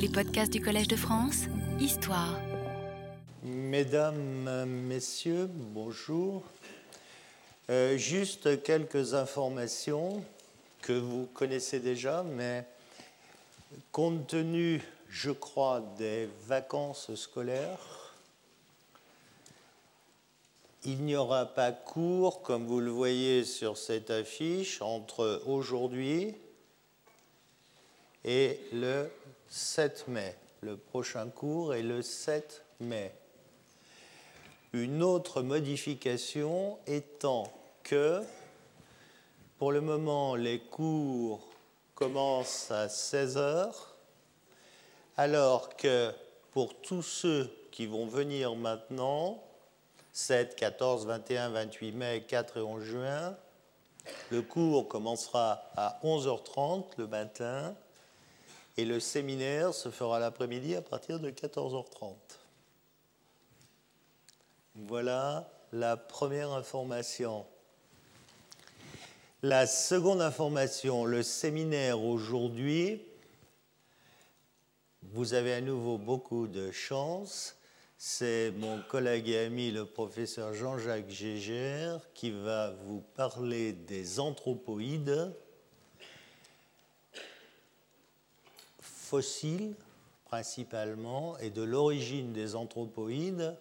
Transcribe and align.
Les 0.00 0.08
podcasts 0.08 0.52
du 0.52 0.60
Collège 0.60 0.86
de 0.86 0.94
France, 0.94 1.46
Histoire. 1.80 2.38
Mesdames, 3.42 4.64
Messieurs, 4.64 5.48
bonjour. 5.50 6.44
Euh, 7.68 7.96
juste 7.96 8.62
quelques 8.62 9.14
informations 9.14 10.22
que 10.82 10.92
vous 10.92 11.26
connaissez 11.34 11.80
déjà, 11.80 12.22
mais 12.22 12.64
compte 13.90 14.28
tenu, 14.28 14.80
je 15.08 15.32
crois, 15.32 15.82
des 15.98 16.28
vacances 16.46 17.12
scolaires, 17.16 18.14
il 20.84 21.02
n'y 21.02 21.16
aura 21.16 21.44
pas 21.44 21.72
cours, 21.72 22.42
comme 22.42 22.66
vous 22.66 22.80
le 22.80 22.92
voyez 22.92 23.44
sur 23.44 23.76
cette 23.76 24.10
affiche, 24.10 24.80
entre 24.80 25.42
aujourd'hui 25.44 26.36
et 28.24 28.60
le 28.72 29.10
7 29.48 30.08
mai. 30.08 30.36
Le 30.60 30.76
prochain 30.76 31.28
cours 31.28 31.74
est 31.74 31.82
le 31.82 32.02
7 32.02 32.62
mai. 32.80 33.14
Une 34.72 35.02
autre 35.02 35.40
modification 35.40 36.78
étant 36.86 37.50
que, 37.82 38.22
pour 39.58 39.72
le 39.72 39.80
moment, 39.80 40.34
les 40.34 40.60
cours 40.60 41.40
commencent 41.94 42.70
à 42.70 42.88
16 42.88 43.38
heures, 43.38 43.96
alors 45.16 45.74
que 45.76 46.12
pour 46.52 46.78
tous 46.80 47.02
ceux 47.02 47.50
qui 47.72 47.86
vont 47.86 48.06
venir 48.06 48.54
maintenant, 48.54 49.42
7, 50.12 50.56
14, 50.56 51.06
21, 51.06 51.50
28 51.50 51.92
mai, 51.92 52.24
4 52.28 52.58
et 52.58 52.60
11 52.60 52.82
juin. 52.82 53.36
Le 54.30 54.42
cours 54.42 54.88
commencera 54.88 55.62
à 55.76 56.00
11h30 56.02 56.84
le 56.98 57.06
matin 57.06 57.74
et 58.78 58.84
le 58.84 59.00
séminaire 59.00 59.74
se 59.74 59.90
fera 59.90 60.18
l'après-midi 60.18 60.74
à 60.74 60.80
partir 60.80 61.20
de 61.20 61.30
14h30. 61.30 62.14
Voilà 64.76 65.52
la 65.72 65.96
première 65.96 66.52
information. 66.52 67.44
La 69.42 69.66
seconde 69.66 70.22
information, 70.22 71.04
le 71.04 71.22
séminaire 71.22 72.00
aujourd'hui, 72.02 73.02
vous 75.02 75.34
avez 75.34 75.52
à 75.52 75.60
nouveau 75.60 75.98
beaucoup 75.98 76.46
de 76.46 76.70
chance 76.70 77.58
c'est 78.00 78.52
mon 78.52 78.80
collègue 78.82 79.28
et 79.28 79.38
ami, 79.38 79.72
le 79.72 79.84
professeur 79.84 80.54
Jean-Jacques 80.54 81.10
Gégère, 81.10 82.00
qui 82.14 82.30
va 82.30 82.70
vous 82.84 83.00
parler 83.16 83.72
des 83.72 84.20
anthropoïdes 84.20 85.34
fossiles 89.08 89.74
principalement 90.26 91.38
et 91.38 91.50
de 91.50 91.62
l'origine 91.62 92.32
des 92.32 92.54
anthropoïdes. 92.54 93.56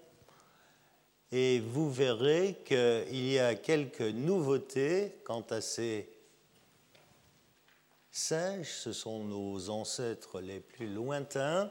Et 1.32 1.60
vous 1.60 1.92
verrez 1.92 2.58
qu'il 2.66 3.32
y 3.32 3.40
a 3.40 3.56
quelques 3.56 4.02
nouveautés 4.02 5.16
quant 5.24 5.46
à 5.50 5.62
ces 5.62 6.10
singes, 8.12 8.72
ce 8.72 8.94
sont 8.94 9.24
nos 9.24 9.70
ancêtres 9.70 10.42
les 10.42 10.60
plus 10.60 10.88
lointains 10.88 11.70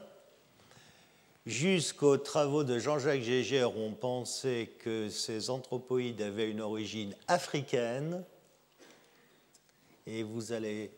Jusqu'aux 1.47 2.17
travaux 2.17 2.65
de 2.65 2.77
Jean-Jacques 2.77 3.21
Gégère, 3.21 3.77
on 3.77 3.93
pensait 3.93 4.69
que 4.79 5.07
ces 5.07 5.49
anthropoïdes 5.49 6.21
avaient 6.21 6.51
une 6.51 6.59
origine 6.59 7.15
africaine. 7.29 8.21
Et 10.05 10.23
vous 10.23 10.51
allez 10.51 10.91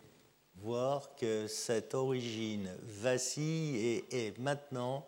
voir 0.64 1.16
que 1.16 1.48
cette 1.48 1.94
origine 1.94 2.70
vacille 2.84 3.78
et 3.78 4.28
est 4.28 4.38
maintenant 4.38 5.06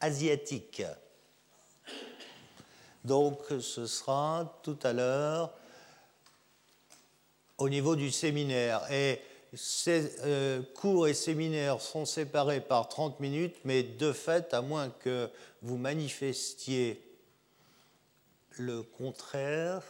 asiatique. 0.00 0.82
Donc 3.04 3.38
ce 3.60 3.86
sera 3.86 4.60
tout 4.62 4.78
à 4.82 4.92
l'heure 4.92 5.52
au 7.58 7.68
niveau 7.68 7.96
du 7.96 8.10
séminaire. 8.10 8.90
Et 8.90 9.20
euh, 9.88 10.62
cours 10.74 11.08
et 11.08 11.14
séminaires 11.14 11.80
sont 11.80 12.06
séparés 12.06 12.60
par 12.60 12.88
30 12.88 13.20
minutes, 13.20 13.56
mais 13.64 13.82
de 13.82 14.12
fait, 14.12 14.54
à 14.54 14.62
moins 14.62 14.90
que 14.90 15.28
vous 15.62 15.76
manifestiez 15.76 17.02
le 18.52 18.82
contraire, 18.82 19.82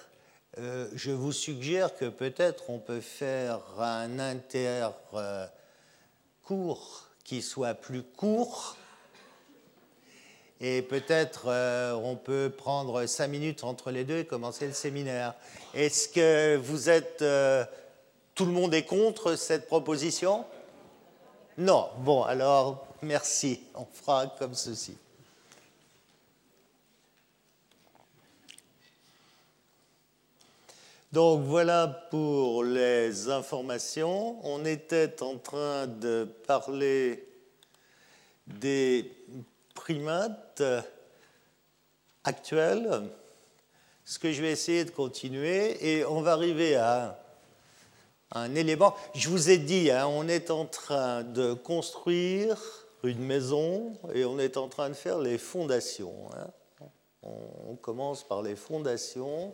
euh, 0.59 0.89
je 0.95 1.11
vous 1.11 1.33
suggère 1.33 1.97
que 1.97 2.07
peut-être 2.07 2.71
on 2.71 2.79
peut 2.79 3.01
faire 3.01 3.61
un 3.79 4.19
inter 4.19 4.89
euh, 5.15 5.47
cours 6.43 7.09
qui 7.25 7.43
soit 7.43 7.75
plus 7.75 8.03
court. 8.03 8.77
Et 10.63 10.83
peut-être 10.83 11.47
on 12.03 12.17
peut 12.17 12.53
prendre 12.55 13.07
cinq 13.07 13.29
minutes 13.29 13.65
entre 13.65 13.91
les 13.91 14.05
deux 14.05 14.19
et 14.19 14.27
commencer 14.27 14.67
le 14.67 14.75
séminaire. 14.75 15.33
Est-ce 15.73 16.07
que 16.07 16.57
vous 16.57 16.91
êtes 16.91 17.25
tout 18.35 18.45
le 18.45 18.53
monde 18.53 18.75
est 18.75 18.85
contre 18.85 19.37
cette 19.37 19.67
proposition? 19.67 20.45
Non. 21.57 21.89
Bon, 21.99 22.23
alors, 22.23 22.87
merci. 23.03 23.61
On 23.75 23.85
fera 23.85 24.27
comme 24.39 24.55
ceci. 24.55 24.97
Donc 31.13 31.43
voilà 31.43 31.89
pour 32.11 32.63
les 32.63 33.29
informations. 33.29 34.39
On 34.45 34.65
était 34.65 35.23
en 35.23 35.39
train 35.39 35.87
de 35.87 36.29
parler 36.47 37.27
des 38.47 39.13
primates 39.75 40.63
actuels. 42.25 43.09
Ce 44.05 44.19
que 44.19 44.33
je 44.33 44.41
vais 44.41 44.53
essayer 44.53 44.85
de 44.85 44.91
continuer 44.91 45.95
et 45.95 46.05
on 46.05 46.21
va 46.21 46.33
arriver 46.33 46.77
à 46.77 47.19
un 48.33 48.55
élément. 48.55 48.95
Je 49.15 49.29
vous 49.29 49.51
ai 49.51 49.59
dit, 49.59 49.91
hein, 49.91 50.07
on 50.07 50.29
est 50.29 50.51
en 50.51 50.67
train 50.67 51.25
de 51.25 51.55
construire 51.55 52.57
une 53.03 53.25
maison 53.25 53.95
et 54.15 54.25
on 54.25 54.39
est 54.39 54.57
en 54.57 54.69
train 54.69 54.89
de 54.89 54.95
faire 54.95 55.19
les 55.19 55.39
fondations. 55.39 56.29
Hein. 56.37 56.87
On, 57.23 57.77
commence 57.77 58.25
par 58.25 58.43
les 58.43 58.57
fondations 58.57 59.53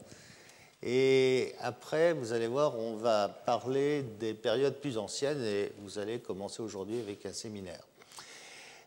et 0.89 1.57
après, 1.59 2.13
vous 2.13 2.33
allez 2.33 2.47
voir, 2.47 2.79
on 2.79 2.95
va 2.95 3.29
parler 3.29 4.05
des 4.05 4.35
périodes 4.35 4.77
plus 4.77 4.99
anciennes 4.99 5.43
et 5.43 5.73
vous 5.79 5.99
allez 5.99 6.21
commencer 6.21 6.63
aujourd'hui 6.63 7.01
avec 7.01 7.27
un 7.27 7.33
séminaire. 7.33 7.83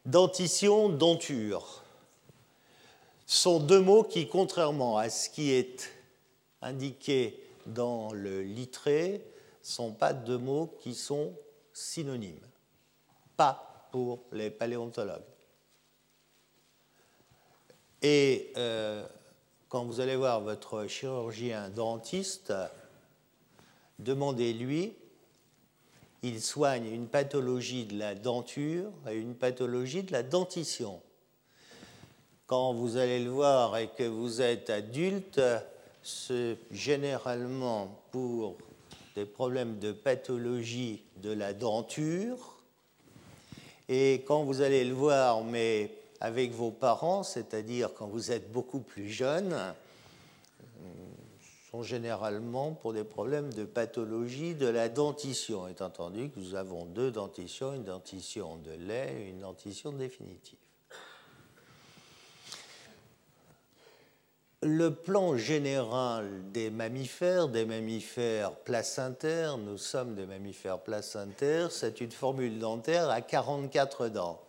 Dentition, 0.05 0.87
denture 0.87 1.83
sont 3.25 3.59
deux 3.59 3.81
mots 3.81 4.03
qui, 4.03 4.29
contrairement 4.29 4.97
à 4.97 5.09
ce 5.09 5.29
qui 5.29 5.51
est 5.51 5.91
indiqué 6.61 7.37
dans 7.65 8.13
le 8.13 8.43
littré, 8.43 9.21
sont 9.61 9.91
pas 9.91 10.13
deux 10.13 10.37
mots 10.37 10.73
qui 10.79 10.95
sont 10.95 11.33
synonymes. 11.73 12.39
Pas 13.35 13.89
pour 13.91 14.23
les 14.31 14.49
paléontologues. 14.49 15.19
Et 18.01 18.53
euh, 18.55 19.05
quand 19.69 19.85
vous 19.85 19.99
allez 19.99 20.15
voir 20.15 20.41
votre 20.41 20.87
chirurgien 20.87 21.69
dentiste, 21.69 22.51
demandez-lui, 23.99 24.93
il 26.23 26.41
soigne 26.41 26.87
une 26.87 27.07
pathologie 27.07 27.85
de 27.85 27.97
la 27.97 28.15
denture 28.15 28.91
et 29.07 29.15
une 29.15 29.35
pathologie 29.35 30.01
de 30.01 30.11
la 30.11 30.23
dentition. 30.23 30.99
Quand 32.47 32.73
vous 32.73 32.97
allez 32.97 33.23
le 33.23 33.29
voir 33.29 33.77
et 33.77 33.89
que 33.89 34.03
vous 34.03 34.41
êtes 34.41 34.71
adulte, 34.71 35.39
c'est 36.01 36.57
généralement 36.71 38.01
pour 38.09 38.57
des 39.15 39.25
problèmes 39.25 39.77
de 39.77 39.91
pathologie 39.91 41.03
de 41.17 41.31
la 41.31 41.53
denture. 41.53 42.57
Et 43.87 44.23
quand 44.25 44.43
vous 44.45 44.61
allez 44.61 44.83
le 44.83 44.95
voir, 44.95 45.43
mais 45.43 45.91
avec 46.21 46.51
vos 46.51 46.71
parents, 46.71 47.23
c'est-à-dire 47.23 47.93
quand 47.93 48.07
vous 48.07 48.31
êtes 48.31 48.51
beaucoup 48.51 48.79
plus 48.79 49.09
jeune, 49.09 49.53
euh, 49.53 49.71
sont 51.71 51.83
généralement 51.83 52.71
pour 52.71 52.93
des 52.93 53.03
problèmes 53.03 53.53
de 53.53 53.63
pathologie 53.63 54.55
de 54.55 54.67
la 54.67 54.89
dentition, 54.89 55.67
étant 55.67 55.85
entendu 55.85 56.29
que 56.29 56.39
nous 56.39 56.55
avons 56.55 56.85
deux 56.85 57.11
dentitions, 57.11 57.73
une 57.73 57.83
dentition 57.83 58.57
de 58.57 58.71
lait 58.71 59.13
et 59.19 59.29
une 59.29 59.39
dentition 59.39 59.91
définitive. 59.91 60.57
le 64.61 64.93
plan 64.93 65.37
général 65.37 66.51
des 66.51 66.69
mammifères, 66.69 67.47
des 67.47 67.65
mammifères 67.65 68.51
placentaires, 68.51 69.57
nous 69.57 69.77
sommes 69.77 70.15
des 70.15 70.25
mammifères 70.25 70.79
placentaires, 70.79 71.71
c'est 71.71 72.01
une 72.01 72.11
formule 72.11 72.59
dentaire 72.59 73.09
à 73.09 73.21
44 73.21 74.09
dents, 74.09 74.41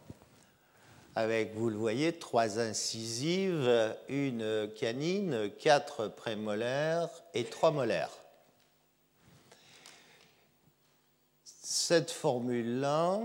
avec, 1.17 1.55
vous 1.55 1.71
le 1.71 1.77
voyez, 1.77 2.13
trois 2.13 2.59
incisives, 2.59 3.97
une 4.09 4.71
canine, 4.77 5.51
quatre 5.59 6.09
prémolaires 6.09 7.11
et 7.35 7.45
trois 7.45 7.71
molaires. 7.71 8.17
Cette 11.45 12.11
formule-là 12.11 13.21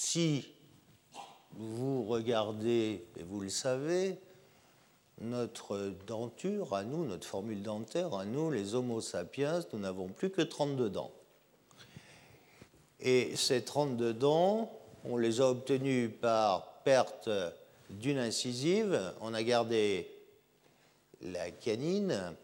si 0.00 0.48
vous 1.52 2.04
regardez, 2.04 3.04
et 3.18 3.22
vous 3.22 3.40
le 3.40 3.50
savez, 3.50 4.18
notre 5.20 5.94
denture, 6.06 6.74
à 6.74 6.84
nous, 6.84 7.04
notre 7.04 7.26
formule 7.26 7.62
dentaire, 7.62 8.14
à 8.14 8.24
nous, 8.24 8.50
les 8.50 8.74
Homo 8.74 9.02
sapiens, 9.02 9.60
nous 9.72 9.78
n'avons 9.78 10.08
plus 10.08 10.30
que 10.30 10.40
32 10.40 10.88
dents. 10.88 11.12
Et 12.98 13.36
ces 13.36 13.62
32 13.62 14.14
dents, 14.14 14.72
on 15.04 15.16
les 15.16 15.40
a 15.40 15.48
obtenues 15.48 16.08
par 16.08 16.80
perte 16.84 17.30
d'une 17.88 18.18
incisive. 18.18 19.00
On 19.20 19.34
a 19.34 19.42
gardé 19.42 20.10
la 21.22 21.50
canine 21.50 22.34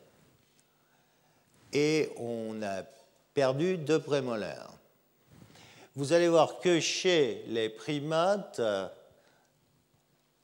et 1.72 2.10
on 2.16 2.62
a 2.62 2.82
perdu 3.34 3.76
deux 3.76 4.00
prémolaires. 4.00 4.70
Vous 5.94 6.12
allez 6.12 6.28
voir 6.28 6.60
que 6.60 6.78
chez 6.80 7.42
les 7.48 7.68
primates, 7.68 8.60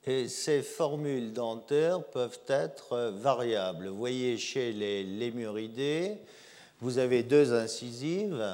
ces 0.05 0.63
formules 0.63 1.33
dentaires 1.33 2.03
peuvent 2.05 2.41
être 2.49 3.13
variables. 3.17 3.89
Vous 3.89 3.99
voyez, 3.99 4.39
chez 4.39 4.73
les 4.73 5.05
lémuridés, 5.05 6.17
vous 6.81 6.99
avez 6.99 7.23
deux 7.23 7.53
incisives, 7.53 8.45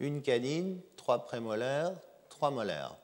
une 0.00 0.22
canine, 0.22 0.80
trois 0.96 1.24
prémolaires, 1.24 1.92
molaires. 2.50 2.96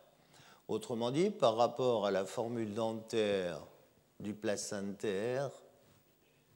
Autrement 0.68 1.10
dit, 1.10 1.30
par 1.30 1.56
rapport 1.56 2.06
à 2.06 2.10
la 2.10 2.24
formule 2.24 2.74
dentaire 2.74 3.60
du 4.20 4.34
placentaire 4.34 5.50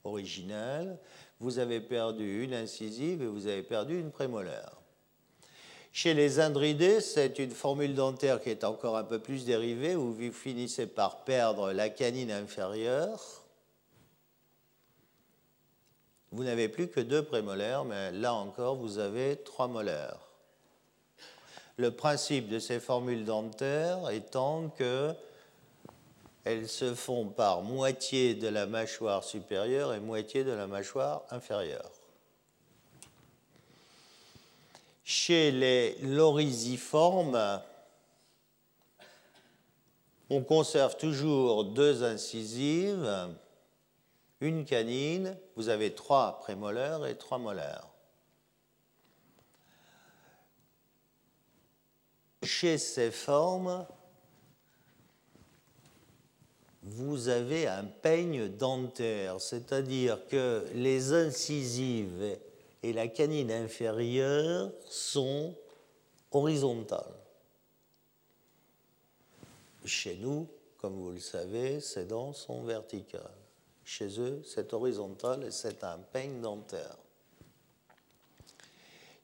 original, 0.05 0.99
vous 1.40 1.58
avez 1.58 1.81
perdu 1.81 2.44
une 2.44 2.55
incisive 2.55 3.23
et 3.23 3.26
vous 3.26 3.46
avez 3.46 3.62
perdu 3.62 3.99
une 3.99 4.11
prémolaire. 4.11 4.76
Chez 5.93 6.14
les 6.14 6.40
indridés, 6.40 7.00
c'est 7.00 7.38
une 7.38 7.50
formule 7.50 7.94
dentaire 7.94 8.40
qui 8.40 8.49
est 8.49 8.64
encore 8.64 8.96
un 8.96 9.05
peu 9.05 9.19
plus 9.19 9.44
dérivée, 9.44 9.94
où 9.94 10.12
vous 10.12 10.32
finissez 10.32 10.87
par 10.87 11.25
perdre 11.25 11.73
la 11.73 11.90
canine 11.90 12.31
inférieure. 12.31 13.43
Vous 16.31 16.44
n'avez 16.44 16.70
plus 16.70 16.88
que 16.88 17.00
deux 17.00 17.23
prémolaires, 17.23 17.84
mais 17.84 18.11
là 18.12 18.32
encore, 18.32 18.76
vous 18.76 18.99
avez 18.99 19.37
trois 19.37 19.69
molaires. 19.69 20.31
Le 21.76 21.90
principe 21.90 22.48
de 22.48 22.58
ces 22.58 22.80
formules 22.80 23.24
dentaires 23.24 24.10
étant 24.10 24.69
que 24.69 25.14
elles 26.44 26.69
se 26.69 26.94
font 26.94 27.26
par 27.28 27.62
moitié 27.62 28.34
de 28.34 28.48
la 28.48 28.66
mâchoire 28.66 29.22
supérieure 29.22 29.94
et 29.94 30.00
moitié 30.00 30.42
de 30.44 30.50
la 30.50 30.66
mâchoire 30.66 31.22
inférieure. 31.30 31.90
Chez 35.04 35.52
les 35.52 35.96
lorisiformes, 36.02 37.60
on 40.30 40.42
conserve 40.42 40.96
toujours 40.96 41.64
deux 41.64 42.02
incisives, 42.02 43.28
une 44.40 44.64
canine, 44.64 45.36
vous 45.54 45.69
avez 45.69 45.94
trois 45.94 46.40
prémolaires 46.40 47.06
et 47.06 47.16
trois 47.16 47.38
molaires. 47.38 47.91
Chez 52.42 52.78
ces 52.78 53.10
formes, 53.10 53.86
vous 56.82 57.28
avez 57.28 57.68
un 57.68 57.84
peigne 57.84 58.48
dentaire, 58.48 59.40
c'est-à-dire 59.40 60.26
que 60.26 60.66
les 60.74 61.12
incisives 61.12 62.36
et 62.82 62.92
la 62.92 63.06
canine 63.06 63.52
inférieure 63.52 64.72
sont 64.88 65.54
horizontales. 66.32 67.14
Chez 69.84 70.16
nous, 70.16 70.48
comme 70.78 70.96
vous 70.96 71.12
le 71.12 71.20
savez, 71.20 71.80
ces 71.80 72.04
dents 72.04 72.32
sont 72.32 72.64
verticales. 72.64 73.30
Chez 73.84 74.20
eux, 74.20 74.42
c'est 74.44 74.72
horizontal 74.72 75.44
et 75.44 75.50
c'est 75.52 75.84
un 75.84 75.98
peigne 75.98 76.40
dentaire. 76.40 76.96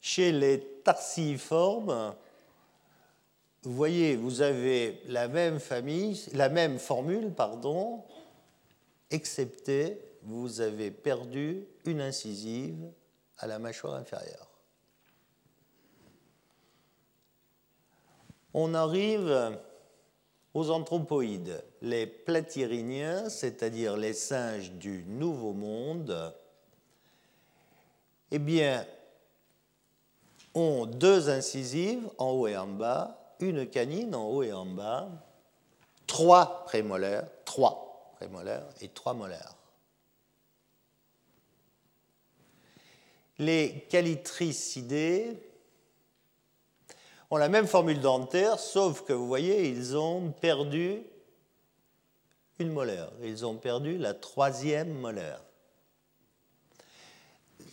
Chez 0.01 0.31
les 0.31 0.61
tarsiformes, 0.85 2.15
vous 3.63 3.75
voyez, 3.75 4.17
vous 4.17 4.41
avez 4.41 5.03
la 5.07 5.29
même 5.29 5.59
famille, 5.59 6.21
la 6.33 6.49
même 6.49 6.79
formule, 6.79 7.33
pardon, 7.33 8.05
excepté 9.11 10.01
vous 10.23 10.61
avez 10.61 10.91
perdu 10.91 11.67
une 11.85 12.01
incisive 12.01 12.91
à 13.39 13.47
la 13.47 13.59
mâchoire 13.59 13.95
inférieure. 13.95 14.49
On 18.53 18.75
arrive 18.75 19.59
aux 20.55 20.71
anthropoïdes. 20.71 21.63
Les 21.83 22.07
platyriniens, 22.07 23.29
c'est-à-dire 23.29 23.97
les 23.97 24.13
singes 24.13 24.73
du 24.73 25.05
Nouveau 25.07 25.53
Monde, 25.53 26.35
eh 28.31 28.39
bien, 28.39 28.87
ont 30.55 30.87
deux 30.87 31.29
incisives 31.31 32.09
en 32.19 32.31
haut 32.33 32.49
et 32.49 32.57
en 32.57 32.67
bas, 32.67 33.18
une 33.41 33.67
canine 33.67 34.15
en 34.15 34.29
haut 34.29 34.43
et 34.43 34.53
en 34.53 34.67
bas, 34.67 35.09
trois 36.07 36.65
prémolaires, 36.65 37.27
trois 37.45 38.13
prémolaires 38.17 38.67
et 38.81 38.89
trois 38.89 39.15
molaires. 39.15 39.55
Les 43.39 43.87
calitricidés 43.89 45.39
ont 47.31 47.37
la 47.37 47.49
même 47.49 47.67
formule 47.67 48.01
dentaire, 48.01 48.59
sauf 48.59 49.03
que 49.03 49.13
vous 49.13 49.29
voyez, 49.29 49.69
ils 49.69 49.97
ont 49.97 50.33
perdu 50.33 51.03
une 52.59 52.73
molaire. 52.73 53.11
Ils 53.23 53.47
ont 53.47 53.57
perdu 53.57 53.99
la 53.99 54.15
troisième 54.15 54.93
molaire. 54.93 55.41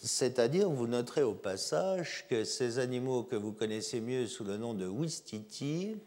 C'est-à-dire, 0.06 0.70
vous 0.70 0.86
noterez 0.86 1.24
au 1.24 1.34
passage 1.34 2.28
que 2.30 2.44
ces 2.44 2.78
animaux 2.78 3.24
que 3.24 3.36
vous 3.36 3.52
connaissez 3.52 4.02
mieux 4.02 4.28
sous 4.28 4.44
le 4.44 4.56
nom 4.56 4.76
de 4.76 4.86
Wistiti 4.86 5.98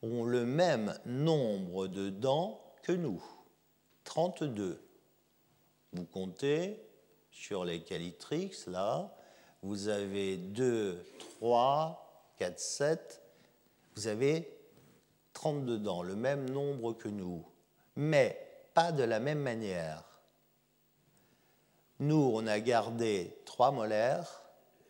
ont 0.00 0.24
le 0.24 0.46
même 0.46 0.96
nombre 1.06 1.88
de 1.88 2.08
dents 2.08 2.62
que 2.84 2.92
nous, 2.92 3.20
32. 4.04 4.80
Vous 5.92 6.04
comptez 6.04 6.80
sur 7.32 7.64
les 7.64 7.82
calitrix, 7.82 8.52
là, 8.68 9.12
vous 9.62 9.88
avez 9.88 10.36
2, 10.36 11.04
3, 11.40 12.34
4, 12.38 12.60
7, 12.60 13.22
vous 13.96 14.06
avez 14.06 14.56
32 15.32 15.78
dents, 15.78 16.04
le 16.04 16.14
même 16.14 16.48
nombre 16.48 16.92
que 16.92 17.08
nous, 17.08 17.44
mais 17.96 18.38
pas 18.72 18.92
de 18.92 19.02
la 19.02 19.18
même 19.18 19.40
manière. 19.40 20.11
Nous, 22.02 22.32
on 22.34 22.48
a 22.48 22.58
gardé 22.58 23.32
3 23.44 23.70
molaires 23.70 24.42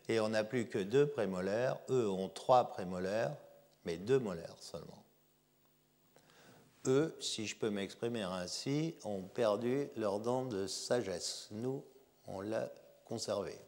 et 0.09 0.19
on 0.19 0.31
n'a 0.31 0.45
plus 0.45 0.67
que 0.67 0.79
2 0.79 1.09
prémolaires. 1.09 1.77
Eux 1.91 2.09
ont 2.09 2.31
3 2.31 2.71
prémolaires, 2.71 3.37
mais 3.85 3.99
2 3.99 4.19
molaires 4.19 4.57
seulement. 4.61 5.05
Eux, 6.87 7.15
si 7.21 7.47
je 7.47 7.55
peux 7.55 7.69
m'exprimer 7.69 8.23
ainsi, 8.23 8.95
ont 9.05 9.21
perdu 9.21 9.91
leurs 9.95 10.21
dents 10.21 10.47
de 10.47 10.67
sagesse. 10.67 11.49
Nous, 11.51 11.85
on 12.27 12.41
l'a 12.41 12.73
conservé. 13.05 13.59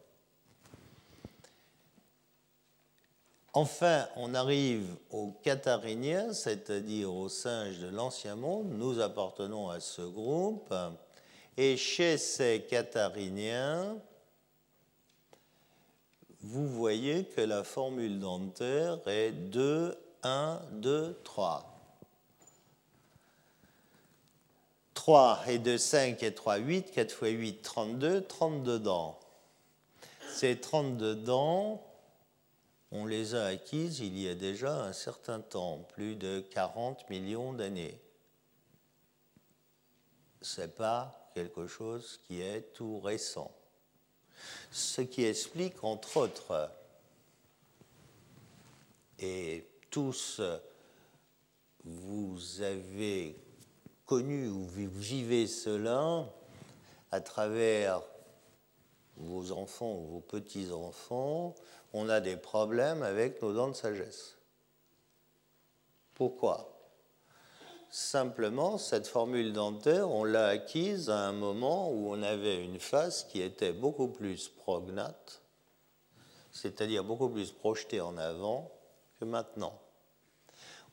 Enfin, 3.52 4.08
on 4.16 4.32
arrive 4.32 4.96
aux 5.10 5.32
cathariniens, 5.42 6.32
c'est-à-dire 6.32 7.12
aux 7.12 7.28
singes 7.28 7.78
de 7.78 7.88
l'Ancien 7.88 8.36
Monde. 8.36 8.70
Nous 8.70 9.00
appartenons 9.00 9.68
à 9.68 9.80
ce 9.80 10.00
groupe. 10.00 10.74
Et 11.56 11.76
chez 11.76 12.18
ces 12.18 12.66
cathariniens, 12.68 13.96
vous 16.40 16.68
voyez 16.68 17.24
que 17.24 17.40
la 17.40 17.62
formule 17.64 18.18
dentaire 18.18 18.98
est 19.06 19.30
2, 19.30 19.96
1, 20.24 20.60
2, 20.72 21.20
3. 21.24 21.70
3 24.94 25.44
et 25.48 25.58
2, 25.58 25.78
5 25.78 26.22
et 26.22 26.34
3, 26.34 26.56
8, 26.56 26.90
4 26.90 27.12
fois 27.12 27.28
8, 27.28 27.62
32, 27.62 28.24
32 28.24 28.78
dents. 28.78 29.20
Ces 30.34 30.60
32 30.60 31.14
dents, 31.14 31.82
on 32.90 33.06
les 33.06 33.34
a 33.34 33.44
acquises 33.46 34.00
il 34.00 34.18
y 34.18 34.28
a 34.28 34.34
déjà 34.34 34.82
un 34.82 34.92
certain 34.92 35.40
temps, 35.40 35.86
plus 35.94 36.16
de 36.16 36.40
40 36.40 37.08
millions 37.10 37.52
d'années. 37.52 38.00
Ce 40.42 40.60
n'est 40.60 40.68
pas 40.68 41.23
quelque 41.34 41.66
chose 41.66 42.20
qui 42.26 42.40
est 42.40 42.72
tout 42.72 43.00
récent. 43.00 43.50
Ce 44.70 45.00
qui 45.00 45.24
explique, 45.24 45.82
entre 45.82 46.16
autres, 46.16 46.70
et 49.18 49.66
tous 49.90 50.40
vous 51.84 52.62
avez 52.62 53.36
connu 54.06 54.48
ou 54.48 54.66
vivez 54.66 55.46
cela 55.46 56.26
à 57.10 57.20
travers 57.20 58.02
vos 59.16 59.52
enfants 59.52 59.92
ou 59.92 60.06
vos 60.06 60.20
petits-enfants, 60.20 61.54
on 61.92 62.08
a 62.08 62.20
des 62.20 62.36
problèmes 62.36 63.02
avec 63.02 63.40
nos 63.40 63.52
dents 63.52 63.68
de 63.68 63.74
sagesse. 63.74 64.36
Pourquoi? 66.14 66.73
Simplement, 67.96 68.76
cette 68.76 69.06
formule 69.06 69.52
dentaire, 69.52 70.10
on 70.10 70.24
l'a 70.24 70.48
acquise 70.48 71.10
à 71.10 71.28
un 71.28 71.32
moment 71.32 71.92
où 71.92 72.12
on 72.12 72.24
avait 72.24 72.60
une 72.60 72.80
face 72.80 73.22
qui 73.22 73.40
était 73.40 73.72
beaucoup 73.72 74.08
plus 74.08 74.48
prognate, 74.48 75.42
c'est-à-dire 76.50 77.04
beaucoup 77.04 77.28
plus 77.28 77.52
projetée 77.52 78.00
en 78.00 78.16
avant 78.18 78.68
que 79.20 79.24
maintenant. 79.24 79.80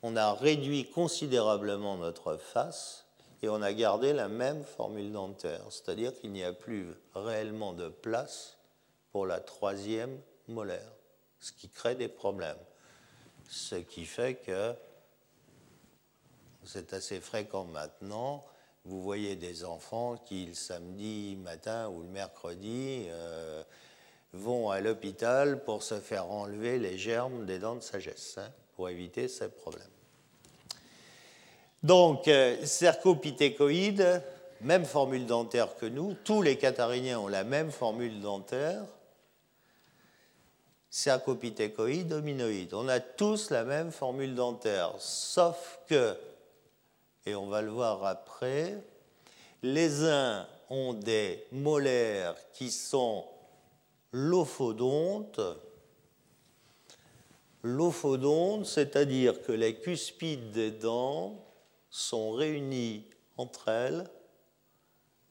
On 0.04 0.14
a 0.14 0.32
réduit 0.32 0.88
considérablement 0.90 1.96
notre 1.96 2.36
face 2.36 3.04
et 3.42 3.48
on 3.48 3.62
a 3.62 3.72
gardé 3.72 4.12
la 4.12 4.28
même 4.28 4.62
formule 4.62 5.10
dentaire, 5.10 5.64
c'est-à-dire 5.70 6.16
qu'il 6.20 6.30
n'y 6.30 6.44
a 6.44 6.52
plus 6.52 6.86
réellement 7.16 7.72
de 7.72 7.88
place 7.88 8.58
pour 9.10 9.26
la 9.26 9.40
troisième 9.40 10.20
molaire, 10.46 10.92
ce 11.40 11.50
qui 11.50 11.68
crée 11.68 11.96
des 11.96 12.06
problèmes. 12.06 12.62
Ce 13.48 13.74
qui 13.74 14.04
fait 14.04 14.36
que 14.36 14.76
c'est 16.64 16.92
assez 16.92 17.20
fréquent 17.20 17.64
maintenant. 17.64 18.44
Vous 18.84 19.02
voyez 19.02 19.36
des 19.36 19.64
enfants 19.64 20.16
qui, 20.16 20.46
le 20.46 20.54
samedi 20.54 21.36
matin 21.36 21.88
ou 21.88 22.02
le 22.02 22.08
mercredi, 22.08 23.06
euh, 23.08 23.62
vont 24.32 24.70
à 24.70 24.80
l'hôpital 24.80 25.62
pour 25.62 25.82
se 25.82 26.00
faire 26.00 26.30
enlever 26.30 26.78
les 26.78 26.98
germes 26.98 27.46
des 27.46 27.58
dents 27.58 27.76
de 27.76 27.80
sagesse, 27.80 28.38
hein, 28.38 28.50
pour 28.74 28.88
éviter 28.88 29.28
ces 29.28 29.48
problèmes. 29.48 29.86
Donc, 31.82 32.28
euh, 32.28 32.56
même 34.60 34.84
formule 34.84 35.26
dentaire 35.26 35.76
que 35.76 35.86
nous. 35.86 36.14
Tous 36.24 36.42
les 36.42 36.56
cathariniens 36.56 37.18
ont 37.18 37.28
la 37.28 37.44
même 37.44 37.70
formule 37.70 38.20
dentaire. 38.20 38.84
Cercopithécoïde, 40.90 42.12
hominoïde. 42.12 42.74
On 42.74 42.88
a 42.88 43.00
tous 43.00 43.50
la 43.50 43.64
même 43.64 43.90
formule 43.90 44.34
dentaire, 44.34 44.92
sauf 44.98 45.80
que 45.88 46.16
et 47.26 47.34
on 47.34 47.46
va 47.46 47.62
le 47.62 47.70
voir 47.70 48.04
après, 48.04 48.82
les 49.62 50.04
uns 50.04 50.46
ont 50.70 50.94
des 50.94 51.46
molaires 51.52 52.36
qui 52.52 52.70
sont 52.70 53.24
l'ophodonte. 54.12 55.40
L'ophodonte, 57.62 58.66
c'est-à-dire 58.66 59.42
que 59.42 59.52
les 59.52 59.76
cuspides 59.76 60.50
des 60.50 60.70
dents 60.70 61.44
sont 61.90 62.32
réunies 62.32 63.06
entre 63.36 63.68
elles 63.68 64.08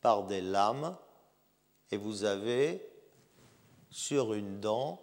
par 0.02 0.24
des 0.24 0.42
lames 0.42 0.96
et 1.92 1.98
vous 1.98 2.24
avez 2.24 2.88
sur 3.90 4.34
une 4.34 4.60
dent 4.62 5.02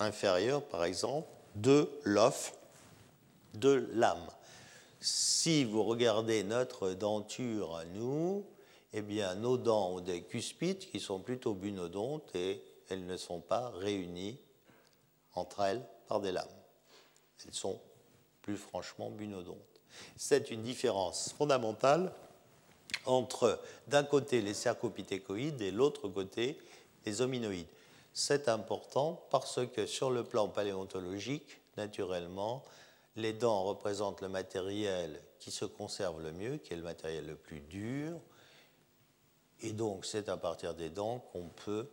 inférieure, 0.00 0.62
par 0.62 0.84
exemple, 0.84 1.28
deux 1.54 1.88
lofts, 2.02 2.58
deux 3.54 3.88
lames. 3.92 4.26
Si 5.06 5.64
vous 5.64 5.84
regardez 5.84 6.44
notre 6.44 6.94
denture 6.94 7.76
à 7.76 7.84
nous, 7.84 8.42
eh 8.94 9.02
bien, 9.02 9.34
nos 9.34 9.58
dents 9.58 9.90
ont 9.90 10.00
des 10.00 10.22
cuspides 10.22 10.78
qui 10.78 10.98
sont 10.98 11.20
plutôt 11.20 11.52
bunodontes 11.52 12.34
et 12.34 12.62
elles 12.88 13.04
ne 13.04 13.18
sont 13.18 13.40
pas 13.40 13.68
réunies 13.68 14.38
entre 15.34 15.60
elles 15.60 15.86
par 16.08 16.20
des 16.20 16.32
lames. 16.32 16.48
Elles 17.46 17.52
sont 17.52 17.78
plus 18.40 18.56
franchement 18.56 19.10
bunodontes. 19.10 19.58
C'est 20.16 20.50
une 20.50 20.62
différence 20.62 21.34
fondamentale 21.36 22.10
entre 23.04 23.60
d'un 23.88 24.04
côté 24.04 24.40
les 24.40 24.54
cercopithécoïdes 24.54 25.60
et 25.60 25.70
l'autre 25.70 26.08
côté 26.08 26.58
les 27.04 27.20
hominoïdes. 27.20 27.66
C'est 28.14 28.48
important 28.48 29.22
parce 29.30 29.60
que 29.66 29.84
sur 29.84 30.10
le 30.10 30.24
plan 30.24 30.48
paléontologique, 30.48 31.60
naturellement, 31.76 32.64
les 33.16 33.32
dents 33.32 33.64
représentent 33.64 34.20
le 34.20 34.28
matériel 34.28 35.20
qui 35.38 35.50
se 35.50 35.64
conserve 35.64 36.22
le 36.22 36.32
mieux, 36.32 36.58
qui 36.58 36.72
est 36.72 36.76
le 36.76 36.82
matériel 36.82 37.26
le 37.26 37.36
plus 37.36 37.60
dur. 37.60 38.18
Et 39.60 39.72
donc, 39.72 40.04
c'est 40.04 40.28
à 40.28 40.36
partir 40.36 40.74
des 40.74 40.90
dents 40.90 41.20
qu'on 41.32 41.48
peut 41.48 41.88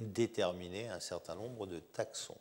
déterminer 0.00 0.88
un 0.88 1.00
certain 1.00 1.34
nombre 1.34 1.66
de 1.66 1.78
taxons. 1.78 2.38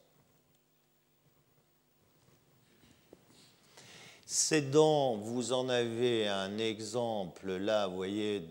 Ces 4.25 4.61
dents, 4.61 5.15
vous 5.17 5.53
en 5.53 5.69
avez 5.69 6.27
un 6.27 6.57
exemple 6.57 7.55
là, 7.57 7.87
vous 7.87 7.95
voyez, 7.95 8.41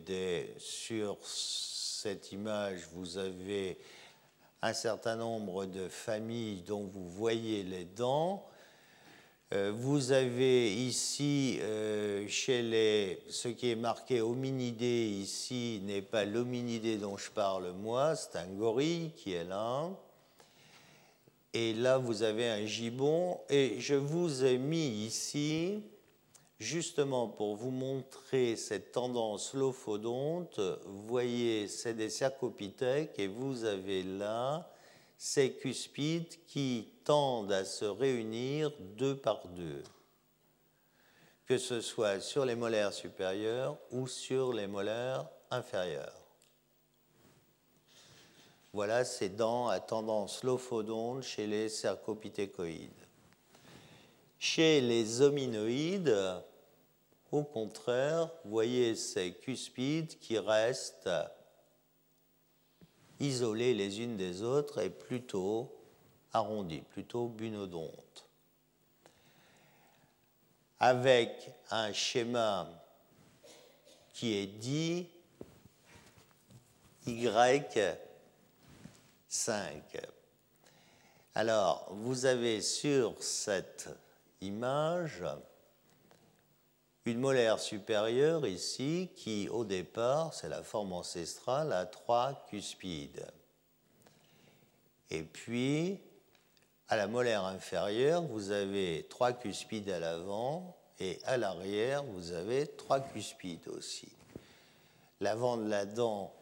sur 0.58 1.18
cette 1.26 2.30
image, 2.30 2.86
vous 2.92 3.18
avez 3.18 3.78
un 4.62 4.72
certain 4.72 5.16
nombre 5.16 5.66
de 5.66 5.88
familles 5.88 6.62
dont 6.62 6.84
vous 6.84 7.08
voyez 7.08 7.64
les 7.64 7.84
dents. 7.84 8.46
Euh, 9.52 9.72
vous 9.74 10.12
avez 10.12 10.72
ici, 10.72 11.58
euh, 11.60 12.26
chez 12.28 12.62
les, 12.62 13.18
ce 13.28 13.48
qui 13.48 13.70
est 13.70 13.76
marqué 13.76 14.20
hominidé 14.20 15.08
ici 15.20 15.82
n'est 15.84 16.00
pas 16.00 16.24
l'hominidé 16.24 16.96
dont 16.96 17.16
je 17.16 17.30
parle 17.30 17.72
moi, 17.72 18.14
c'est 18.14 18.38
un 18.38 18.46
gorille 18.46 19.10
qui 19.16 19.32
est 19.32 19.44
là. 19.44 19.90
Et 21.54 21.74
là, 21.74 21.98
vous 21.98 22.22
avez 22.22 22.48
un 22.48 22.64
gibbon. 22.64 23.38
Et 23.50 23.78
je 23.78 23.94
vous 23.94 24.44
ai 24.44 24.56
mis 24.56 25.04
ici 25.06 25.82
justement 26.62 27.28
pour 27.28 27.56
vous 27.56 27.70
montrer 27.70 28.56
cette 28.56 28.92
tendance 28.92 29.52
lophodonte, 29.52 30.60
voyez, 30.86 31.68
c'est 31.68 31.94
des 31.94 32.08
cercopithèques 32.08 33.18
et 33.18 33.26
vous 33.26 33.64
avez 33.64 34.02
là 34.04 34.70
ces 35.18 35.52
cuspides 35.54 36.34
qui 36.46 36.88
tendent 37.04 37.52
à 37.52 37.64
se 37.64 37.84
réunir 37.84 38.72
deux 38.96 39.16
par 39.16 39.46
deux, 39.48 39.82
que 41.46 41.58
ce 41.58 41.80
soit 41.80 42.20
sur 42.20 42.44
les 42.44 42.54
molaires 42.54 42.92
supérieurs 42.92 43.76
ou 43.90 44.06
sur 44.06 44.52
les 44.52 44.66
molaires 44.66 45.26
inférieures. 45.50 46.22
Voilà 48.72 49.04
ces 49.04 49.28
dents 49.28 49.68
à 49.68 49.80
tendance 49.80 50.44
lophodonte 50.44 51.24
chez 51.24 51.46
les 51.46 51.68
cercopithécoïdes. 51.68 52.90
Chez 54.38 54.80
les 54.80 55.20
hominoïdes, 55.20 56.16
au 57.32 57.42
contraire, 57.42 58.30
voyez 58.44 58.94
ces 58.94 59.32
cuspides 59.32 60.18
qui 60.18 60.38
restent 60.38 61.10
isolées 63.18 63.72
les 63.72 64.00
unes 64.00 64.18
des 64.18 64.42
autres 64.42 64.82
et 64.82 64.90
plutôt 64.90 65.74
arrondies, 66.32 66.82
plutôt 66.82 67.28
bunodontes. 67.28 68.28
Avec 70.78 71.50
un 71.70 71.92
schéma 71.92 72.68
qui 74.12 74.34
est 74.34 74.46
dit 74.46 75.08
Y5. 77.06 77.96
Alors, 81.34 81.88
vous 81.94 82.26
avez 82.26 82.60
sur 82.60 83.22
cette 83.22 83.88
image 84.42 85.24
une 87.04 87.18
molaire 87.18 87.58
supérieure 87.58 88.46
ici 88.46 89.10
qui, 89.16 89.48
au 89.48 89.64
départ, 89.64 90.32
c'est 90.34 90.48
la 90.48 90.62
forme 90.62 90.92
ancestrale, 90.92 91.72
a 91.72 91.84
trois 91.84 92.46
cuspides. 92.48 93.26
Et 95.10 95.22
puis, 95.24 96.00
à 96.88 96.96
la 96.96 97.08
molaire 97.08 97.44
inférieure, 97.44 98.22
vous 98.22 98.50
avez 98.50 99.06
trois 99.10 99.32
cuspides 99.32 99.90
à 99.90 99.98
l'avant 99.98 100.76
et 101.00 101.18
à 101.24 101.36
l'arrière, 101.36 102.04
vous 102.04 102.32
avez 102.32 102.68
trois 102.68 103.00
cuspides 103.00 103.66
aussi. 103.68 104.12
L'avant 105.20 105.56
de 105.56 105.68
la 105.68 105.86
dent 105.86 106.32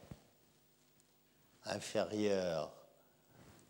inférieure, 1.65 2.71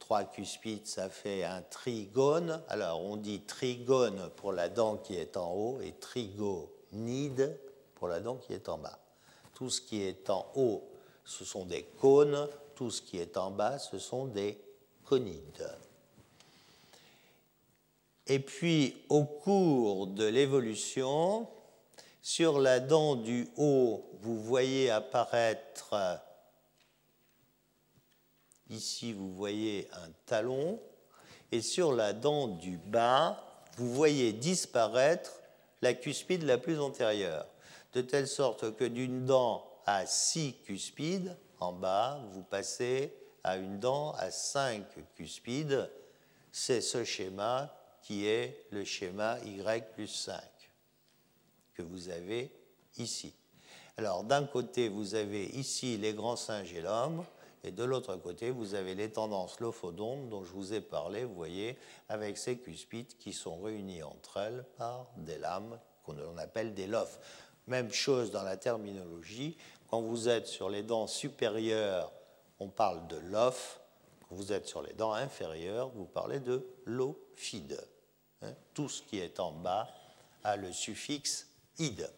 trois 0.01 0.25
cuspides, 0.25 0.89
ça 0.89 1.09
fait 1.09 1.45
un 1.45 1.63
trigone. 1.63 2.63
Alors, 2.69 3.01
on 3.01 3.17
dit 3.17 3.43
trigone 3.43 4.29
pour 4.37 4.53
la 4.53 4.69
dent 4.69 4.97
qui 4.97 5.15
est 5.15 5.37
en 5.37 5.53
haut 5.53 5.81
et 5.81 5.93
trigo 5.93 6.80
nide 6.93 7.59
pour 7.95 8.09
la 8.09 8.21
dent 8.21 8.37
qui 8.37 8.53
est 8.53 8.69
en 8.69 8.79
bas. 8.79 8.99
Tout 9.55 9.71
ce 9.71 9.81
qui 9.81 10.03
est 10.03 10.31
en 10.31 10.47
haut, 10.55 10.83
ce 11.25 11.45
sont 11.45 11.65
des 11.65 11.85
cônes, 12.01 12.49
tout 12.75 12.91
ce 12.91 13.03
qui 13.03 13.19
est 13.19 13.37
en 13.37 13.51
bas, 13.51 13.79
ce 13.79 13.99
sont 13.99 14.27
des 14.27 14.59
conides. 15.05 15.71
Et 18.27 18.39
puis, 18.39 19.05
au 19.09 19.25
cours 19.25 20.07
de 20.07 20.25
l'évolution, 20.25 21.49
sur 22.23 22.61
la 22.61 22.81
dent 22.81 23.17
du 23.17 23.49
haut, 23.57 24.09
vous 24.21 24.41
voyez 24.41 24.91
apparaître, 24.91 25.95
ici 28.69 29.13
vous 29.13 29.35
voyez 29.35 29.89
un 29.93 30.11
talon, 30.27 30.79
et 31.51 31.61
sur 31.61 31.93
la 31.93 32.13
dent 32.13 32.47
du 32.47 32.77
bas, 32.79 33.43
vous 33.77 33.93
voyez 33.93 34.33
disparaître 34.33 35.40
la 35.83 35.95
cuspide 35.95 36.43
la 36.43 36.59
plus 36.59 36.79
antérieure, 36.81 37.47
de 37.93 38.01
telle 38.03 38.29
sorte 38.29 38.77
que 38.77 38.85
d'une 38.85 39.25
dent 39.25 39.67
à 39.87 40.07
six 40.07 40.55
cuspides, 40.65 41.37
en 41.59 41.73
bas, 41.73 42.21
vous 42.33 42.43
passez 42.43 43.15
à 43.45 43.57
une 43.57 43.79
dent 43.79 44.13
à 44.13 44.31
cinq 44.31 44.85
cuspides. 45.15 45.91
C'est 46.53 46.81
ce 46.81 47.05
schéma 47.05 47.75
qui 48.03 48.27
est 48.27 48.67
le 48.71 48.85
schéma 48.85 49.39
Y 49.45 49.93
plus 49.93 50.09
5 50.09 50.41
que 51.75 51.83
vous 51.83 52.09
avez 52.09 52.51
ici. 52.97 53.35
Alors 53.97 54.25
d'un 54.25 54.45
côté, 54.45 54.89
vous 54.89 55.15
avez 55.15 55.45
ici 55.45 55.97
les 55.99 56.15
grands 56.15 56.37
singes 56.37 56.73
et 56.73 56.81
l'homme, 56.81 57.25
et 57.63 57.73
de 57.73 57.85
l'autre 57.85 58.17
côté, 58.17 58.51
vous 58.51 58.75
avez 58.75 58.95
les 58.95 59.11
tendances 59.11 59.61
lophodontes 59.61 60.29
dont 60.29 60.45
je 60.45 60.53
vous 60.53 60.73
ai 60.73 60.81
parlé, 60.81 61.25
vous 61.25 61.35
voyez, 61.35 61.77
avec 62.09 62.39
ces 62.39 62.59
cuspides 62.59 63.17
qui 63.19 63.33
sont 63.33 63.61
réunies 63.61 64.03
entre 64.03 64.39
elles 64.39 64.65
par 64.79 65.07
des 65.17 65.39
lames 65.39 65.79
qu'on 66.05 66.39
appelle 66.39 66.73
des 66.73 66.87
lofs. 66.87 67.19
Même 67.67 67.93
chose 67.93 68.31
dans 68.31 68.43
la 68.43 68.57
terminologie. 68.57 69.59
Quand 69.91 70.01
vous 70.01 70.29
êtes 70.29 70.47
sur 70.47 70.71
les 70.71 70.83
dents 70.83 71.07
supérieures, 71.07 72.11
on 72.61 72.69
parle 72.69 73.07
de 73.09 73.17
lof. 73.17 73.81
Quand 74.29 74.37
vous 74.37 74.53
êtes 74.53 74.67
sur 74.67 74.83
les 74.83 74.95
dents 74.95 75.13
inférieures, 75.13 75.91
vous 75.91 76.07
parlez 76.07 76.41
de 76.41 76.67
lophide. 76.87 77.79
Hein, 78.43 78.55
tout 78.73 78.89
ce 78.89 79.03
qui 79.03 79.19
est 79.19 79.39
en 79.39 79.53
bas 79.53 79.89
a 80.45 80.57
le 80.57 80.73
suffixe 80.73 81.49
ide. 81.79 82.11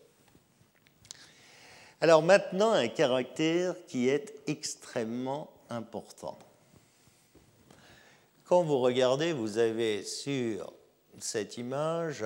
Alors 2.02 2.24
maintenant, 2.24 2.72
un 2.72 2.88
caractère 2.88 3.76
qui 3.86 4.08
est 4.08 4.34
extrêmement 4.48 5.52
important. 5.70 6.36
Quand 8.42 8.64
vous 8.64 8.80
regardez, 8.80 9.32
vous 9.32 9.58
avez 9.58 10.02
sur 10.02 10.72
cette 11.20 11.58
image 11.58 12.24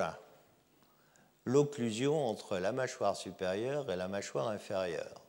l'occlusion 1.44 2.26
entre 2.26 2.56
la 2.56 2.72
mâchoire 2.72 3.18
supérieure 3.18 3.92
et 3.92 3.96
la 3.96 4.08
mâchoire 4.08 4.48
inférieure. 4.48 5.20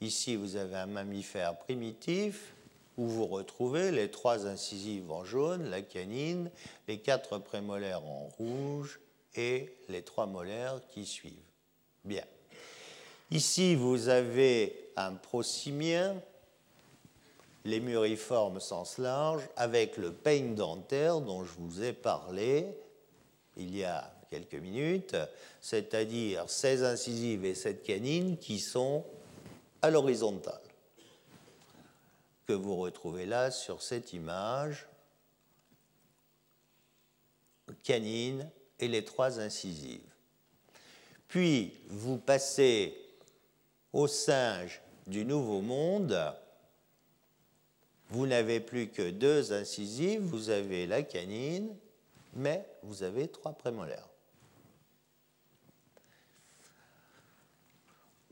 Ici, 0.00 0.36
vous 0.36 0.56
avez 0.56 0.76
un 0.76 0.86
mammifère 0.86 1.58
primitif 1.58 2.54
où 2.96 3.06
vous 3.06 3.26
retrouvez 3.26 3.90
les 3.90 4.10
trois 4.10 4.46
incisives 4.46 5.10
en 5.10 5.22
jaune, 5.22 5.68
la 5.68 5.82
canine, 5.82 6.50
les 6.88 7.00
quatre 7.00 7.36
prémolaires 7.36 8.06
en 8.06 8.30
rouge 8.38 9.00
et 9.34 9.76
les 9.90 10.00
trois 10.00 10.24
molaires 10.24 10.80
qui 10.88 11.04
suivent. 11.04 11.34
Bien. 12.06 12.24
Ici, 13.30 13.74
vous 13.74 14.08
avez 14.08 14.90
un 14.96 15.14
prosimien, 15.14 16.14
les 17.64 17.80
muriformes 17.80 18.60
sens 18.60 18.98
large, 18.98 19.42
avec 19.56 19.96
le 19.96 20.12
peigne 20.12 20.54
dentaire 20.54 21.20
dont 21.20 21.42
je 21.44 21.52
vous 21.58 21.82
ai 21.82 21.92
parlé 21.92 22.66
il 23.56 23.76
y 23.76 23.82
a 23.82 24.12
quelques 24.30 24.54
minutes, 24.54 25.16
c'est-à-dire 25.60 26.48
16 26.48 26.84
incisives 26.84 27.44
et 27.44 27.54
7 27.54 27.82
canines 27.82 28.36
qui 28.38 28.60
sont 28.60 29.04
à 29.82 29.90
l'horizontale, 29.90 30.60
que 32.46 32.52
vous 32.52 32.76
retrouvez 32.76 33.26
là 33.26 33.50
sur 33.50 33.82
cette 33.82 34.12
image, 34.12 34.86
canine 37.82 38.48
et 38.78 38.86
les 38.86 39.04
trois 39.04 39.40
incisives. 39.40 40.00
Puis 41.28 41.74
vous 41.88 42.18
passez 42.18 43.05
aux 43.92 44.08
singes 44.08 44.82
du 45.06 45.24
Nouveau 45.24 45.60
Monde, 45.60 46.34
vous 48.10 48.26
n'avez 48.26 48.60
plus 48.60 48.88
que 48.88 49.10
deux 49.10 49.52
incisives, 49.52 50.22
vous 50.22 50.50
avez 50.50 50.86
la 50.86 51.02
canine, 51.02 51.74
mais 52.34 52.66
vous 52.82 53.02
avez 53.02 53.28
trois 53.28 53.52
prémolaires. 53.52 54.08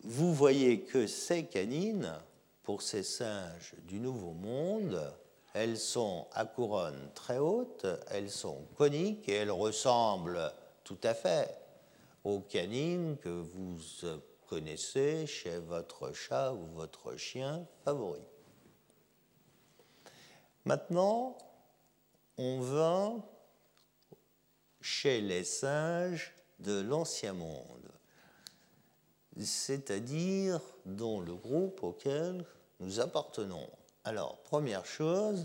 Vous 0.02 0.34
voyez 0.34 0.82
que 0.82 1.06
ces 1.06 1.46
canines, 1.46 2.12
pour 2.62 2.82
ces 2.82 3.02
singes 3.02 3.74
du 3.88 4.00
Nouveau 4.00 4.32
Monde, 4.32 5.12
elles 5.54 5.78
sont 5.78 6.26
à 6.32 6.44
couronne 6.44 7.10
très 7.14 7.38
haute, 7.38 7.86
elles 8.10 8.30
sont 8.30 8.66
coniques 8.76 9.28
et 9.28 9.34
elles 9.34 9.50
ressemblent 9.50 10.52
tout 10.82 10.98
à 11.02 11.14
fait 11.14 11.56
aux 12.24 12.40
canines 12.40 13.16
que 13.18 13.28
vous 13.28 13.78
connaissez 14.48 15.26
chez 15.26 15.58
votre 15.58 16.12
chat 16.12 16.52
ou 16.52 16.66
votre 16.74 17.16
chien 17.16 17.66
favori. 17.84 18.22
Maintenant, 20.64 21.36
on 22.38 22.60
va 22.60 23.12
chez 24.80 25.20
les 25.20 25.44
singes 25.44 26.34
de 26.58 26.80
l'Ancien 26.80 27.32
Monde, 27.32 27.90
c'est-à-dire 29.38 30.60
dans 30.84 31.20
le 31.20 31.34
groupe 31.34 31.82
auquel 31.82 32.44
nous 32.80 33.00
appartenons. 33.00 33.68
Alors, 34.04 34.38
première 34.42 34.84
chose, 34.86 35.44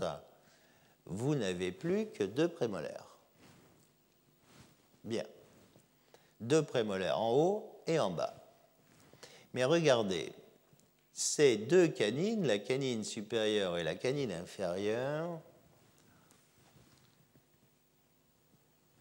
vous 1.06 1.34
n'avez 1.34 1.72
plus 1.72 2.06
que 2.10 2.24
deux 2.24 2.48
prémolaires. 2.48 3.18
Bien. 5.04 5.24
Deux 6.40 6.62
prémolaires 6.62 7.18
en 7.18 7.32
haut 7.32 7.82
et 7.86 7.98
en 7.98 8.10
bas. 8.10 8.39
Mais 9.54 9.64
regardez, 9.64 10.32
ces 11.12 11.56
deux 11.56 11.88
canines, 11.88 12.46
la 12.46 12.58
canine 12.58 13.04
supérieure 13.04 13.78
et 13.78 13.84
la 13.84 13.94
canine 13.94 14.32
inférieure, 14.32 15.40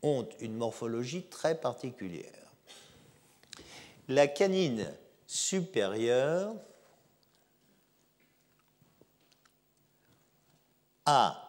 ont 0.01 0.27
une 0.39 0.55
morphologie 0.55 1.23
très 1.23 1.59
particulière. 1.59 2.31
La 4.07 4.27
canine 4.27 4.91
supérieure 5.27 6.55
a 11.05 11.45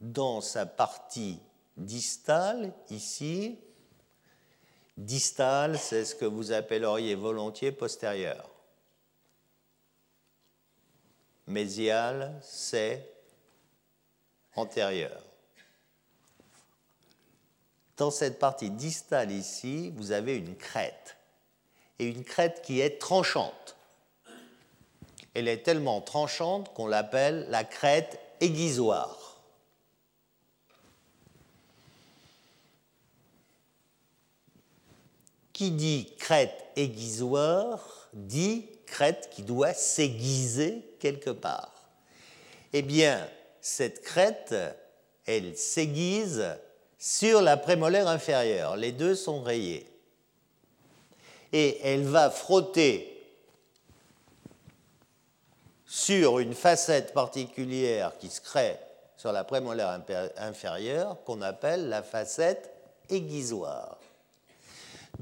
dans 0.00 0.40
sa 0.40 0.66
partie 0.66 1.38
distale, 1.76 2.74
ici, 2.90 3.58
Distal, 4.96 5.78
c'est 5.78 6.04
ce 6.04 6.14
que 6.14 6.24
vous 6.24 6.52
appelleriez 6.52 7.14
volontiers 7.14 7.72
postérieur. 7.72 8.48
Mésial, 11.46 12.38
c'est 12.42 13.12
antérieur. 14.54 15.22
Dans 17.96 18.10
cette 18.10 18.38
partie 18.38 18.70
distale 18.70 19.30
ici, 19.30 19.92
vous 19.96 20.12
avez 20.12 20.36
une 20.36 20.56
crête. 20.56 21.16
Et 21.98 22.06
une 22.06 22.24
crête 22.24 22.62
qui 22.62 22.80
est 22.80 23.00
tranchante. 23.00 23.76
Elle 25.34 25.48
est 25.48 25.62
tellement 25.62 26.00
tranchante 26.00 26.72
qu'on 26.74 26.86
l'appelle 26.86 27.46
la 27.48 27.64
crête 27.64 28.18
aiguisoire. 28.40 29.21
Qui 35.52 35.70
dit 35.70 36.14
crête 36.18 36.64
aiguisoire 36.76 38.08
dit 38.12 38.68
crête 38.86 39.30
qui 39.30 39.42
doit 39.42 39.74
s'aiguiser 39.74 40.82
quelque 40.98 41.30
part. 41.30 41.72
Eh 42.72 42.82
bien, 42.82 43.26
cette 43.60 44.02
crête, 44.02 44.54
elle 45.26 45.56
s'aiguise 45.56 46.44
sur 46.98 47.42
la 47.42 47.56
prémolaire 47.56 48.08
inférieure. 48.08 48.76
Les 48.76 48.92
deux 48.92 49.14
sont 49.14 49.42
rayés. 49.42 49.86
Et 51.52 51.80
elle 51.82 52.04
va 52.04 52.30
frotter 52.30 53.08
sur 55.84 56.38
une 56.38 56.54
facette 56.54 57.12
particulière 57.12 58.16
qui 58.18 58.30
se 58.30 58.40
crée 58.40 58.78
sur 59.16 59.32
la 59.32 59.44
prémolaire 59.44 60.00
inférieure 60.38 61.22
qu'on 61.24 61.42
appelle 61.42 61.88
la 61.88 62.02
facette 62.02 62.70
aiguisoire 63.10 63.98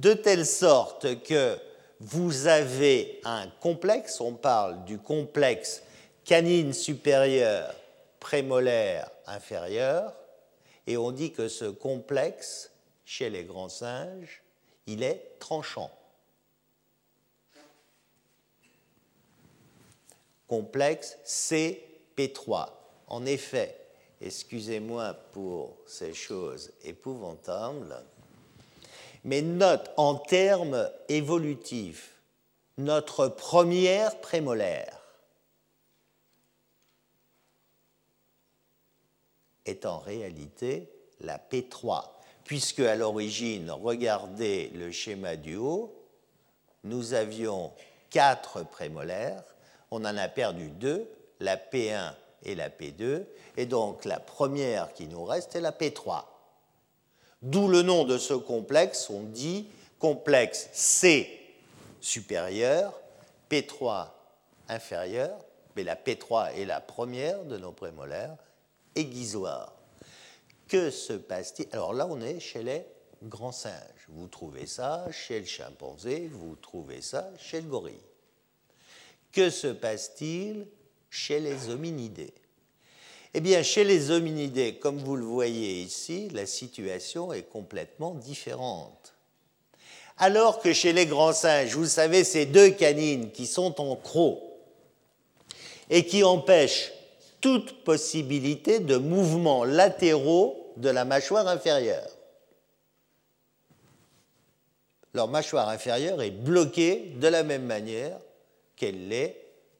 de 0.00 0.14
telle 0.14 0.46
sorte 0.46 1.22
que 1.22 1.58
vous 2.00 2.46
avez 2.46 3.20
un 3.24 3.48
complexe, 3.60 4.20
on 4.22 4.32
parle 4.32 4.82
du 4.86 4.98
complexe 4.98 5.82
canine 6.24 6.72
supérieure, 6.72 7.74
prémolaire 8.18 9.10
inférieure, 9.26 10.14
et 10.86 10.96
on 10.96 11.12
dit 11.12 11.32
que 11.32 11.48
ce 11.48 11.66
complexe, 11.66 12.70
chez 13.04 13.28
les 13.28 13.44
grands 13.44 13.68
singes, 13.68 14.42
il 14.86 15.02
est 15.02 15.38
tranchant. 15.38 15.90
Complexe 20.46 21.18
CP3. 21.26 22.70
En 23.06 23.26
effet, 23.26 23.76
excusez-moi 24.22 25.12
pour 25.32 25.76
ces 25.86 26.14
choses 26.14 26.72
épouvantables, 26.84 28.02
mais 29.24 29.42
note 29.42 29.90
en 29.96 30.14
termes 30.14 30.88
évolutifs 31.08 32.10
notre 32.80 33.28
première 33.28 34.20
prémolaire 34.20 35.00
est 39.66 39.86
en 39.86 39.98
réalité 39.98 40.90
la 41.20 41.38
P3, 41.38 42.04
puisque 42.44 42.80
à 42.80 42.96
l'origine, 42.96 43.70
regardez 43.70 44.70
le 44.74 44.90
schéma 44.90 45.36
du 45.36 45.56
haut, 45.56 45.94
nous 46.84 47.12
avions 47.12 47.72
quatre 48.08 48.64
prémolaires, 48.64 49.44
on 49.90 50.04
en 50.04 50.16
a 50.16 50.28
perdu 50.28 50.70
deux, 50.70 51.08
la 51.40 51.56
P1 51.56 52.14
et 52.42 52.54
la 52.54 52.70
P2, 52.70 53.24
et 53.56 53.66
donc 53.66 54.04
la 54.06 54.18
première 54.18 54.92
qui 54.94 55.06
nous 55.06 55.24
reste 55.24 55.54
est 55.54 55.60
la 55.60 55.72
P3. 55.72 56.24
D'où 57.42 57.68
le 57.68 57.82
nom 57.82 58.04
de 58.04 58.18
ce 58.18 58.34
complexe, 58.34 59.08
on 59.10 59.22
dit 59.22 59.66
complexe 59.98 60.68
C 60.72 61.40
supérieur, 62.00 63.00
P3 63.50 64.08
inférieur, 64.68 65.36
mais 65.76 65.84
la 65.84 65.96
P3 65.96 66.54
est 66.54 66.64
la 66.64 66.80
première 66.80 67.44
de 67.44 67.56
nos 67.56 67.72
prémolaires, 67.72 68.36
aiguisoire. 68.94 69.74
Que 70.68 70.90
se 70.90 71.14
passe-t-il? 71.14 71.68
Alors 71.72 71.94
là, 71.94 72.06
on 72.08 72.20
est 72.20 72.40
chez 72.40 72.62
les 72.62 72.84
grands 73.22 73.52
singes. 73.52 74.06
Vous 74.08 74.28
trouvez 74.28 74.66
ça 74.66 75.06
chez 75.10 75.40
le 75.40 75.46
chimpanzé, 75.46 76.28
vous 76.32 76.56
trouvez 76.56 77.02
ça 77.02 77.28
chez 77.38 77.60
le 77.60 77.68
gorille. 77.68 78.02
Que 79.32 79.50
se 79.50 79.68
passe-t-il 79.68 80.66
chez 81.08 81.40
les 81.40 81.70
hominidés? 81.70 82.34
Eh 83.32 83.40
bien, 83.40 83.62
chez 83.62 83.84
les 83.84 84.10
hominidés, 84.10 84.74
comme 84.74 84.98
vous 84.98 85.16
le 85.16 85.24
voyez 85.24 85.82
ici, 85.82 86.28
la 86.30 86.46
situation 86.46 87.32
est 87.32 87.48
complètement 87.48 88.14
différente. 88.14 89.14
Alors 90.18 90.60
que 90.60 90.72
chez 90.72 90.92
les 90.92 91.06
grands 91.06 91.32
singes, 91.32 91.74
vous 91.74 91.86
savez, 91.86 92.24
ces 92.24 92.44
deux 92.44 92.70
canines 92.70 93.30
qui 93.30 93.46
sont 93.46 93.80
en 93.80 93.96
croc 93.96 94.40
et 95.88 96.04
qui 96.04 96.24
empêchent 96.24 96.92
toute 97.40 97.84
possibilité 97.84 98.80
de 98.80 98.96
mouvements 98.96 99.64
latéraux 99.64 100.72
de 100.76 100.90
la 100.90 101.04
mâchoire 101.04 101.48
inférieure. 101.48 102.10
Leur 105.14 105.28
mâchoire 105.28 105.68
inférieure 105.68 106.22
est 106.22 106.30
bloquée 106.30 107.14
de 107.16 107.28
la 107.28 107.42
même 107.42 107.64
manière 107.64 108.18
qu'elle 108.76 109.08
l'est 109.08 109.36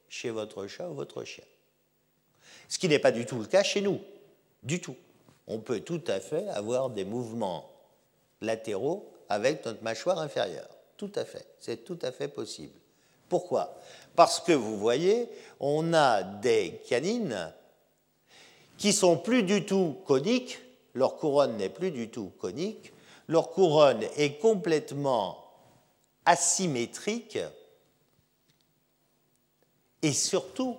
chez 0.09 0.31
votre 0.31 0.67
chat 0.67 0.89
ou 0.89 0.95
votre 0.95 1.25
chien. 1.25 1.45
Ce 2.71 2.79
qui 2.79 2.89
n'est 2.89 3.01
pas 3.01 3.11
du 3.11 3.27
tout 3.27 3.39
le 3.41 3.47
cas 3.47 3.65
chez 3.65 3.81
nous, 3.81 4.01
du 4.63 4.81
tout. 4.81 4.95
On 5.49 5.59
peut 5.59 5.81
tout 5.81 6.03
à 6.07 6.21
fait 6.21 6.49
avoir 6.51 6.89
des 6.89 7.05
mouvements 7.05 7.69
latéraux 8.41 9.11
avec 9.29 9.67
notre 9.67 9.83
mâchoire 9.83 10.21
inférieure. 10.21 10.69
Tout 10.97 11.11
à 11.17 11.25
fait, 11.25 11.45
c'est 11.59 11.85
tout 11.85 11.99
à 12.01 12.13
fait 12.13 12.29
possible. 12.29 12.73
Pourquoi? 13.29 13.77
Parce 14.15 14.39
que 14.39 14.53
vous 14.53 14.79
voyez, 14.79 15.29
on 15.59 15.93
a 15.93 16.23
des 16.23 16.81
canines 16.89 17.53
qui 18.79 18.93
sont 18.93 19.19
plus 19.19 19.43
du 19.43 19.67
tout 19.67 19.97
coniques, 20.07 20.61
leur 20.95 21.17
couronne 21.17 21.57
n'est 21.57 21.71
plus 21.71 21.91
du 21.91 22.09
tout 22.09 22.31
conique, 22.39 22.93
leur 23.27 23.51
couronne 23.51 24.05
est 24.17 24.39
complètement 24.39 25.45
asymétrique 26.25 27.39
et 30.03 30.13
surtout 30.13 30.79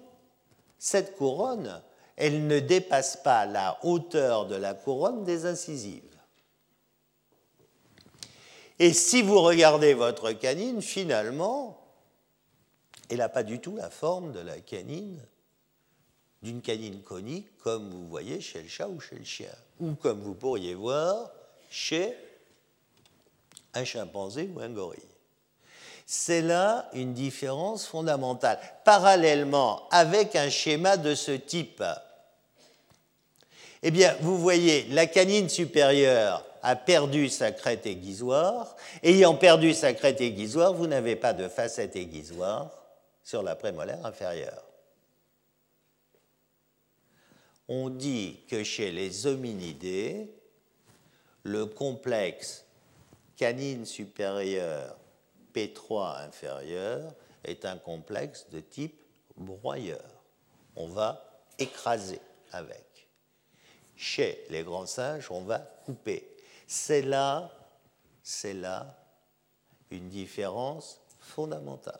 cette 0.83 1.15
couronne, 1.15 1.79
elle 2.15 2.47
ne 2.47 2.59
dépasse 2.59 3.15
pas 3.17 3.45
la 3.45 3.77
hauteur 3.83 4.47
de 4.47 4.55
la 4.55 4.73
couronne 4.73 5.23
des 5.23 5.45
incisives. 5.45 6.01
Et 8.79 8.91
si 8.91 9.21
vous 9.21 9.39
regardez 9.39 9.93
votre 9.93 10.31
canine, 10.31 10.81
finalement, 10.81 11.85
elle 13.11 13.19
n'a 13.19 13.29
pas 13.29 13.43
du 13.43 13.59
tout 13.61 13.75
la 13.75 13.91
forme 13.91 14.31
de 14.31 14.39
la 14.39 14.59
canine, 14.59 15.23
d'une 16.41 16.63
canine 16.63 17.03
conique, 17.03 17.59
comme 17.59 17.91
vous 17.91 18.07
voyez 18.07 18.41
chez 18.41 18.63
le 18.63 18.67
chat 18.67 18.87
ou 18.87 18.99
chez 18.99 19.17
le 19.17 19.23
chien, 19.23 19.53
ou 19.79 19.93
comme 19.93 20.21
vous 20.21 20.33
pourriez 20.33 20.73
voir 20.73 21.29
chez 21.69 22.17
un 23.75 23.83
chimpanzé 23.83 24.49
ou 24.51 24.59
un 24.59 24.69
gorille. 24.69 25.10
C'est 26.13 26.41
là 26.41 26.89
une 26.91 27.13
différence 27.13 27.87
fondamentale. 27.87 28.59
Parallèlement, 28.83 29.87
avec 29.91 30.35
un 30.35 30.49
schéma 30.49 30.97
de 30.97 31.15
ce 31.15 31.31
type, 31.31 31.81
eh 33.81 33.91
bien, 33.91 34.17
vous 34.19 34.37
voyez, 34.37 34.83
la 34.89 35.07
canine 35.07 35.47
supérieure 35.47 36.45
a 36.63 36.75
perdu 36.75 37.29
sa 37.29 37.53
crête 37.53 37.85
aiguisoire. 37.85 38.75
Ayant 39.03 39.35
perdu 39.35 39.73
sa 39.73 39.93
crête 39.93 40.19
aiguisoire, 40.19 40.73
vous 40.73 40.85
n'avez 40.85 41.15
pas 41.15 41.31
de 41.31 41.47
facette 41.47 41.95
aiguisoire 41.95 42.69
sur 43.23 43.41
la 43.41 43.55
prémolaire 43.55 44.05
inférieure. 44.05 44.65
On 47.69 47.89
dit 47.89 48.41
que 48.49 48.65
chez 48.65 48.91
les 48.91 49.27
hominidés, 49.27 50.29
le 51.43 51.67
complexe 51.67 52.65
canine 53.37 53.85
supérieure 53.85 54.97
P3 55.53 56.25
inférieur 56.25 57.13
est 57.43 57.65
un 57.65 57.77
complexe 57.77 58.47
de 58.49 58.59
type 58.59 59.01
broyeur. 59.37 60.23
On 60.75 60.87
va 60.87 61.41
écraser 61.59 62.21
avec. 62.51 63.07
Chez 63.95 64.45
les 64.49 64.63
grands 64.63 64.85
singes, 64.85 65.29
on 65.31 65.41
va 65.41 65.59
couper. 65.59 66.37
C'est 66.67 67.01
là, 67.01 67.51
c'est 68.23 68.53
là 68.53 68.97
une 69.89 70.09
différence 70.09 71.01
fondamentale. 71.19 71.99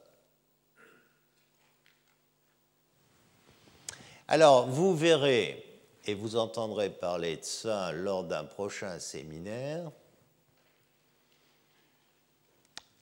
Alors, 4.28 4.68
vous 4.68 4.96
verrez, 4.96 5.72
et 6.06 6.14
vous 6.14 6.38
entendrez 6.38 6.90
parler 6.90 7.38
de 7.38 7.44
ça 7.44 7.92
lors 7.92 8.24
d'un 8.24 8.46
prochain 8.46 8.98
séminaire, 8.98 9.92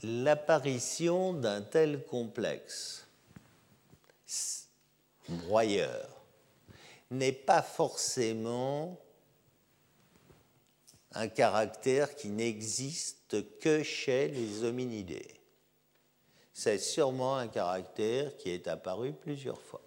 l'apparition 0.02 1.34
d'un 1.34 1.62
tel 1.62 2.06
complexe 2.06 3.08
broyeur 5.28 6.08
n'est 7.12 7.32
pas 7.32 7.62
forcément 7.62 9.00
un 11.14 11.28
caractère 11.28 12.16
qui 12.16 12.30
n'existe 12.30 13.60
que 13.60 13.84
chez 13.84 14.28
les 14.28 14.64
hominidés. 14.64 15.40
C'est 16.54 16.78
sûrement 16.78 17.38
un 17.38 17.48
caractère 17.48 18.36
qui 18.38 18.50
est 18.50 18.68
apparu 18.68 19.14
plusieurs 19.14 19.62
fois. 19.62 19.82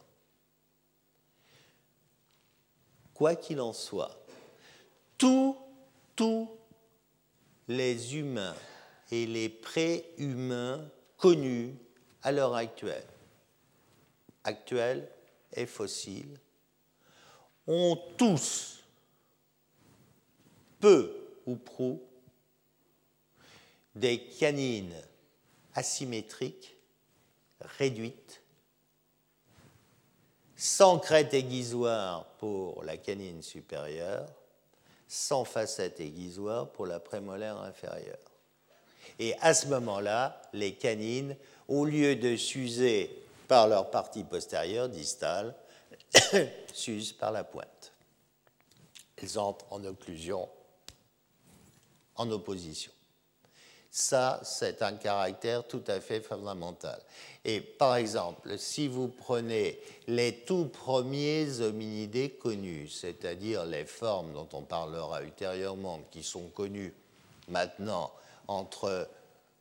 Quoi 3.15 3.37
qu'il 3.37 3.61
en 3.61 3.73
soit, 3.73 4.19
tous, 5.19 5.57
les 7.69 8.17
humains 8.17 8.55
et 9.13 9.27
les 9.27 9.51
préhumains 9.51 10.89
connus 11.19 11.77
à 12.23 12.33
l'heure 12.33 12.55
actuelle, 12.55 13.07
actuelle 14.43 15.07
et 15.53 15.67
fossiles, 15.67 16.41
ont 17.67 18.01
tous, 18.17 18.83
peu 20.81 21.15
ou 21.45 21.57
prou, 21.57 22.03
des 23.95 24.25
canines 24.25 24.97
asymétriques, 25.75 26.75
réduites, 27.61 28.43
sans 30.57 30.99
crête 30.99 31.35
aiguisoire 31.35 32.25
pour 32.39 32.83
la 32.83 32.97
canine 32.97 33.43
supérieure, 33.43 34.27
sans 35.07 35.45
facette 35.45 36.01
aiguisoire 36.01 36.71
pour 36.73 36.87
la 36.87 36.99
prémolaire 36.99 37.59
inférieure. 37.59 38.32
Et 39.19 39.35
à 39.41 39.55
ce 39.55 39.67
moment-là, 39.69 40.41
les 40.53 40.75
canines, 40.75 41.37
au 41.69 41.85
lieu 41.85 42.17
de 42.17 42.37
s'user 42.37 43.25
par 43.49 43.69
leur 43.69 43.91
partie 43.91 44.25
postérieure, 44.25 44.89
distale, 44.89 45.55
s'usent 46.73 47.13
par 47.13 47.33
la 47.33 47.45
pointe. 47.45 47.93
Elles 49.17 49.39
entrent 49.39 49.67
en 49.71 49.85
occlusion, 49.85 50.49
en 52.17 52.31
opposition. 52.31 52.93
Ça, 53.95 54.41
c'est 54.43 54.81
un 54.81 54.95
caractère 54.95 55.67
tout 55.69 55.85
à 55.87 56.01
fait 56.01 56.23
fondamental. 56.23 56.99
Et 57.45 57.61
par 57.61 57.97
exemple, 57.97 58.59
si 58.59 58.89
vous 58.89 59.09
prenez 59.09 59.79
les 60.07 60.35
tout 60.47 60.65
premiers 60.65 61.61
hominidés 61.61 62.31
connus, 62.31 62.89
c'est-à-dire 62.89 63.67
les 63.67 63.85
formes 63.85 64.33
dont 64.33 64.49
on 64.55 64.63
parlera 64.63 65.23
ultérieurement, 65.23 66.01
qui 66.11 66.23
sont 66.23 66.49
connues 66.49 66.95
maintenant 67.49 68.11
entre 68.49 69.09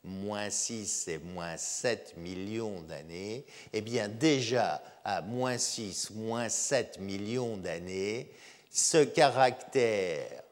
moins 0.03 0.49
6 0.49 1.07
et 1.09 1.17
moins 1.19 1.57
7 1.57 2.15
millions 2.17 2.81
d'années, 2.81 3.45
eh 3.73 3.81
bien 3.81 4.07
déjà 4.07 4.81
à 5.03 5.21
moins 5.21 5.57
6, 5.57 6.11
moins 6.11 6.49
7 6.49 6.99
millions 6.99 7.57
d'années, 7.57 8.31
ce 8.71 9.03
caractère 9.03 10.43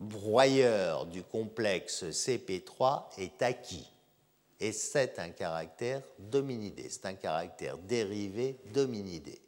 broyeur 0.00 1.06
du 1.06 1.22
complexe 1.22 2.04
CP3 2.04 3.04
est 3.18 3.42
acquis. 3.42 3.90
Et 4.58 4.72
c'est 4.72 5.18
un 5.18 5.30
caractère 5.30 6.02
dominidé, 6.18 6.88
c'est 6.88 7.06
un 7.06 7.14
caractère 7.14 7.76
dérivé 7.76 8.56
dominidé. 8.72 9.38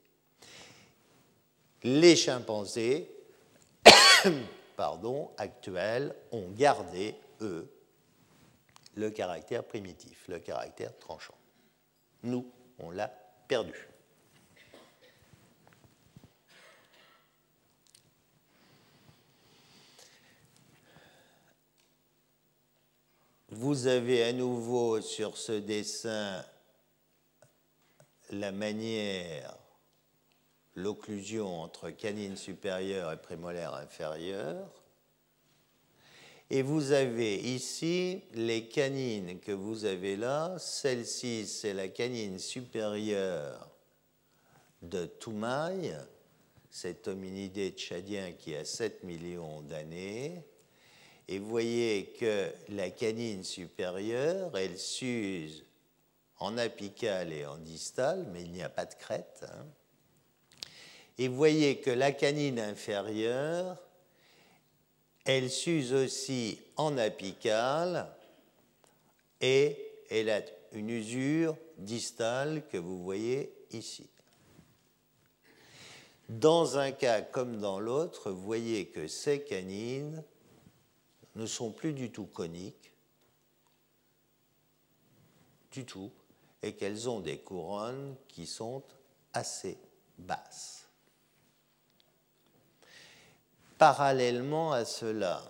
Les 1.83 2.15
chimpanzés 2.17 3.11
actuels 5.39 6.15
ont 6.31 6.51
gardé, 6.51 7.15
eux, 7.41 7.69
le 8.99 9.11
caractère 9.11 9.65
primitif, 9.65 10.27
le 10.29 10.39
caractère 10.41 10.97
tranchant. 10.99 11.39
Nous, 12.23 12.51
on 12.79 12.91
l'a 12.91 13.09
perdu. 13.49 13.89
vous 23.51 23.89
avez 23.89 24.23
à 24.23 24.33
nouveau 24.33 25.01
sur 25.01 25.37
ce 25.37 25.51
dessin 25.51 26.45
la 28.31 28.53
manière, 28.53 29.57
l'occlusion 30.77 31.63
entre 31.63 31.91
canine 31.91 32.37
supérieure 32.37 33.11
et 33.11 33.17
prémolaire 33.17 33.75
inférieure. 33.75 34.78
Et 36.51 36.63
vous 36.63 36.93
avez 36.93 37.37
ici 37.37 38.23
les 38.33 38.69
canines 38.69 39.39
que 39.39 39.53
vous 39.53 39.85
avez 39.85 40.17
là. 40.17 40.57
Celle-ci, 40.59 41.47
c'est 41.47 41.75
la 41.75 41.89
canine 41.89 42.39
supérieure 42.39 43.69
de 44.81 45.05
Toumaï, 45.05 45.95
cet 46.71 47.07
hominidé 47.07 47.71
tchadien 47.71 48.33
qui 48.33 48.55
a 48.55 48.65
7 48.65 49.05
millions 49.05 49.61
d'années. 49.61 50.43
Et 51.29 51.39
vous 51.39 51.49
voyez 51.51 52.15
que 52.19 52.51
la 52.71 52.89
canine 52.89 53.45
supérieure, 53.45 54.57
elle 54.57 54.79
s'use 54.79 55.67
en 56.39 56.57
apical 56.57 57.31
et 57.31 57.45
en 57.45 57.59
distal, 57.59 58.27
mais 58.33 58.41
il 58.41 58.53
n'y 58.53 58.63
a 58.63 58.71
pas 58.71 58.87
de 58.87 58.95
crête. 58.95 59.45
Hein. 59.45 59.67
Et 61.19 61.29
vous 61.29 61.37
voyez 61.37 61.81
que 61.81 61.91
la 61.91 62.13
canine 62.13 62.61
inférieure, 62.61 63.77
elle 65.29 65.51
s'use 65.51 65.93
aussi 65.93 66.59
en 66.77 66.97
apical 66.97 68.11
et 69.43 69.77
elle 70.09 70.31
a 70.31 70.41
une 70.73 70.89
usure 70.89 71.55
distale 71.77 72.67
que 72.69 72.79
vous 72.79 73.03
voyez 73.03 73.53
ici. 73.71 74.09
Dans 76.31 76.79
un 76.79 76.93
cas 76.93 77.21
comme 77.21 77.61
dans 77.61 77.79
l'autre, 77.79 78.31
vous 78.31 78.41
voyez 78.41 78.87
que 78.87 79.07
ces 79.07 79.43
canines 79.45 80.25
ne 81.37 81.45
sont 81.45 81.73
plus 81.73 81.93
du 81.93 82.11
tout 82.11 82.27
coniques, 82.27 82.95
du 85.73 85.85
tout, 85.85 86.11
et 86.63 86.73
qu'elles 86.73 87.07
ont 87.07 87.21
des 87.21 87.37
couronnes 87.37 88.17
qui 88.29 88.47
sont 88.47 88.83
assez 89.35 89.77
basses. 90.17 90.78
Parallèlement 93.79 94.73
à 94.73 94.85
cela, 94.85 95.43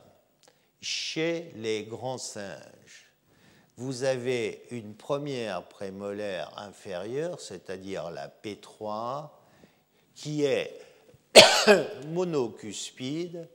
chez 0.81 1.51
les 1.57 1.85
grands 1.85 2.19
singes, 2.19 3.11
vous 3.79 4.03
avez 4.03 4.67
une 4.71 4.95
première 4.95 5.67
prémolaire 5.69 6.53
inférieure, 6.59 7.41
c'est-à-dire 7.41 8.11
la 8.11 8.29
P3, 8.29 9.31
qui 10.15 10.45
est 10.45 10.79
monocuspide 12.09 13.49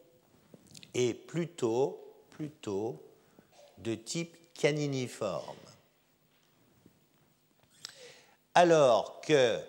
et 0.94 1.14
plutôt, 1.14 2.00
de 3.78 3.96
type 3.96 4.36
caniniforme. 4.54 5.56
Alors 8.56 9.22
que 9.22 9.60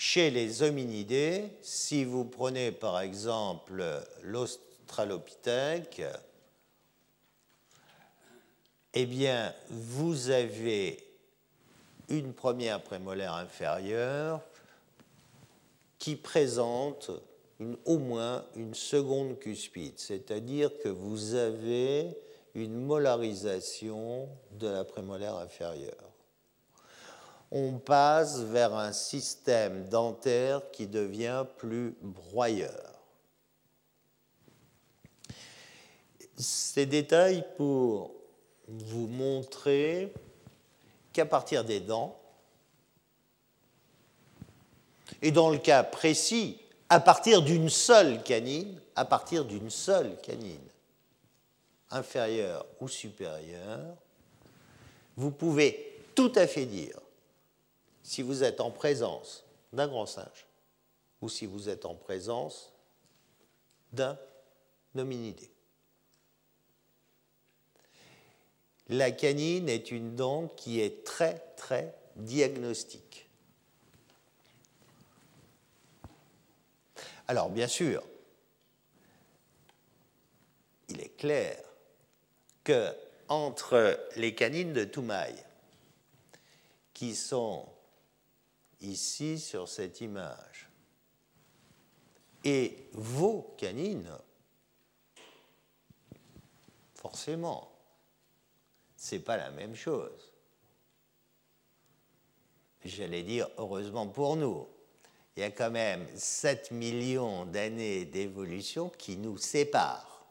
chez 0.00 0.30
les 0.30 0.62
hominidés, 0.62 1.44
si 1.60 2.04
vous 2.04 2.24
prenez 2.24 2.72
par 2.72 3.00
exemple 3.00 3.84
l'australopithèque, 4.22 6.00
eh 8.94 9.04
bien, 9.04 9.54
vous 9.68 10.30
avez 10.30 11.06
une 12.08 12.32
première 12.32 12.82
prémolaire 12.82 13.34
inférieure 13.34 14.40
qui 15.98 16.16
présente 16.16 17.10
au 17.84 17.98
moins 17.98 18.46
une 18.56 18.72
seconde 18.72 19.38
cuspide, 19.38 19.98
c'est-à-dire 19.98 20.70
que 20.78 20.88
vous 20.88 21.34
avez 21.34 22.16
une 22.54 22.86
molarisation 22.86 24.30
de 24.52 24.66
la 24.66 24.84
prémolaire 24.84 25.34
inférieure 25.34 26.09
on 27.50 27.78
passe 27.78 28.40
vers 28.40 28.74
un 28.74 28.92
système 28.92 29.88
dentaire 29.88 30.70
qui 30.70 30.86
devient 30.86 31.44
plus 31.56 31.94
broyeur. 32.00 32.94
Ces 36.36 36.86
détails 36.86 37.44
pour 37.56 38.14
vous 38.68 39.08
montrer 39.08 40.12
qu'à 41.12 41.26
partir 41.26 41.64
des 41.64 41.80
dents, 41.80 42.16
et 45.22 45.32
dans 45.32 45.50
le 45.50 45.58
cas 45.58 45.82
précis, 45.82 46.58
à 46.88 47.00
partir 47.00 47.42
d'une 47.42 47.68
seule 47.68 48.22
canine, 48.22 48.80
à 48.94 49.04
partir 49.04 49.44
d'une 49.44 49.70
seule 49.70 50.16
canine, 50.22 50.56
inférieure 51.90 52.64
ou 52.80 52.88
supérieure, 52.88 53.96
vous 55.16 55.32
pouvez 55.32 55.98
tout 56.14 56.32
à 56.36 56.46
fait 56.46 56.64
dire 56.64 56.98
si 58.10 58.22
vous 58.22 58.42
êtes 58.42 58.60
en 58.60 58.72
présence 58.72 59.44
d'un 59.72 59.86
grand 59.86 60.04
singe 60.04 60.48
ou 61.22 61.28
si 61.28 61.46
vous 61.46 61.68
êtes 61.68 61.84
en 61.84 61.94
présence 61.94 62.72
d'un 63.92 64.18
hominidé. 64.96 65.48
La 68.88 69.12
canine 69.12 69.68
est 69.68 69.92
une 69.92 70.16
dent 70.16 70.48
qui 70.48 70.80
est 70.80 71.04
très 71.04 71.38
très 71.56 71.94
diagnostique. 72.16 73.28
Alors 77.28 77.48
bien 77.48 77.68
sûr, 77.68 78.02
il 80.88 81.00
est 81.00 81.16
clair 81.16 81.62
que 82.64 82.92
entre 83.28 84.04
les 84.16 84.34
canines 84.34 84.72
de 84.72 84.82
Toumaï, 84.82 85.32
qui 86.92 87.14
sont 87.14 87.68
ici 88.80 89.38
sur 89.38 89.68
cette 89.68 90.00
image. 90.00 90.68
Et 92.44 92.88
vos 92.92 93.54
canines, 93.58 94.16
forcément, 96.94 97.70
ce 98.96 99.14
n'est 99.14 99.20
pas 99.20 99.36
la 99.36 99.50
même 99.50 99.74
chose. 99.74 100.32
J'allais 102.84 103.22
dire, 103.22 103.48
heureusement 103.58 104.06
pour 104.06 104.36
nous, 104.36 104.66
il 105.36 105.40
y 105.40 105.42
a 105.44 105.50
quand 105.50 105.70
même 105.70 106.06
7 106.14 106.70
millions 106.70 107.44
d'années 107.44 108.04
d'évolution 108.04 108.88
qui 108.88 109.16
nous 109.16 109.36
séparent. 109.36 110.26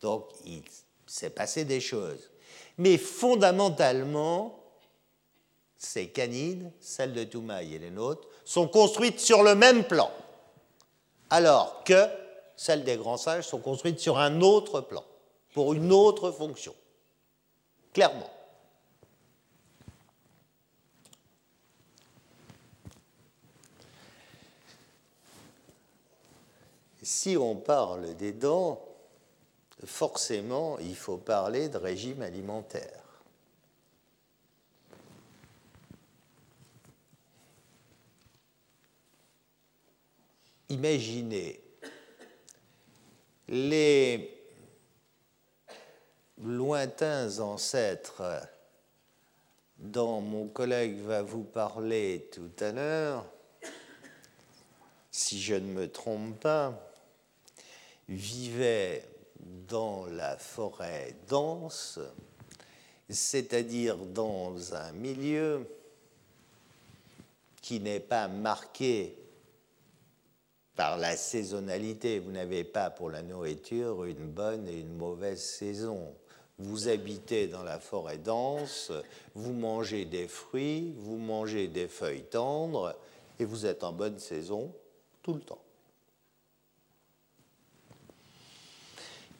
Donc, 0.00 0.30
il 0.44 0.62
s'est 1.06 1.30
passé 1.30 1.64
des 1.64 1.80
choses. 1.80 2.30
Mais 2.78 2.98
fondamentalement, 2.98 4.61
ces 5.84 6.08
canines, 6.08 6.70
celles 6.80 7.12
de 7.12 7.24
Toumaï 7.24 7.74
et 7.74 7.78
les 7.78 7.90
nôtres, 7.90 8.28
sont 8.44 8.68
construites 8.68 9.18
sur 9.18 9.42
le 9.42 9.54
même 9.54 9.84
plan, 9.84 10.10
alors 11.28 11.82
que 11.84 12.06
celles 12.56 12.84
des 12.84 12.96
grands 12.96 13.16
singes 13.16 13.46
sont 13.46 13.58
construites 13.58 13.98
sur 13.98 14.18
un 14.18 14.40
autre 14.40 14.80
plan, 14.80 15.04
pour 15.54 15.74
une 15.74 15.92
autre 15.92 16.30
fonction. 16.30 16.74
Clairement. 17.92 18.30
Si 27.02 27.36
on 27.36 27.56
parle 27.56 28.14
des 28.16 28.32
dents, 28.32 28.80
forcément, 29.84 30.78
il 30.78 30.94
faut 30.94 31.16
parler 31.16 31.68
de 31.68 31.76
régime 31.76 32.22
alimentaire. 32.22 33.01
Imaginez 40.72 41.60
les 43.48 44.34
lointains 46.38 47.38
ancêtres 47.40 48.22
dont 49.76 50.22
mon 50.22 50.48
collègue 50.48 50.98
va 51.00 51.22
vous 51.22 51.44
parler 51.44 52.30
tout 52.32 52.50
à 52.60 52.72
l'heure, 52.72 53.26
si 55.10 55.42
je 55.42 55.54
ne 55.54 55.72
me 55.72 55.90
trompe 55.90 56.40
pas, 56.40 56.72
vivaient 58.08 59.04
dans 59.68 60.06
la 60.06 60.38
forêt 60.38 61.14
dense, 61.28 61.98
c'est-à-dire 63.10 63.98
dans 63.98 64.74
un 64.74 64.92
milieu 64.92 65.68
qui 67.60 67.78
n'est 67.78 68.00
pas 68.00 68.26
marqué 68.28 69.21
par 70.76 70.98
la 70.98 71.16
saisonnalité. 71.16 72.18
Vous 72.18 72.32
n'avez 72.32 72.64
pas 72.64 72.90
pour 72.90 73.10
la 73.10 73.22
nourriture 73.22 74.04
une 74.04 74.26
bonne 74.26 74.68
et 74.68 74.80
une 74.80 74.96
mauvaise 74.96 75.42
saison. 75.42 76.14
Vous 76.58 76.88
habitez 76.88 77.48
dans 77.48 77.62
la 77.62 77.80
forêt 77.80 78.18
dense, 78.18 78.92
vous 79.34 79.52
mangez 79.52 80.04
des 80.04 80.28
fruits, 80.28 80.94
vous 80.98 81.16
mangez 81.16 81.66
des 81.66 81.88
feuilles 81.88 82.24
tendres 82.24 82.96
et 83.38 83.44
vous 83.44 83.66
êtes 83.66 83.82
en 83.82 83.92
bonne 83.92 84.18
saison 84.18 84.72
tout 85.22 85.34
le 85.34 85.40
temps. 85.40 85.62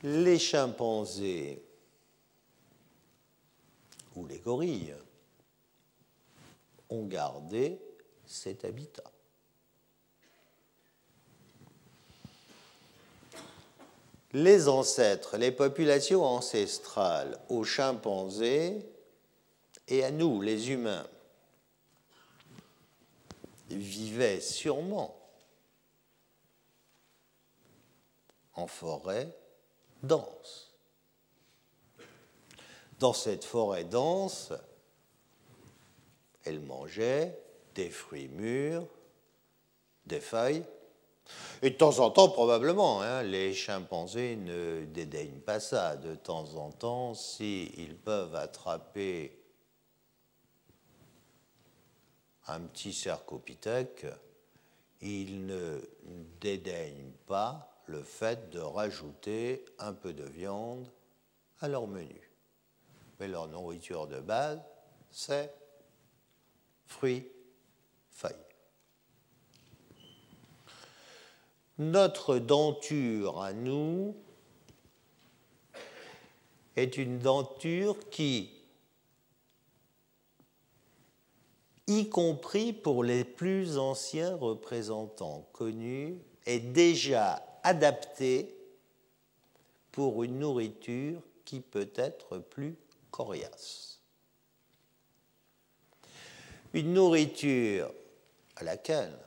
Les 0.03 0.39
chimpanzés 0.39 1.63
gorilles 4.45 4.95
ont 6.89 7.07
gardé 7.07 7.79
cet 8.27 8.65
habitat. 8.65 9.12
Les 14.33 14.69
ancêtres, 14.69 15.37
les 15.37 15.53
populations 15.53 16.25
ancestrales 16.25 17.39
aux 17.49 17.65
chimpanzés 17.65 18.87
et 19.89 20.05
à 20.05 20.11
nous, 20.11 20.41
les 20.41 20.71
humains, 20.71 21.07
vivaient 23.69 24.41
sûrement 24.41 25.19
en 28.55 28.67
forêt 28.67 29.35
dense. 30.03 30.75
Dans 32.99 33.13
cette 33.13 33.45
forêt 33.45 33.85
dense, 33.85 34.53
elles 36.45 36.61
mangeaient 36.61 37.39
des 37.75 37.91
fruits 37.91 38.29
mûrs, 38.29 38.87
des 40.07 40.21
feuilles, 40.21 40.65
et 41.63 41.71
de 41.71 41.77
temps 41.77 42.01
en 42.01 42.11
temps, 42.11 42.29
probablement, 42.29 43.03
hein, 43.03 43.23
les 43.23 43.55
chimpanzés 43.55 44.35
ne 44.35 44.85
dédaignent 44.85 45.41
pas 45.41 45.61
ça. 45.61 45.97
De 45.97 46.17
temps 46.17 46.57
en 46.57 46.73
temps, 46.73 47.15
s'ils 47.15 47.97
peuvent 47.97 48.35
attraper 48.35 49.39
un 52.49 52.61
petit 52.63 52.93
cercopithèque, 52.93 54.07
ils 55.01 55.47
ne 55.47 55.81
dédaignent 56.41 57.13
pas 57.27 57.81
le 57.87 58.03
fait 58.03 58.51
de 58.51 58.59
rajouter 58.59 59.65
un 59.79 59.93
peu 59.93 60.13
de 60.13 60.25
viande 60.25 60.91
à 61.61 61.69
leur 61.69 61.87
menu. 61.87 62.29
Mais 63.21 63.29
leur 63.29 63.47
nourriture 63.47 64.09
de 64.09 64.19
base, 64.19 64.61
c'est 65.13 65.55
fruits, 66.87 67.29
feuilles. 68.11 68.35
Notre 71.83 72.39
denture 72.39 73.43
à 73.43 73.53
nous 73.53 74.15
est 76.77 76.97
une 76.97 77.19
denture 77.19 78.09
qui, 78.09 78.53
y 81.89 82.09
compris 82.09 82.73
pour 82.73 83.03
les 83.03 83.25
plus 83.25 83.79
anciens 83.79 84.37
représentants 84.37 85.49
connus, 85.53 86.19
est 86.47 86.61
déjà 86.61 87.45
adaptée 87.65 88.55
pour 89.91 90.23
une 90.23 90.39
nourriture 90.39 91.21
qui 91.45 91.59
peut 91.59 91.91
être 91.97 92.39
plus 92.39 92.77
coriace. 93.11 94.01
Une 96.75 96.95
nourriture 96.95 97.93
à 98.55 98.63
laquelle 98.63 99.19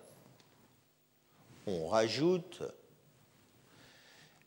on 1.67 1.87
rajoute 1.87 2.63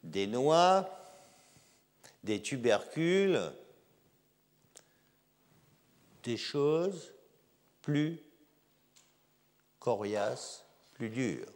des 0.03 0.27
noix, 0.27 0.89
des 2.23 2.41
tubercules, 2.41 3.41
des 6.23 6.37
choses 6.37 7.15
plus 7.83 8.21
coriaces, 9.79 10.65
plus 10.95 11.11
dures. 11.11 11.53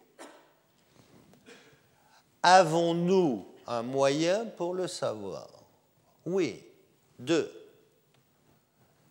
Avons-nous 2.42 3.46
un 3.66 3.82
moyen 3.82 4.46
pour 4.46 4.74
le 4.74 4.88
savoir? 4.88 5.48
Oui. 6.26 6.64
Deux. 7.18 7.52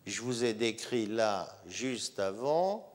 Je 0.04 0.20
vous 0.20 0.44
ai 0.44 0.52
décrit 0.52 1.06
là, 1.06 1.48
juste 1.66 2.18
avant, 2.18 2.92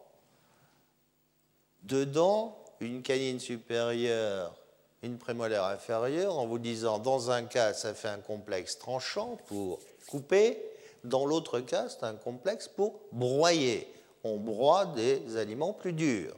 dedans, 1.83 2.63
une 2.79 3.01
canine 3.01 3.39
supérieure, 3.39 4.55
une 5.03 5.17
prémolaire 5.17 5.65
inférieure, 5.65 6.37
en 6.37 6.47
vous 6.47 6.59
disant, 6.59 6.99
dans 6.99 7.31
un 7.31 7.43
cas, 7.43 7.73
ça 7.73 7.93
fait 7.93 8.09
un 8.09 8.19
complexe 8.19 8.77
tranchant 8.77 9.37
pour 9.47 9.79
couper, 10.07 10.61
dans 11.03 11.25
l'autre 11.25 11.59
cas, 11.59 11.89
c'est 11.89 12.03
un 12.03 12.15
complexe 12.15 12.67
pour 12.67 12.99
broyer. 13.11 13.87
On 14.23 14.37
broie 14.37 14.87
des 14.87 15.37
aliments 15.37 15.73
plus 15.73 15.93
durs. 15.93 16.35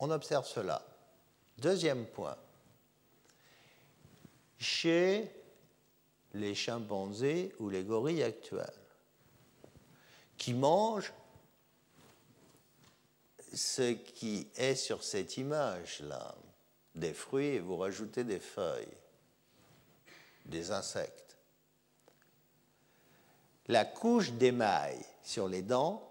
On 0.00 0.10
observe 0.10 0.46
cela. 0.46 0.84
Deuxième 1.58 2.06
point. 2.06 2.36
Chez 4.58 5.30
les 6.32 6.54
chimpanzés 6.54 7.54
ou 7.60 7.68
les 7.68 7.84
gorilles 7.84 8.24
actuels, 8.24 8.72
qui 10.36 10.52
mangent 10.52 11.12
ce 13.54 13.92
qui 13.92 14.48
est 14.56 14.74
sur 14.74 15.02
cette 15.02 15.36
image-là, 15.36 16.34
des 16.94 17.12
fruits 17.12 17.46
et 17.46 17.60
vous 17.60 17.76
rajoutez 17.76 18.24
des 18.24 18.40
feuilles, 18.40 18.86
des 20.46 20.70
insectes. 20.70 21.36
La 23.66 23.84
couche 23.84 24.32
d'émail 24.32 24.98
sur 25.22 25.48
les 25.48 25.62
dents 25.62 26.06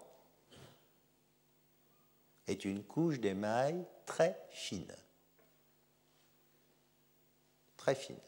est 2.46 2.64
une 2.64 2.82
couche 2.82 3.20
d'émail 3.20 3.84
très 4.06 4.38
fine. 4.50 4.94
Très 7.76 7.94
fine. 7.94 8.18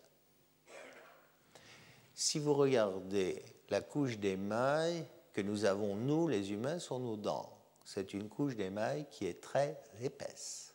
Si 2.14 2.38
vous 2.38 2.54
regardez 2.54 3.42
la 3.68 3.80
couche 3.80 4.16
d'émail 4.18 5.04
que 5.32 5.40
nous 5.40 5.64
avons, 5.64 5.96
nous, 5.96 6.28
les 6.28 6.52
humains, 6.52 6.78
sur 6.78 6.98
nos 6.98 7.16
dents, 7.16 7.55
c'est 7.86 8.12
une 8.12 8.28
couche 8.28 8.56
d'émail 8.56 9.06
qui 9.12 9.26
est 9.26 9.40
très 9.40 9.80
épaisse. 10.02 10.74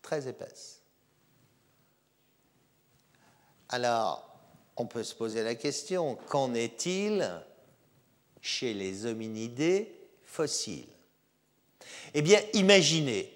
Très 0.00 0.26
épaisse. 0.26 0.80
Alors, 3.68 4.26
on 4.76 4.86
peut 4.86 5.04
se 5.04 5.14
poser 5.14 5.42
la 5.42 5.54
question, 5.54 6.16
qu'en 6.28 6.54
est-il 6.54 7.30
chez 8.40 8.72
les 8.72 9.04
hominidés 9.04 9.94
fossiles? 10.22 10.88
Eh 12.14 12.22
bien, 12.22 12.40
imaginez, 12.54 13.32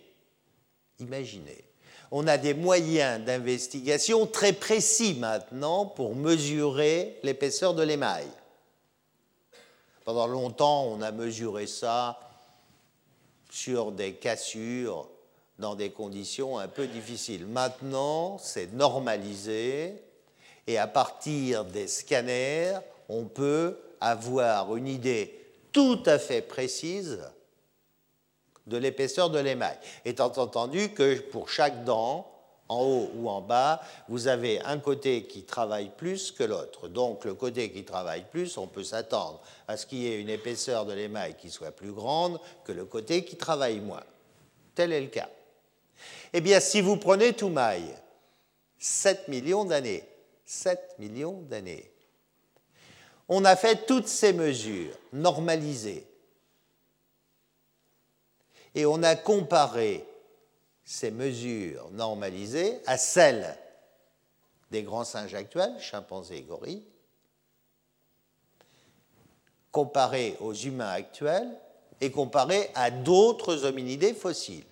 imaginez, 0.99 1.63
on 2.11 2.27
a 2.27 2.39
des 2.39 2.55
moyens 2.55 3.23
d'investigation 3.23 4.27
très 4.27 4.55
précis 4.55 5.13
maintenant 5.15 5.85
pour 5.85 6.17
mesurer 6.17 7.21
l'épaisseur 7.23 7.75
de 7.75 7.83
l'émail. 7.83 8.27
Pendant 10.09 10.27
longtemps, 10.27 10.85
on 10.85 11.03
a 11.03 11.13
mesuré 11.13 11.67
ça 11.67 12.19
sur 13.51 13.93
des 13.93 14.15
cassures 14.15 15.07
dans 15.59 15.75
des 15.75 15.91
conditions 15.91 16.59
un 16.59 16.67
peu 16.67 16.87
difficiles. 16.87 17.45
Maintenant, 17.45 18.39
c'est 18.39 18.73
normalisé 18.73 20.03
et 20.67 20.79
à 20.79 20.87
partir 20.87 21.67
des 21.67 21.87
scanners, 21.89 22.79
on 23.11 23.25
peut 23.25 23.79
avoir 24.01 24.77
une 24.77 24.89
idée 24.89 25.39
tout 25.73 26.03
à 26.07 26.19
fait 26.19 26.41
précise 26.41 27.21
de 28.67 28.79
l'épaisseur 28.79 29.29
de 29.29 29.41
l'émail, 29.41 29.77
étant 30.07 30.33
entendu 30.39 30.95
que 30.95 31.21
pour 31.21 31.51
chaque 31.51 31.85
dent, 31.85 32.33
en 32.69 32.83
haut 32.83 33.11
ou 33.17 33.29
en 33.29 33.41
bas, 33.41 33.81
vous 34.09 34.29
avez 34.29 34.61
un 34.63 34.79
côté 34.79 35.25
qui 35.25 35.43
travaille 35.43 35.91
plus 35.97 36.33
que 36.33 36.45
l'autre. 36.45 36.89
Donc 36.89 37.25
le 37.25 37.35
côté 37.35 37.71
qui 37.71 37.85
travaille 37.85 38.25
plus, 38.31 38.57
on 38.59 38.67
peut 38.67 38.85
s'attendre 38.85 39.41
à 39.67 39.77
ce 39.77 39.87
qu'il 39.87 39.99
y 39.99 40.09
ait 40.09 40.21
une 40.21 40.29
épaisseur 40.29 40.87
de 40.87 40.93
l'émail 40.93 41.35
qui 41.37 41.51
soit 41.51 41.71
plus 41.71 41.93
grande 41.93 42.41
que 42.65 42.73
le 42.73 42.85
côté 42.85 43.25
qui 43.25 43.37
travaille 43.37 43.81
moins. 43.81 44.05
Tel 44.75 44.93
est 44.93 45.01
le 45.01 45.09
cas. 45.09 45.29
Eh 46.33 46.41
bien, 46.41 46.61
si 46.61 46.81
vous 46.81 46.97
prenez 46.97 47.33
Toumaï, 47.33 47.83
7 48.79 49.29
millions 49.29 49.65
d'années, 49.65 50.05
7 50.45 50.97
millions 50.99 51.41
d'années, 51.43 51.91
on 53.29 53.45
a 53.45 53.57
fait 53.57 53.87
toutes 53.87 54.09
ces 54.09 54.33
mesures 54.33 54.95
normalisées 55.13 56.07
et 58.75 58.87
on 58.87 59.03
a 59.03 59.17
comparé 59.17 60.08
ces 60.91 61.11
mesures 61.11 61.91
normalisées 61.91 62.81
à 62.87 62.97
celles 62.97 63.59
des 64.71 64.83
grands 64.83 65.05
singes 65.05 65.35
actuels, 65.35 65.79
chimpanzés 65.79 66.39
et 66.39 66.43
gorilles, 66.43 66.87
comparées 69.71 70.39
aux 70.41 70.55
humains 70.55 70.89
actuels 70.89 71.55
et 72.01 72.11
comparées 72.11 72.71
à 72.75 72.91
d'autres 72.91 73.67
hominidés 73.67 74.15
fossiles. 74.15 74.65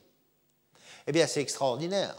Eh 1.06 1.12
bien, 1.12 1.26
c'est 1.26 1.42
extraordinaire. 1.42 2.16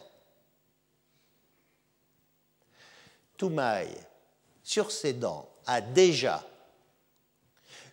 Toumaï, 3.35 3.89
sur 4.61 4.91
ses 4.91 5.13
dents, 5.13 5.49
a 5.65 5.81
déjà 5.81 6.45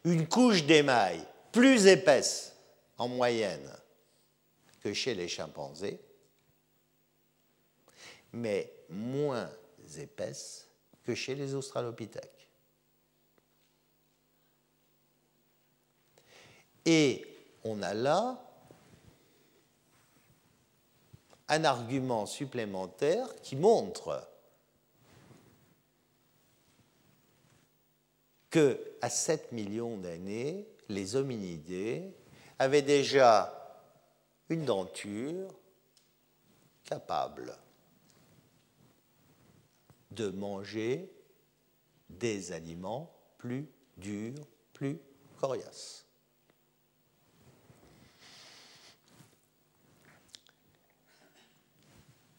une 0.05 0.28
couche 0.28 0.64
d'émail 0.64 1.24
plus 1.50 1.86
épaisse 1.86 2.52
en 2.98 3.09
moyenne 3.09 3.74
que 4.85 4.93
chez 4.93 5.14
les 5.14 5.28
chimpanzés, 5.28 5.99
mais 8.35 8.70
moins 8.91 9.51
épaisse 9.97 10.68
que 11.05 11.14
chez 11.14 11.35
les 11.35 11.55
australopithèques. 11.55 12.51
Et 16.85 17.26
on 17.64 17.80
a 17.80 17.95
là 17.95 18.39
un 21.49 21.64
argument 21.64 22.26
supplémentaire 22.26 23.35
qui 23.37 23.57
montre 23.57 24.28
que 28.51 28.78
à 29.01 29.09
7 29.09 29.51
millions 29.53 29.97
d'années, 29.97 30.68
les 30.91 31.16
hominidés 31.16 32.14
avaient 32.59 32.82
déjà 32.82 33.63
une 34.49 34.64
denture 34.64 35.49
capable 36.84 37.57
de 40.11 40.28
manger 40.28 41.11
des 42.09 42.53
aliments 42.53 43.12
plus 43.38 43.66
durs, 43.97 44.47
plus 44.72 44.99
coriaces. 45.40 46.05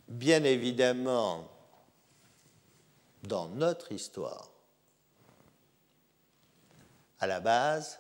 Bien 0.08 0.43
évidemment, 0.43 1.49
dans 3.24 3.49
notre 3.49 3.91
histoire, 3.91 4.51
à 7.20 7.28
la 7.28 7.39
base, 7.39 7.99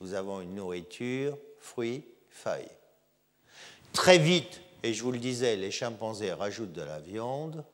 nous 0.00 0.12
avons 0.12 0.40
une 0.40 0.54
nourriture, 0.54 1.38
fruits, 1.58 2.04
feuilles. 2.28 2.68
Très 3.96 4.18
vite, 4.18 4.60
et 4.82 4.92
je 4.92 5.02
vous 5.02 5.10
le 5.10 5.18
disais, 5.18 5.56
les 5.56 5.70
chimpanzés 5.70 6.30
rajoutent 6.34 6.74
de 6.74 6.82
la 6.82 7.00
viande, 7.00 7.64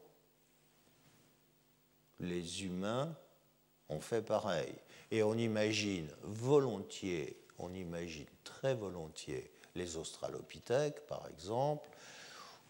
les 2.20 2.62
humains 2.62 3.12
ont 3.88 4.00
fait 4.00 4.22
pareil. 4.22 4.72
Et 5.10 5.24
on 5.24 5.34
imagine 5.34 6.08
volontiers, 6.22 7.36
on 7.58 7.74
imagine 7.74 8.28
très 8.44 8.76
volontiers 8.76 9.50
les 9.74 9.96
australopithèques, 9.96 11.04
par 11.08 11.26
exemple, 11.28 11.88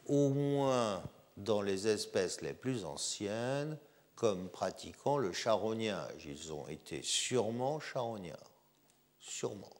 au 0.07 0.31
moins 0.31 1.03
dans 1.37 1.61
les 1.61 1.87
espèces 1.87 2.41
les 2.41 2.55
plus 2.55 2.87
anciennes, 2.87 3.77
comme 4.15 4.49
pratiquant 4.49 5.19
le 5.19 5.31
charognage. 5.31 6.25
Ils 6.25 6.55
ont 6.55 6.69
été 6.69 7.03
sûrement 7.03 7.81
charognards, 7.81 8.51
sûrement. 9.19 9.77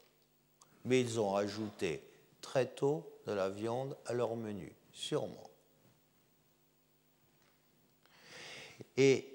Mais 0.85 1.01
ils 1.01 1.19
ont 1.19 1.35
ajouté 1.35 2.03
très 2.43 2.67
tôt 2.67 3.09
de 3.27 3.33
la 3.33 3.49
viande 3.49 3.97
à 4.05 4.13
leur 4.13 4.37
menu, 4.37 4.75
sûrement. 4.93 5.49
Et 8.99 9.27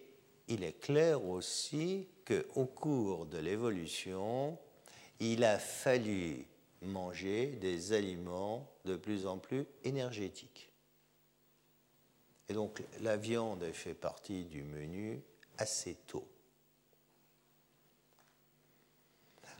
il 0.47 0.63
est 0.63 0.79
clair 0.79 1.25
aussi 1.25 2.07
qu'au 2.25 2.65
cours 2.65 3.25
de 3.25 3.39
l'évolution, 3.39 4.57
il 5.19 5.43
a 5.43 5.57
fallu 5.57 6.45
manger 6.81 7.47
des 7.47 7.93
aliments 7.93 8.69
de 8.85 8.95
plus 8.95 9.25
en 9.25 9.39
plus 9.39 9.65
énergétiques. 9.83 10.71
Et 12.49 12.53
donc 12.53 12.83
la 13.01 13.17
viande 13.17 13.71
fait 13.73 13.93
partie 13.95 14.45
du 14.45 14.63
menu 14.63 15.21
assez 15.57 15.95
tôt. 16.07 16.27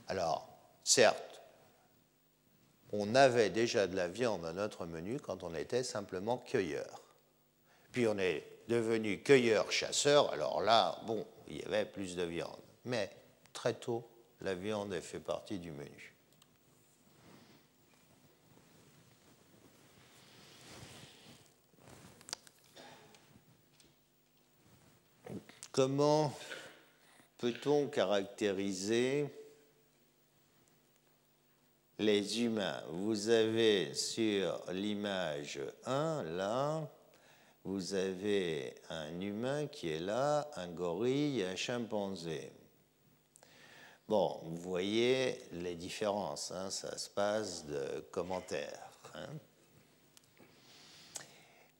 Alors, 0.06 0.48
certes, 0.84 1.37
on 2.92 3.14
avait 3.14 3.50
déjà 3.50 3.86
de 3.86 3.96
la 3.96 4.08
viande 4.08 4.44
à 4.44 4.52
notre 4.52 4.86
menu 4.86 5.20
quand 5.20 5.42
on 5.42 5.54
était 5.54 5.82
simplement 5.82 6.38
cueilleur. 6.38 7.02
Puis 7.92 8.06
on 8.06 8.18
est 8.18 8.44
devenu 8.68 9.22
cueilleur-chasseur, 9.22 10.32
alors 10.32 10.60
là, 10.60 10.98
bon, 11.06 11.26
il 11.48 11.58
y 11.58 11.64
avait 11.64 11.84
plus 11.84 12.16
de 12.16 12.22
viande. 12.22 12.60
Mais 12.84 13.10
très 13.52 13.74
tôt, 13.74 14.06
la 14.40 14.54
viande 14.54 14.98
fait 15.00 15.20
partie 15.20 15.58
du 15.58 15.70
menu. 15.70 16.14
Comment 25.72 26.36
peut-on 27.38 27.86
caractériser 27.86 29.28
les 31.98 32.42
humains 32.42 32.82
Vous 32.90 33.28
avez 33.28 33.92
sur 33.94 34.64
l'image 34.72 35.60
1, 35.84 36.22
là, 36.22 36.88
vous 37.64 37.94
avez 37.94 38.74
un 38.88 39.20
humain 39.20 39.66
qui 39.66 39.90
est 39.90 39.98
là, 39.98 40.48
un 40.56 40.68
gorille, 40.68 41.42
un 41.42 41.56
chimpanzé. 41.56 42.52
Bon, 44.08 44.40
vous 44.44 44.56
voyez 44.56 45.38
les 45.52 45.74
différences, 45.74 46.50
hein, 46.50 46.70
ça 46.70 46.96
se 46.96 47.10
passe 47.10 47.66
de 47.66 48.00
commentaires. 48.10 48.90
Hein. 49.14 49.28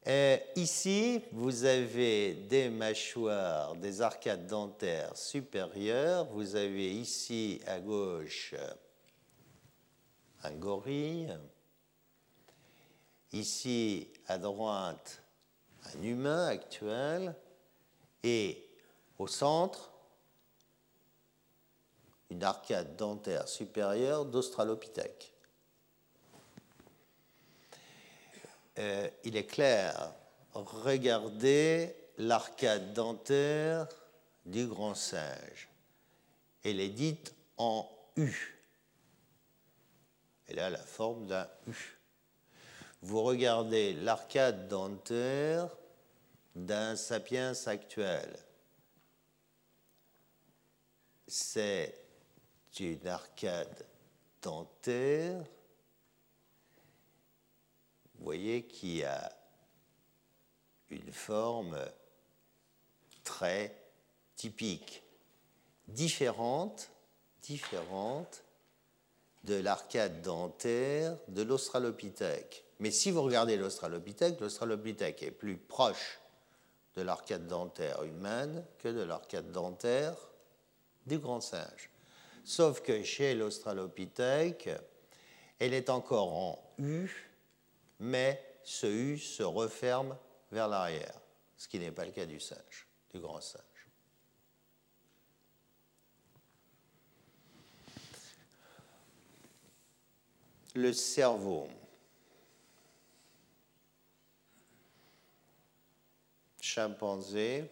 Euh, 0.09 0.39
ici, 0.57 1.23
vous 1.33 1.65
avez 1.65 2.35
des 2.35 2.71
mâchoires, 2.71 3.75
des 3.77 4.01
arcades 4.01 4.47
dentaires 4.47 5.17
supérieures. 5.17 6.25
Vous 6.27 6.57
avez 6.57 6.91
ici 6.91 7.61
à 7.67 7.79
gauche 7.79 8.55
un 10.43 10.53
gorille. 10.53 11.37
Ici 13.33 14.09
à 14.27 14.39
droite 14.39 15.23
un 15.95 16.03
humain 16.03 16.47
actuel. 16.47 17.35
Et 18.23 18.69
au 19.19 19.27
centre, 19.27 19.91
une 22.31 22.43
arcade 22.43 22.97
dentaire 22.97 23.49
supérieure 23.49 24.25
d'Australopithèque. 24.25 25.33
Euh, 28.79 29.09
il 29.25 29.37
est 29.37 29.47
clair, 29.47 30.13
regardez 30.55 31.97
l'arcade 32.19 32.93
dentaire 32.93 33.89
du 34.47 34.67
grand 34.67 34.95
singe. 34.95 35.69
Elle 36.65 36.81
est 36.81 36.89
dite 36.89 37.35
en 37.57 37.89
U. 38.17 38.58
Elle 40.49 40.59
a 40.59 40.71
la 40.71 40.79
forme 40.79 41.27
d'un 41.27 41.49
U. 41.67 41.99
Vous 43.03 43.23
regardez 43.23 43.93
l'arcade 43.93 44.69
dentaire 44.69 45.69
d'un 46.57 46.97
sapiens 46.97 47.53
actuel. 47.67 48.29
C'est 51.27 51.95
une 52.81 53.07
arcade 53.07 53.87
dentaire 54.43 55.45
vous 58.19 58.25
voyez 58.25 58.65
qu'il 58.65 58.97
y 58.97 59.05
a 59.05 59.33
une 60.91 61.13
forme 61.13 61.79
très 63.23 63.75
typique, 64.35 65.03
différente, 65.87 66.91
différente 67.43 68.43
de 69.49 69.55
l'arcade 69.55 70.21
dentaire 70.23 71.17
de 71.29 71.43
l'Australopithèque. 71.43 72.65
Mais 72.81 72.91
si 72.91 73.11
vous 73.11 73.23
regardez 73.23 73.57
l'Australopithèque, 73.57 74.41
l'Australopithèque 74.41 75.23
est 75.23 75.31
plus 75.31 75.57
proche 75.57 76.21
de 76.95 77.03
l'arcade 77.03 77.47
dentaire 77.47 78.03
humaine 78.05 78.65
que 78.79 78.89
de 78.89 79.03
l'arcade 79.03 79.51
dentaire 79.51 80.15
du 81.07 81.19
grand 81.19 81.41
singe. 81.41 81.91
Sauf 82.45 82.83
que 82.83 83.03
chez 83.03 83.35
l'Australopithèque, 83.35 84.69
elle 85.59 85.75
est 85.75 85.91
encore 85.91 86.33
en 86.33 86.75
U 86.79 87.29
mais 88.01 88.41
ce 88.63 88.87
U 88.87 89.19
se 89.19 89.43
referme 89.43 90.17
vers 90.53 90.69
l'arrière, 90.69 91.21
ce 91.57 91.69
qui 91.69 91.79
n'est 91.79 91.91
pas 91.91 92.05
le 92.05 92.13
cas 92.13 92.27
du 92.27 92.41
singe, 92.41 92.87
du 93.13 93.21
grand 93.21 93.41
singe. 93.41 93.63
Le 100.79 100.93
cerveau. 100.93 101.67
Chimpanzé, 106.61 107.69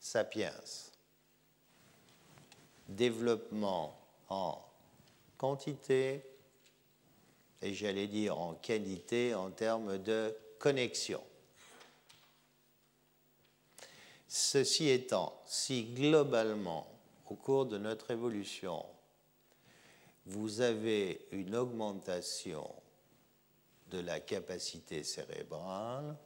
sapiens. 0.00 0.54
Développement 2.88 3.94
en 4.30 4.58
quantité, 5.36 6.24
et 7.60 7.74
j'allais 7.74 8.06
dire 8.06 8.38
en 8.38 8.54
qualité 8.54 9.34
en 9.34 9.50
termes 9.50 9.98
de 9.98 10.34
connexion. 10.58 11.22
Ceci 14.28 14.88
étant, 14.88 15.42
si 15.44 15.92
globalement, 15.92 16.86
au 17.28 17.34
cours 17.34 17.66
de 17.66 17.76
notre 17.76 18.12
évolution, 18.12 18.86
vous 20.26 20.60
avez 20.60 21.26
une 21.30 21.54
augmentation 21.54 22.68
de 23.90 24.00
la 24.00 24.20
capacité 24.20 25.04
cérébrale, 25.04 26.16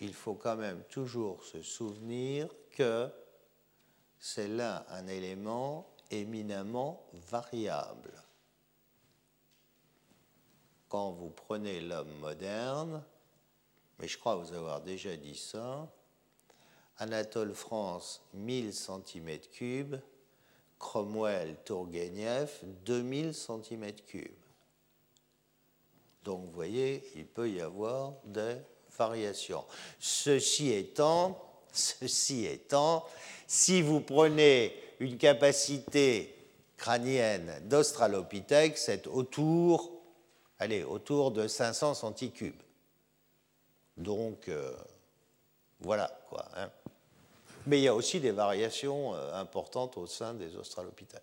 il 0.00 0.14
faut 0.14 0.34
quand 0.34 0.56
même 0.56 0.84
toujours 0.84 1.44
se 1.44 1.60
souvenir 1.60 2.48
que 2.70 3.10
c'est 4.18 4.48
là 4.48 4.86
un 4.90 5.06
élément 5.08 5.88
éminemment 6.10 7.04
variable. 7.12 8.12
Quand 10.88 11.10
vous 11.10 11.30
prenez 11.30 11.80
l'homme 11.80 12.14
moderne, 12.20 13.02
mais 13.98 14.06
je 14.06 14.16
crois 14.16 14.36
vous 14.36 14.52
avoir 14.52 14.80
déjà 14.80 15.16
dit 15.16 15.36
ça, 15.36 15.92
Anatole 16.98 17.54
France, 17.54 18.22
1000 18.34 18.70
cm3, 18.70 20.00
Cromwell, 20.78 21.56
Tourguenieff, 21.64 22.64
2000 22.84 23.30
cm3. 23.30 24.30
Donc 26.24 26.44
vous 26.44 26.52
voyez, 26.52 27.02
il 27.16 27.26
peut 27.26 27.50
y 27.50 27.60
avoir 27.60 28.14
des 28.24 28.56
variations. 28.96 29.64
Ceci 29.98 30.72
étant, 30.72 31.40
ceci 31.72 32.46
étant, 32.46 33.06
si 33.46 33.82
vous 33.82 34.00
prenez 34.00 34.74
une 35.00 35.16
capacité 35.16 36.34
crânienne 36.76 37.60
d'Australopithèque, 37.64 38.78
c'est 38.78 39.06
autour, 39.06 39.90
allez, 40.58 40.84
autour 40.84 41.30
de 41.30 41.48
500 41.48 41.94
centicubes. 41.94 42.62
Donc, 43.96 44.48
euh, 44.48 44.72
voilà 45.80 46.08
quoi. 46.28 46.44
Hein. 46.56 46.70
Mais 47.68 47.80
il 47.80 47.82
y 47.82 47.88
a 47.88 47.94
aussi 47.94 48.18
des 48.18 48.30
variations 48.30 49.14
euh, 49.14 49.34
importantes 49.34 49.98
au 49.98 50.06
sein 50.06 50.32
des 50.32 50.56
Australopithèques. 50.56 51.20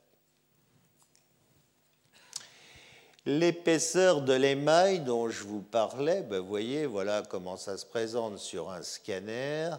L'épaisseur 3.26 4.22
de 4.22 4.34
l'émail 4.34 5.00
dont 5.00 5.28
je 5.28 5.44
vous 5.44 5.64
parlais, 5.64 6.22
ben, 6.22 6.38
vous 6.38 6.48
voyez, 6.48 6.86
voilà 6.86 7.24
comment 7.28 7.58
ça 7.58 7.78
se 7.78 7.86
présente 7.88 8.38
sur 8.38 8.70
un 8.70 8.84
scanner. 8.84 9.72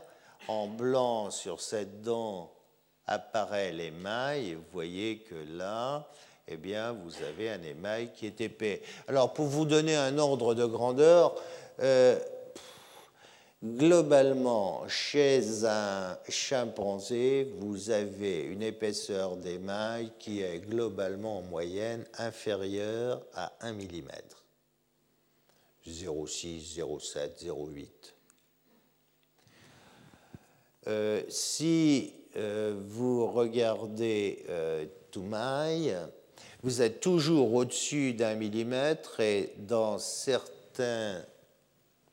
En 0.49 0.67
blanc, 0.67 1.31
sur 1.31 1.61
cette 1.61 2.03
dent, 2.03 2.53
apparaît 3.07 3.71
l'émail. 3.71 4.51
Et 4.51 4.55
vous 4.57 4.65
voyez 4.73 5.19
que 5.19 5.37
là, 5.57 6.09
eh 6.49 6.57
bien, 6.57 6.91
vous 6.91 7.13
avez 7.23 7.49
un 7.51 7.63
émail 7.63 8.11
qui 8.13 8.27
est 8.27 8.41
épais. 8.41 8.83
Alors, 9.07 9.33
pour 9.33 9.47
vous 9.47 9.67
donner 9.67 9.95
un 9.95 10.19
ordre 10.19 10.55
de 10.55 10.65
grandeur, 10.65 11.37
euh, 11.81 12.19
Globalement, 13.75 14.87
chez 14.87 15.65
un 15.65 16.17
chimpanzé, 16.29 17.53
vous 17.59 17.91
avez 17.91 18.43
une 18.43 18.63
épaisseur 18.63 19.37
d'émail 19.37 20.13
qui 20.21 20.41
est 20.41 20.61
globalement 20.61 21.39
en 21.39 21.43
moyenne 21.43 22.05
inférieure 22.17 23.27
à 23.35 23.53
1 23.63 23.73
mm. 23.73 24.09
0,6, 25.85 26.79
0,7, 26.79 27.45
0,8. 30.87 31.25
si 31.29 32.15
euh, 32.37 32.79
vous 32.87 33.27
regardez 33.27 34.45
euh, 34.49 34.87
Toumaï, 35.11 35.97
vous 36.63 36.83
êtes 36.83 37.01
toujours 37.01 37.53
au-dessus 37.53 38.13
d'un 38.15 38.37
millimètre 38.37 39.19
et 39.19 39.55
dans 39.59 39.99
certains 39.99 41.25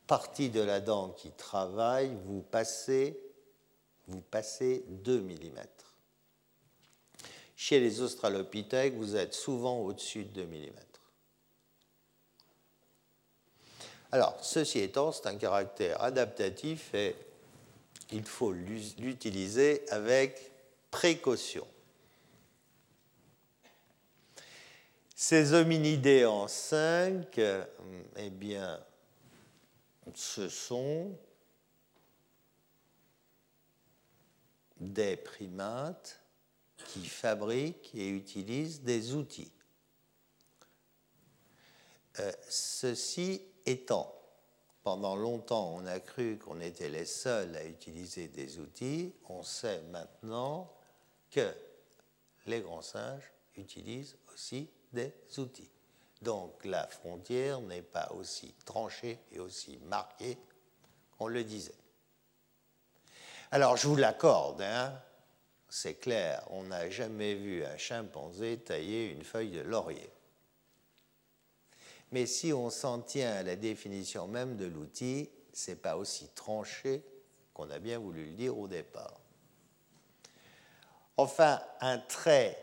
partie 0.08 0.50
de 0.50 0.62
la 0.62 0.80
dent 0.80 1.10
qui 1.10 1.32
travaille, 1.32 2.16
vous 2.26 2.42
passez, 2.42 3.20
vous 4.08 4.22
passez 4.22 4.84
2 4.88 5.22
mm. 5.22 5.60
Chez 7.56 7.80
les 7.80 8.02
australopithèques, 8.02 8.96
vous 8.96 9.16
êtes 9.16 9.34
souvent 9.34 9.80
au-dessus 9.80 10.26
de 10.26 10.44
2 10.44 10.46
mm. 10.46 10.70
Alors, 14.12 14.38
ceci 14.44 14.80
étant, 14.80 15.12
c'est 15.12 15.26
un 15.26 15.38
caractère 15.38 16.02
adaptatif 16.04 16.94
et 16.94 17.16
il 18.12 18.24
faut 18.24 18.52
l'utiliser 18.52 19.84
avec 19.90 20.52
précaution. 20.92 21.66
Ces 25.16 25.54
hominidés 25.54 26.26
en 26.26 26.48
5, 26.48 27.40
eh 27.40 28.30
bien, 28.30 28.80
ce 30.14 30.50
sont 30.50 31.18
des 34.80 35.18
primates 35.18 36.22
qui 36.88 37.06
fabriquent 37.06 37.92
et 37.96 38.10
utilisent 38.10 38.82
des 38.82 39.14
outils. 39.14 39.52
Euh, 42.20 42.32
ceci 42.50 43.42
étant, 43.66 44.14
pendant 44.84 45.16
longtemps, 45.16 45.74
on 45.74 45.86
a 45.86 46.00
cru 46.00 46.38
qu'on 46.38 46.60
était 46.60 46.90
les 46.90 47.06
seuls 47.06 47.56
à 47.56 47.66
utiliser 47.66 48.28
des 48.28 48.60
outils. 48.60 49.14
On 49.30 49.42
sait 49.42 49.82
maintenant 49.84 50.72
que 51.32 51.54
les 52.46 52.62
grands 52.62 52.82
singes 52.82 53.32
utilisent 53.56 54.18
aussi 54.32 54.70
des 54.92 55.14
outils. 55.38 55.73
Donc 56.24 56.64
la 56.64 56.88
frontière 56.88 57.60
n'est 57.60 57.82
pas 57.82 58.10
aussi 58.14 58.56
tranchée 58.66 59.20
et 59.34 59.40
aussi 59.40 59.78
marquée 59.90 60.38
qu'on 61.18 61.28
le 61.28 61.44
disait. 61.44 61.76
Alors 63.52 63.76
je 63.76 63.88
vous 63.88 63.98
l'accorde, 63.98 64.62
hein, 64.62 64.98
c'est 65.68 65.96
clair, 65.96 66.42
on 66.50 66.64
n'a 66.64 66.90
jamais 66.90 67.36
vu 67.36 67.66
un 67.66 67.76
chimpanzé 67.78 68.58
tailler 68.60 69.12
une 69.12 69.26
feuille 69.26 69.52
de 69.52 69.60
laurier. 69.60 70.10
Mais 72.14 72.26
si 72.26 72.54
on 72.54 72.70
s'en 72.70 73.02
tient 73.02 73.34
à 73.34 73.44
la 73.44 73.58
définition 73.58 74.26
même 74.28 74.56
de 74.56 74.66
l'outil, 74.66 75.30
ce 75.52 75.72
n'est 75.72 75.78
pas 75.78 75.98
aussi 75.98 76.30
tranché 76.30 77.04
qu'on 77.54 77.70
a 77.70 77.80
bien 77.80 78.00
voulu 78.00 78.26
le 78.28 78.32
dire 78.32 78.58
au 78.58 78.70
départ. 78.70 79.20
Enfin, 81.18 81.62
un 81.82 81.98
trait 82.00 82.58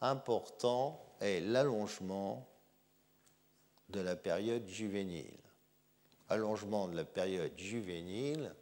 important 0.00 1.03
est 1.20 1.40
l'allongement 1.40 2.48
de 3.88 4.00
la 4.00 4.16
période 4.16 4.66
juvénile. 4.66 5.38
Allongement 6.28 6.88
de 6.88 6.96
la 6.96 7.04
période 7.04 7.52
juvénile, 7.56 8.54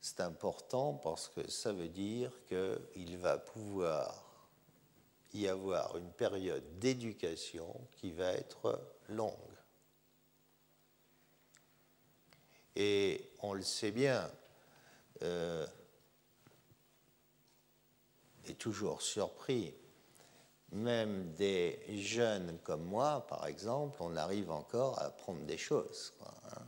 c'est 0.00 0.20
important 0.20 0.94
parce 0.94 1.28
que 1.28 1.48
ça 1.48 1.72
veut 1.72 1.88
dire 1.88 2.32
qu'il 2.46 3.16
va 3.18 3.38
pouvoir 3.38 4.24
y 5.34 5.46
avoir 5.46 5.96
une 5.96 6.10
période 6.10 6.78
d'éducation 6.78 7.74
qui 7.96 8.12
va 8.12 8.32
être 8.32 8.80
longue. 9.08 9.34
Et 12.76 13.32
on 13.40 13.54
le 13.54 13.62
sait 13.62 13.90
bien, 13.90 14.30
euh, 15.22 15.66
est 18.46 18.58
toujours 18.58 19.02
surpris 19.02 19.74
même 20.72 21.32
des 21.34 21.80
jeunes 21.96 22.58
comme 22.62 22.84
moi, 22.84 23.26
par 23.26 23.46
exemple, 23.46 23.98
on 24.00 24.16
arrive 24.16 24.50
encore 24.50 24.98
à 24.98 25.06
apprendre 25.06 25.44
des 25.44 25.56
choses. 25.58 26.12
Hein. 26.24 26.62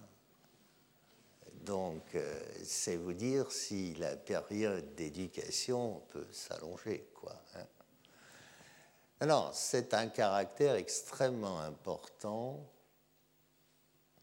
Donc, 1.64 2.14
euh, 2.14 2.40
c'est 2.64 2.96
vous 2.96 3.12
dire 3.12 3.52
si 3.52 3.94
la 3.96 4.16
période 4.16 4.94
d'éducation 4.94 6.02
peut 6.08 6.26
s'allonger. 6.32 7.10
Quoi, 7.14 7.34
hein. 7.54 7.66
Alors, 9.20 9.54
c'est 9.54 9.92
un 9.92 10.08
caractère 10.08 10.76
extrêmement 10.76 11.60
important, 11.60 12.66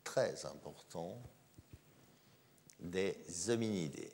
très 0.03 0.43
important, 0.47 1.21
des 2.79 3.49
hominidés. 3.51 4.11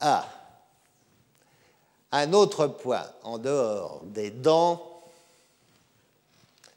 Ah, 0.00 0.43
un 2.14 2.32
autre 2.32 2.68
point, 2.68 3.12
en 3.24 3.38
dehors 3.38 4.00
des 4.04 4.30
dents, 4.30 5.02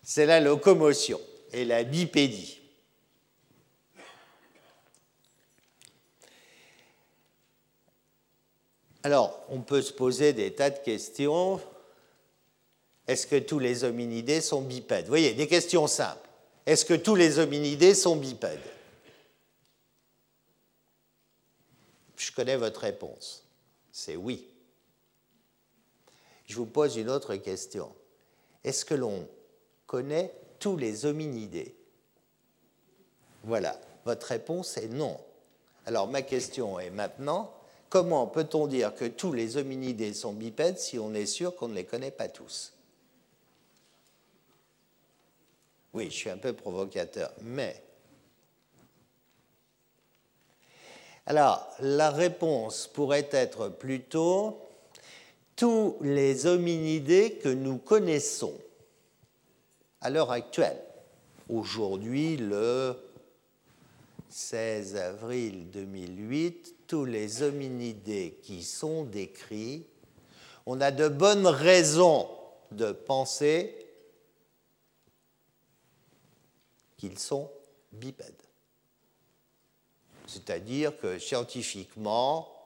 c'est 0.01 0.25
la 0.25 0.39
locomotion 0.39 1.21
et 1.53 1.63
la 1.63 1.83
bipédie. 1.83 2.59
Alors, 9.03 9.39
on 9.49 9.61
peut 9.61 9.83
se 9.83 9.93
poser 9.93 10.33
des 10.33 10.55
tas 10.55 10.71
de 10.71 10.79
questions. 10.79 11.61
Est-ce 13.07 13.27
que 13.27 13.38
tous 13.38 13.59
les 13.59 13.83
hominidés 13.83 14.41
sont 14.41 14.63
bipèdes? 14.63 15.05
Vous 15.05 15.09
voyez, 15.09 15.35
des 15.35 15.47
questions 15.47 15.85
simples. 15.85 16.27
Est-ce 16.65 16.83
que 16.83 16.95
tous 16.95 17.15
les 17.15 17.38
hominidés 17.38 17.93
sont 17.93 18.15
bipèdes? 18.15 18.59
Je 22.17 22.31
connais 22.31 22.57
votre 22.57 22.81
réponse. 22.81 23.43
C'est 23.91 24.15
oui 24.15 24.47
je 26.47 26.55
vous 26.55 26.65
pose 26.65 26.97
une 26.97 27.09
autre 27.09 27.35
question. 27.35 27.93
Est-ce 28.63 28.85
que 28.85 28.95
l'on 28.95 29.27
connaît 29.85 30.33
tous 30.59 30.77
les 30.77 31.05
hominidés? 31.05 31.75
Voilà, 33.43 33.79
votre 34.05 34.27
réponse 34.27 34.77
est 34.77 34.87
non. 34.87 35.19
Alors 35.85 36.07
ma 36.07 36.21
question 36.21 36.79
est 36.79 36.89
maintenant, 36.89 37.53
comment 37.89 38.27
peut-on 38.27 38.67
dire 38.67 38.95
que 38.95 39.05
tous 39.05 39.31
les 39.31 39.57
hominidés 39.57 40.13
sont 40.13 40.33
bipèdes 40.33 40.79
si 40.79 40.97
on 40.97 41.13
est 41.13 41.25
sûr 41.25 41.55
qu'on 41.55 41.67
ne 41.67 41.75
les 41.75 41.85
connaît 41.85 42.11
pas 42.11 42.27
tous? 42.27 42.73
Oui, 45.93 46.05
je 46.09 46.15
suis 46.15 46.29
un 46.29 46.37
peu 46.37 46.53
provocateur, 46.53 47.31
mais... 47.41 47.83
Alors, 51.25 51.67
la 51.79 52.09
réponse 52.09 52.87
pourrait 52.87 53.27
être 53.31 53.67
plutôt 53.67 54.66
tous 55.57 55.97
les 56.01 56.45
hominidés 56.45 57.39
que 57.43 57.49
nous 57.49 57.79
connaissons 57.79 58.53
à 59.99 60.09
l'heure 60.09 60.31
actuelle. 60.31 60.81
Aujourd'hui, 61.49 62.37
le 62.37 62.95
16 64.29 64.95
avril 64.97 65.71
2008, 65.71 66.75
tous 66.85 67.05
les 67.05 67.41
hominidés 67.41 68.39
qui 68.43 68.63
sont 68.63 69.03
décrits, 69.03 69.87
on 70.67 70.79
a 70.79 70.91
de 70.91 71.07
bonnes 71.07 71.47
raisons 71.47 72.29
de 72.71 72.91
penser 72.91 73.87
qu'ils 76.97 77.17
sont 77.17 77.49
bipèdes. 77.93 78.43
C'est-à-dire 80.27 80.95
que 80.99 81.17
scientifiquement, 81.17 82.56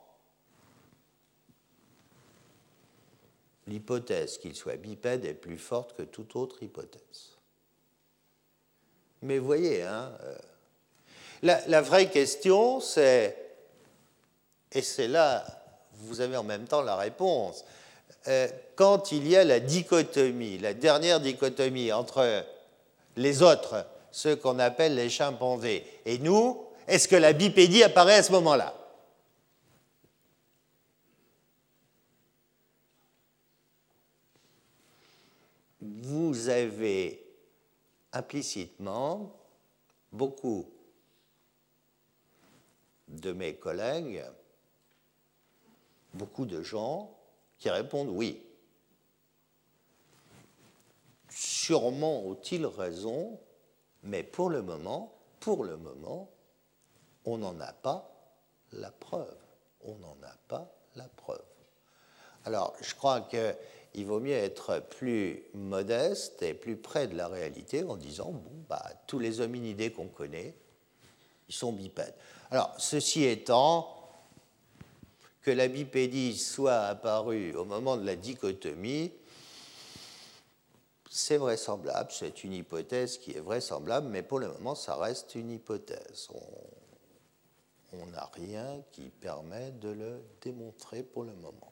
l'hypothèse 3.68 4.38
qu'ils 4.38 4.56
soient 4.56 4.76
bipèdes 4.76 5.26
est 5.26 5.34
plus 5.34 5.58
forte 5.58 5.96
que 5.96 6.04
toute 6.04 6.36
autre 6.36 6.64
hypothèse. 6.64 7.38
Mais 9.22 9.38
voyez, 9.38 9.84
hein, 9.84 10.12
euh, 10.24 10.36
la, 11.44 11.82
vraie 11.82 12.10
question, 12.10 12.80
c'est, 12.80 13.38
et 14.72 14.82
c'est 14.82 15.08
là, 15.08 15.46
vous 15.94 16.22
avez 16.22 16.38
en 16.38 16.44
même 16.44 16.66
temps 16.66 16.82
la 16.82 16.96
réponse, 16.96 17.64
euh, 18.28 18.48
quand 18.76 19.12
il 19.12 19.28
y 19.28 19.36
a 19.36 19.44
la 19.44 19.60
dichotomie, 19.60 20.58
la 20.58 20.74
dernière 20.74 21.20
dichotomie 21.20 21.92
entre 21.92 22.44
les 23.16 23.42
autres, 23.42 23.86
ceux 24.12 24.36
qu'on 24.36 24.60
appelle 24.60 24.96
les 24.96 25.10
chimpanzés, 25.10 25.86
et 26.06 26.18
nous, 26.18 26.66
est-ce 26.88 27.08
que 27.08 27.16
la 27.16 27.34
bipédie 27.34 27.84
apparaît 27.84 28.16
à 28.16 28.24
ce 28.24 28.32
moment-là? 28.32 28.76
Vous 35.82 36.50
avez 36.50 37.26
implicitement 38.14 39.36
beaucoup 40.12 40.70
de 43.08 43.32
mes 43.32 43.56
collègues, 43.56 44.24
beaucoup 46.14 46.46
de 46.46 46.62
gens 46.62 47.18
qui 47.58 47.70
répondent 47.70 48.10
oui. 48.10 48.42
Sûrement 51.30 52.26
ont-ils 52.26 52.66
raison, 52.66 53.40
mais 54.04 54.24
pour 54.24 54.50
le 54.50 54.62
moment, 54.62 55.14
pour 55.40 55.64
le 55.64 55.78
moment, 55.78 56.30
on 57.26 57.38
n'en 57.38 57.60
a 57.60 57.74
pas 57.74 58.12
la 58.74 58.92
preuve. 58.92 59.38
On 59.84 59.96
n'en 59.96 60.18
a 60.24 60.36
pas 60.48 60.72
la 60.96 61.08
preuve. 61.08 61.44
Alors, 62.46 62.76
je 62.82 62.94
crois 62.96 63.22
qu'il 63.92 64.06
vaut 64.06 64.20
mieux 64.20 64.34
être 64.34 64.82
plus 64.90 65.44
modeste 65.54 66.42
et 66.44 66.54
plus 66.54 66.78
près 66.78 67.08
de 67.08 67.16
la 67.16 67.28
réalité 67.28 67.84
en 67.84 67.96
disant, 67.96 68.34
bah, 68.70 68.84
tous 69.08 69.20
les 69.20 69.42
hominidés 69.42 69.92
qu'on 69.92 70.08
connaît, 70.08 70.56
ils 71.50 71.56
sont 71.56 71.74
bipèdes. 71.74 72.16
Alors, 72.50 72.74
ceci 72.78 73.26
étant, 73.26 74.02
que 75.42 75.52
la 75.52 75.68
bipédie 75.68 76.38
soit 76.38 76.82
apparue 76.82 77.54
au 77.56 77.66
moment 77.66 77.98
de 77.98 78.06
la 78.06 78.16
dichotomie, 78.16 79.12
c'est 81.10 81.38
vraisemblable, 81.38 82.10
c'est 82.12 82.44
une 82.44 82.54
hypothèse 82.54 83.18
qui 83.18 83.32
est 83.32 83.42
vraisemblable, 83.42 84.08
mais 84.08 84.24
pour 84.24 84.40
le 84.40 84.48
moment, 84.48 84.76
ça 84.76 84.96
reste 84.96 85.36
une 85.36 85.52
hypothèse. 85.52 86.30
On 87.92 88.06
n'a 88.06 88.30
rien 88.34 88.82
qui 88.92 89.10
permet 89.10 89.72
de 89.72 89.90
le 89.90 90.22
démontrer 90.42 91.04
pour 91.04 91.24
le 91.24 91.34
moment. 91.34 91.71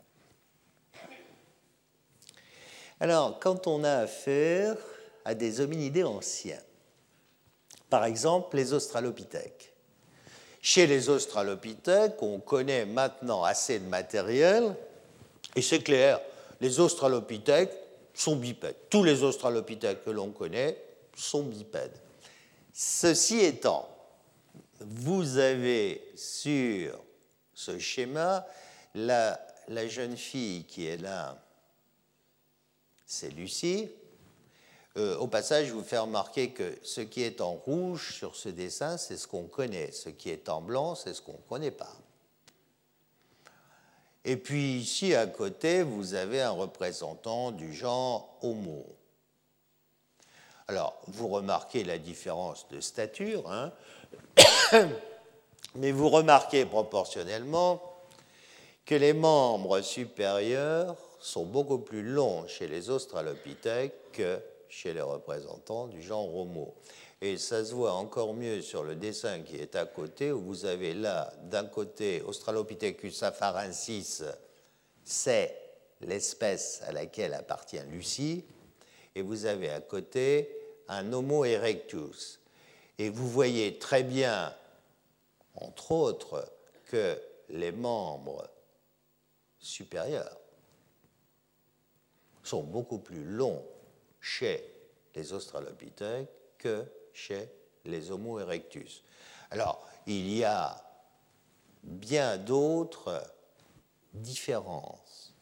Alors, 3.00 3.39
quand 3.39 3.68
on 3.68 3.84
a 3.84 3.93
affaire 4.00 4.76
à 5.24 5.34
des 5.34 5.62
hominidés 5.62 6.04
anciens, 6.04 6.62
par 7.89 8.06
exemple 8.06 8.58
les 8.58 8.74
australopithèques, 8.74 9.74
chez 10.62 10.88
les 10.88 11.08
australopithèques, 11.08 12.22
on 12.22 12.39
connaît 12.39 12.86
maintenant 12.86 13.43
assez 13.43 13.80
de 13.80 13.88
matériel, 13.88 14.76
et 15.56 15.62
c'est 15.62 15.80
clair, 15.80 16.20
les 16.60 16.80
australopithèques 16.80 17.74
sont 18.14 18.36
bipèdes. 18.36 18.76
Tous 18.89 19.04
les 19.04 19.24
australopithèques 19.24 20.04
que 20.04 20.10
l'on 20.10 20.32
connaît 20.32 20.78
sont 21.16 21.43
bipèdes. 21.43 21.97
Ceci 22.74 23.39
étant, 23.39 23.88
vous 24.82 25.38
avez 25.38 26.12
sur 26.16 27.00
ce 27.54 27.80
schéma 27.80 28.45
la, 28.93 29.39
la 29.70 29.88
jeune 29.88 30.18
fille 30.18 30.66
qui 30.66 30.88
est 30.88 30.97
là, 30.97 31.38
c'est 33.10 33.30
Lucie, 33.30 33.89
euh, 34.95 35.18
au 35.18 35.26
passage, 35.26 35.66
je 35.66 35.74
vous 35.74 35.84
fais 35.84 35.97
remarquer 35.97 36.51
que 36.51 36.78
ce 36.84 37.01
qui 37.01 37.24
est 37.24 37.41
en 37.41 37.53
rouge 37.53 38.14
sur 38.16 38.36
ce 38.36 38.49
dessin, 38.49 38.97
c'est 38.97 39.18
ce 39.18 39.28
qu'on 39.28 39.47
connaît. 39.47 39.91
Ce 39.91 40.10
qui 40.10 40.30
est 40.30 40.47
en 40.47 40.62
blanc, 40.62 40.93
c'est 40.93 41.16
ce 41.16 41.22
qu'on 41.24 41.34
ne 41.34 41.49
connaît 41.49 41.72
pas. 41.72 41.95
Et 44.26 44.38
puis 44.38 44.78
ici, 44.78 45.16
à 45.16 45.26
côté, 45.26 45.82
vous 45.82 46.14
avez 46.14 46.39
un 46.41 46.51
représentant 46.51 47.49
du 47.49 47.74
genre 47.74 48.38
Homo. 48.43 48.86
Alors, 50.68 51.01
vous 51.07 51.30
remarquez 51.30 51.84
la 51.84 51.97
différence 51.97 52.68
de 52.70 52.80
stature, 52.80 53.51
hein 53.51 53.74
mais 55.76 55.91
vous 55.91 56.10
remarquez 56.10 56.64
proportionnellement 56.64 57.82
que 58.86 58.93
les 58.93 59.14
membres 59.14 59.82
supérieurs 59.82 60.95
sont 61.20 61.45
beaucoup 61.45 61.80
plus 61.80 62.03
longs 62.03 62.47
chez 62.47 62.67
les 62.67 62.89
australopithèques 62.89 64.11
que 64.13 64.39
chez 64.70 64.93
les 64.93 65.01
représentants 65.01 65.88
du 65.88 66.01
genre 66.01 66.36
Homo. 66.36 66.74
Et 67.22 67.38
ça 67.38 67.65
se 67.65 67.74
voit 67.74 67.93
encore 67.93 68.34
mieux 68.34 68.61
sur 68.61 68.84
le 68.84 68.95
dessin 68.95 69.41
qui 69.41 69.57
est 69.57 69.76
à 69.76 69.86
côté, 69.86 70.32
où 70.32 70.41
vous 70.41 70.65
avez 70.65 70.93
là, 70.93 71.34
d'un 71.43 71.65
côté, 71.65 72.22
Australopithecus 72.22 73.24
afarensis, 73.24 74.24
c'est 75.03 75.53
l'espèce 76.01 76.82
à 76.88 76.93
laquelle 76.93 77.34
appartient 77.34 77.82
Lucie, 77.89 78.45
et 79.15 79.22
vous 79.22 79.45
avez 79.45 79.70
à 79.70 79.82
côté 79.82 80.49
un 80.88 81.11
Homo 81.11 81.43
erectus. 81.43 82.39
Et 82.97 83.09
vous 83.09 83.28
voyez 83.28 83.80
très 83.80 84.03
bien, 84.03 84.53
entre 85.55 85.91
autres, 85.91 86.45
que 86.86 87.20
les 87.49 87.74
membres 87.74 88.49
supérieurs 89.59 90.39
sont 92.50 92.64
beaucoup 92.64 92.97
plus 92.97 93.24
longs 93.24 93.64
chez 94.20 94.74
les 95.14 95.34
Australopithèques 95.34 96.30
que 96.58 96.84
chez 97.14 97.47
les 97.86 98.10
Homo 98.10 98.39
erectus. 98.39 99.04
Alors, 99.52 99.88
il 100.08 100.36
y 100.36 100.43
a 100.43 100.84
bien 101.84 102.38
d'autres 102.38 103.22
différences, 104.14 105.36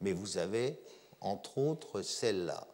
mais 0.00 0.12
vous 0.12 0.38
avez 0.38 0.80
entre 1.20 1.58
autres 1.58 2.00
celle-là. 2.00 2.66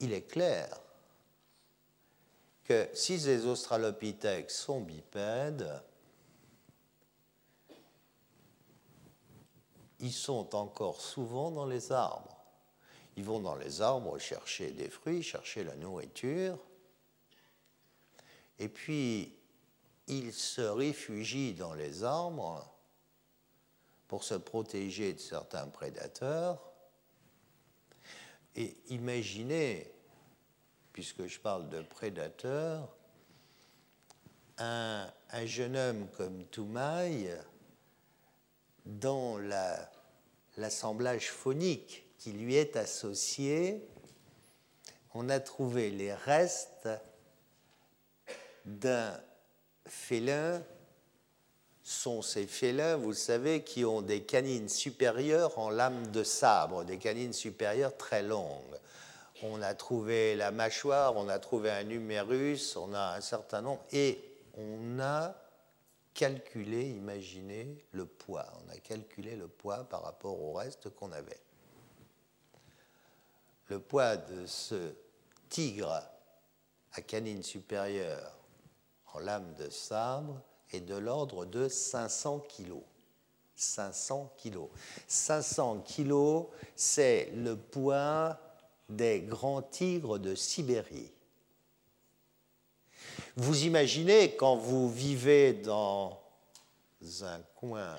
Il 0.00 0.12
est 0.12 0.26
clair 0.26 0.68
que 2.64 2.88
si 2.94 3.16
les 3.18 3.46
Australopithèques 3.46 4.50
sont 4.50 4.80
bipèdes, 4.80 5.82
ils 10.00 10.12
sont 10.12 10.54
encore 10.54 11.00
souvent 11.00 11.50
dans 11.50 11.66
les 11.66 11.92
arbres. 11.92 12.36
Ils 13.16 13.24
vont 13.24 13.40
dans 13.40 13.56
les 13.56 13.80
arbres 13.80 14.18
chercher 14.18 14.70
des 14.70 14.88
fruits, 14.88 15.22
chercher 15.22 15.64
la 15.64 15.74
nourriture, 15.74 16.58
et 18.58 18.68
puis 18.68 19.34
ils 20.06 20.32
se 20.32 20.62
réfugient 20.62 21.54
dans 21.54 21.74
les 21.74 22.04
arbres 22.04 22.64
pour 24.06 24.24
se 24.24 24.34
protéger 24.34 25.12
de 25.12 25.18
certains 25.18 25.66
prédateurs. 25.66 26.72
Et 28.56 28.76
imaginez, 28.88 29.92
puisque 30.92 31.26
je 31.26 31.38
parle 31.38 31.68
de 31.68 31.82
prédateurs, 31.82 32.88
un, 34.56 35.06
un 35.30 35.46
jeune 35.46 35.76
homme 35.76 36.08
comme 36.16 36.44
Toumaï, 36.46 37.30
dans 38.88 39.38
l'assemblage 40.56 41.30
phonique 41.30 42.04
qui 42.18 42.32
lui 42.32 42.56
est 42.56 42.76
associé, 42.76 43.86
on 45.14 45.28
a 45.28 45.38
trouvé 45.38 45.90
les 45.90 46.12
restes 46.12 46.88
d'un 48.64 49.12
félin 49.86 50.62
sont 51.88 52.20
ces 52.20 52.46
félins, 52.46 52.96
vous 52.96 53.14
savez, 53.14 53.62
qui 53.62 53.86
ont 53.86 54.02
des 54.02 54.20
canines 54.20 54.68
supérieures 54.68 55.58
en 55.58 55.70
lame 55.70 56.08
de 56.08 56.22
sabre, 56.22 56.84
des 56.84 56.98
canines 56.98 57.32
supérieures 57.32 57.96
très 57.96 58.22
longues. 58.22 58.76
On 59.42 59.62
a 59.62 59.72
trouvé 59.72 60.36
la 60.36 60.50
mâchoire, 60.50 61.16
on 61.16 61.30
a 61.30 61.38
trouvé 61.38 61.70
un 61.70 61.84
numérus, 61.84 62.76
on 62.76 62.92
a 62.92 63.16
un 63.16 63.22
certain 63.22 63.62
nombre, 63.62 63.80
et 63.90 64.20
on 64.58 65.00
a 65.00 65.34
calculé, 66.18 66.90
imaginez, 66.90 67.78
le 67.92 68.04
poids. 68.04 68.52
On 68.64 68.70
a 68.70 68.76
calculé 68.78 69.36
le 69.36 69.46
poids 69.46 69.84
par 69.84 70.02
rapport 70.02 70.42
au 70.42 70.52
reste 70.52 70.90
qu'on 70.90 71.12
avait. 71.12 71.38
Le 73.68 73.78
poids 73.78 74.16
de 74.16 74.44
ce 74.44 74.94
tigre 75.48 76.02
à 76.92 77.02
canine 77.02 77.44
supérieure 77.44 78.36
en 79.14 79.20
lame 79.20 79.54
de 79.60 79.70
sabre 79.70 80.42
est 80.72 80.80
de 80.80 80.96
l'ordre 80.96 81.44
de 81.44 81.68
500 81.68 82.40
kg. 82.40 82.82
500 83.54 84.34
kg. 84.42 84.66
500 85.06 85.84
kg, 85.86 86.46
c'est 86.74 87.30
le 87.36 87.56
poids 87.56 88.40
des 88.88 89.20
grands 89.20 89.62
tigres 89.62 90.18
de 90.18 90.34
Sibérie. 90.34 91.12
Vous 93.40 93.66
imaginez 93.66 94.34
quand 94.34 94.56
vous 94.56 94.90
vivez 94.90 95.52
dans 95.52 96.20
un 97.22 97.40
coin 97.54 97.96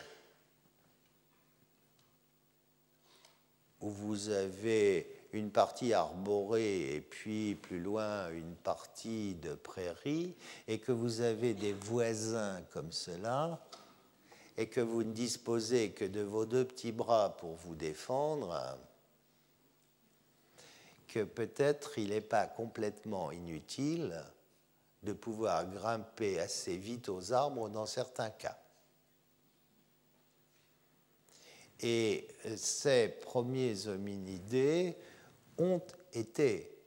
où 3.79 3.89
vous 3.89 4.27
avez 4.27 5.09
une 5.31 5.49
partie 5.49 5.93
arborée 5.93 6.93
et 6.93 6.99
puis 6.99 7.55
plus 7.55 7.79
loin 7.79 8.29
une 8.31 8.53
partie 8.53 9.35
de 9.35 9.55
prairie, 9.55 10.35
et 10.67 10.77
que 10.77 10.91
vous 10.91 11.21
avez 11.21 11.53
des 11.53 11.71
voisins 11.71 12.61
comme 12.73 12.91
cela, 12.91 13.65
et 14.57 14.67
que 14.67 14.81
vous 14.81 15.03
ne 15.03 15.13
disposez 15.13 15.91
que 15.91 16.03
de 16.03 16.19
vos 16.19 16.45
deux 16.45 16.65
petits 16.65 16.91
bras 16.91 17.37
pour 17.37 17.53
vous 17.53 17.75
défendre, 17.75 18.77
que 21.07 21.23
peut-être 21.23 21.97
il 21.97 22.09
n'est 22.09 22.19
pas 22.19 22.45
complètement 22.45 23.31
inutile 23.31 24.21
de 25.03 25.13
pouvoir 25.13 25.69
grimper 25.69 26.39
assez 26.39 26.77
vite 26.77 27.09
aux 27.09 27.31
arbres 27.31 27.69
dans 27.69 27.85
certains 27.85 28.29
cas. 28.29 28.57
Et 31.81 32.27
ces 32.57 33.07
premiers 33.07 33.87
hominidés 33.87 34.97
ont 35.57 35.81
été 36.13 36.77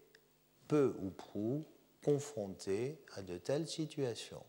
peu 0.68 0.94
ou 1.00 1.10
prou 1.10 1.64
confrontés 2.04 2.98
à 3.14 3.22
de 3.22 3.38
telles 3.38 3.68
situations. 3.68 4.44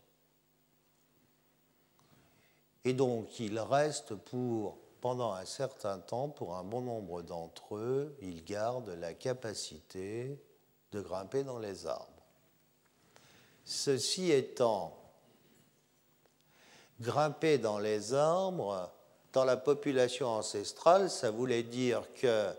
Et 2.84 2.92
donc 2.92 3.40
il 3.40 3.58
reste 3.58 4.14
pour, 4.14 4.78
pendant 5.00 5.32
un 5.32 5.46
certain 5.46 5.98
temps, 5.98 6.28
pour 6.28 6.56
un 6.56 6.64
bon 6.64 6.82
nombre 6.82 7.22
d'entre 7.22 7.76
eux, 7.76 8.14
ils 8.20 8.44
gardent 8.44 8.90
la 8.90 9.14
capacité 9.14 10.38
de 10.92 11.00
grimper 11.00 11.44
dans 11.44 11.58
les 11.58 11.86
arbres. 11.86 12.13
Ceci 13.64 14.30
étant, 14.30 14.96
grimper 17.00 17.58
dans 17.58 17.78
les 17.78 18.12
arbres, 18.12 18.90
dans 19.32 19.44
la 19.44 19.56
population 19.56 20.28
ancestrale, 20.28 21.10
ça 21.10 21.30
voulait 21.30 21.62
dire 21.62 22.02
que 22.14 22.50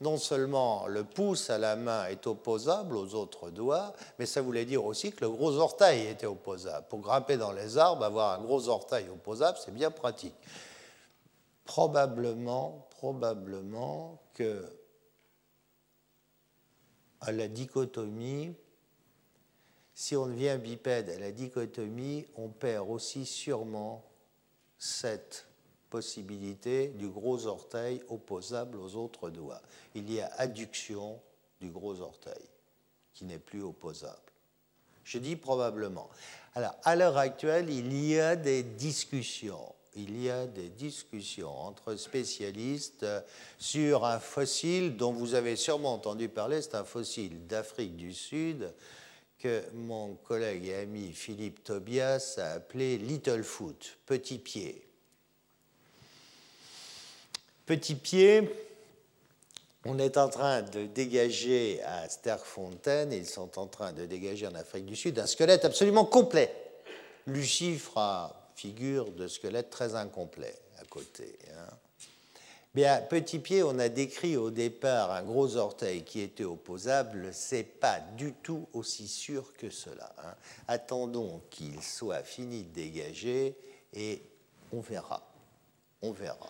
non 0.00 0.18
seulement 0.18 0.86
le 0.86 1.04
pouce 1.04 1.50
à 1.50 1.58
la 1.58 1.76
main 1.76 2.06
est 2.06 2.26
opposable 2.26 2.96
aux 2.96 3.14
autres 3.14 3.50
doigts, 3.50 3.92
mais 4.18 4.26
ça 4.26 4.42
voulait 4.42 4.64
dire 4.64 4.84
aussi 4.84 5.12
que 5.12 5.24
le 5.24 5.30
gros 5.30 5.56
orteil 5.58 6.08
était 6.08 6.26
opposable. 6.26 6.86
Pour 6.88 7.00
grimper 7.00 7.36
dans 7.36 7.52
les 7.52 7.78
arbres, 7.78 8.04
avoir 8.04 8.38
un 8.38 8.42
gros 8.42 8.68
orteil 8.68 9.08
opposable, 9.08 9.58
c'est 9.64 9.74
bien 9.74 9.90
pratique. 9.90 10.34
Probablement, 11.64 12.88
probablement 12.90 14.20
que 14.34 14.64
à 17.20 17.30
la 17.30 17.46
dichotomie, 17.46 18.56
si 20.02 20.16
on 20.16 20.26
devient 20.26 20.58
bipède 20.60 21.10
à 21.10 21.18
la 21.20 21.30
dichotomie, 21.30 22.26
on 22.34 22.48
perd 22.48 22.90
aussi 22.90 23.24
sûrement 23.24 24.04
cette 24.76 25.46
possibilité 25.90 26.88
du 26.88 27.06
gros 27.06 27.46
orteil 27.46 28.02
opposable 28.08 28.78
aux 28.78 28.96
autres 28.96 29.30
doigts. 29.30 29.62
Il 29.94 30.12
y 30.12 30.20
a 30.20 30.26
adduction 30.38 31.20
du 31.60 31.70
gros 31.70 32.00
orteil 32.00 32.42
qui 33.14 33.26
n'est 33.26 33.38
plus 33.38 33.62
opposable. 33.62 34.18
Je 35.04 35.18
dis 35.18 35.36
probablement. 35.36 36.10
Alors, 36.56 36.74
à 36.82 36.96
l'heure 36.96 37.16
actuelle, 37.16 37.70
il 37.70 37.96
y 38.04 38.18
a 38.18 38.34
des 38.34 38.64
discussions. 38.64 39.72
Il 39.94 40.20
y 40.20 40.28
a 40.28 40.48
des 40.48 40.68
discussions 40.68 41.56
entre 41.56 41.94
spécialistes 41.94 43.06
sur 43.56 44.04
un 44.04 44.18
fossile 44.18 44.96
dont 44.96 45.12
vous 45.12 45.34
avez 45.34 45.54
sûrement 45.54 45.94
entendu 45.94 46.28
parler. 46.28 46.60
C'est 46.60 46.74
un 46.74 46.82
fossile 46.82 47.46
d'Afrique 47.46 47.94
du 47.94 48.12
Sud 48.12 48.74
mon 49.74 50.14
collègue 50.14 50.66
et 50.66 50.76
ami 50.76 51.12
Philippe 51.12 51.64
Tobias 51.64 52.36
a 52.38 52.52
appelé 52.52 52.98
Little 52.98 53.42
Foot, 53.42 53.98
petit 54.06 54.38
pied. 54.38 54.86
Petit 57.66 57.94
pied, 57.94 58.50
on 59.84 59.98
est 59.98 60.16
en 60.16 60.28
train 60.28 60.62
de 60.62 60.86
dégager 60.86 61.82
à 61.82 62.08
Sterkfontein, 62.08 63.10
ils 63.10 63.26
sont 63.26 63.58
en 63.58 63.66
train 63.66 63.92
de 63.92 64.06
dégager 64.06 64.46
en 64.46 64.54
Afrique 64.54 64.86
du 64.86 64.96
Sud 64.96 65.18
un 65.18 65.26
squelette 65.26 65.64
absolument 65.64 66.04
complet. 66.04 66.54
Lucie 67.26 67.78
fera 67.78 68.50
figure 68.54 69.10
de 69.10 69.28
squelette 69.28 69.70
très 69.70 69.94
incomplet 69.94 70.54
à 70.80 70.84
côté. 70.84 71.38
Hein. 71.56 71.76
Bien, 72.74 73.02
petit 73.02 73.38
pied, 73.38 73.62
on 73.62 73.78
a 73.78 73.90
décrit 73.90 74.38
au 74.38 74.50
départ 74.50 75.10
un 75.10 75.22
gros 75.22 75.56
orteil 75.56 76.04
qui 76.04 76.20
était 76.20 76.44
opposable. 76.44 77.28
C'est 77.32 77.64
pas 77.64 78.00
du 78.16 78.32
tout 78.32 78.66
aussi 78.72 79.08
sûr 79.08 79.52
que 79.52 79.68
cela. 79.68 80.14
Hein. 80.18 80.34
Attendons 80.68 81.42
qu'il 81.50 81.82
soit 81.82 82.22
fini 82.22 82.62
de 82.62 82.72
dégager 82.72 83.54
et 83.92 84.22
on 84.72 84.80
verra. 84.80 85.22
On 86.00 86.12
verra. 86.12 86.48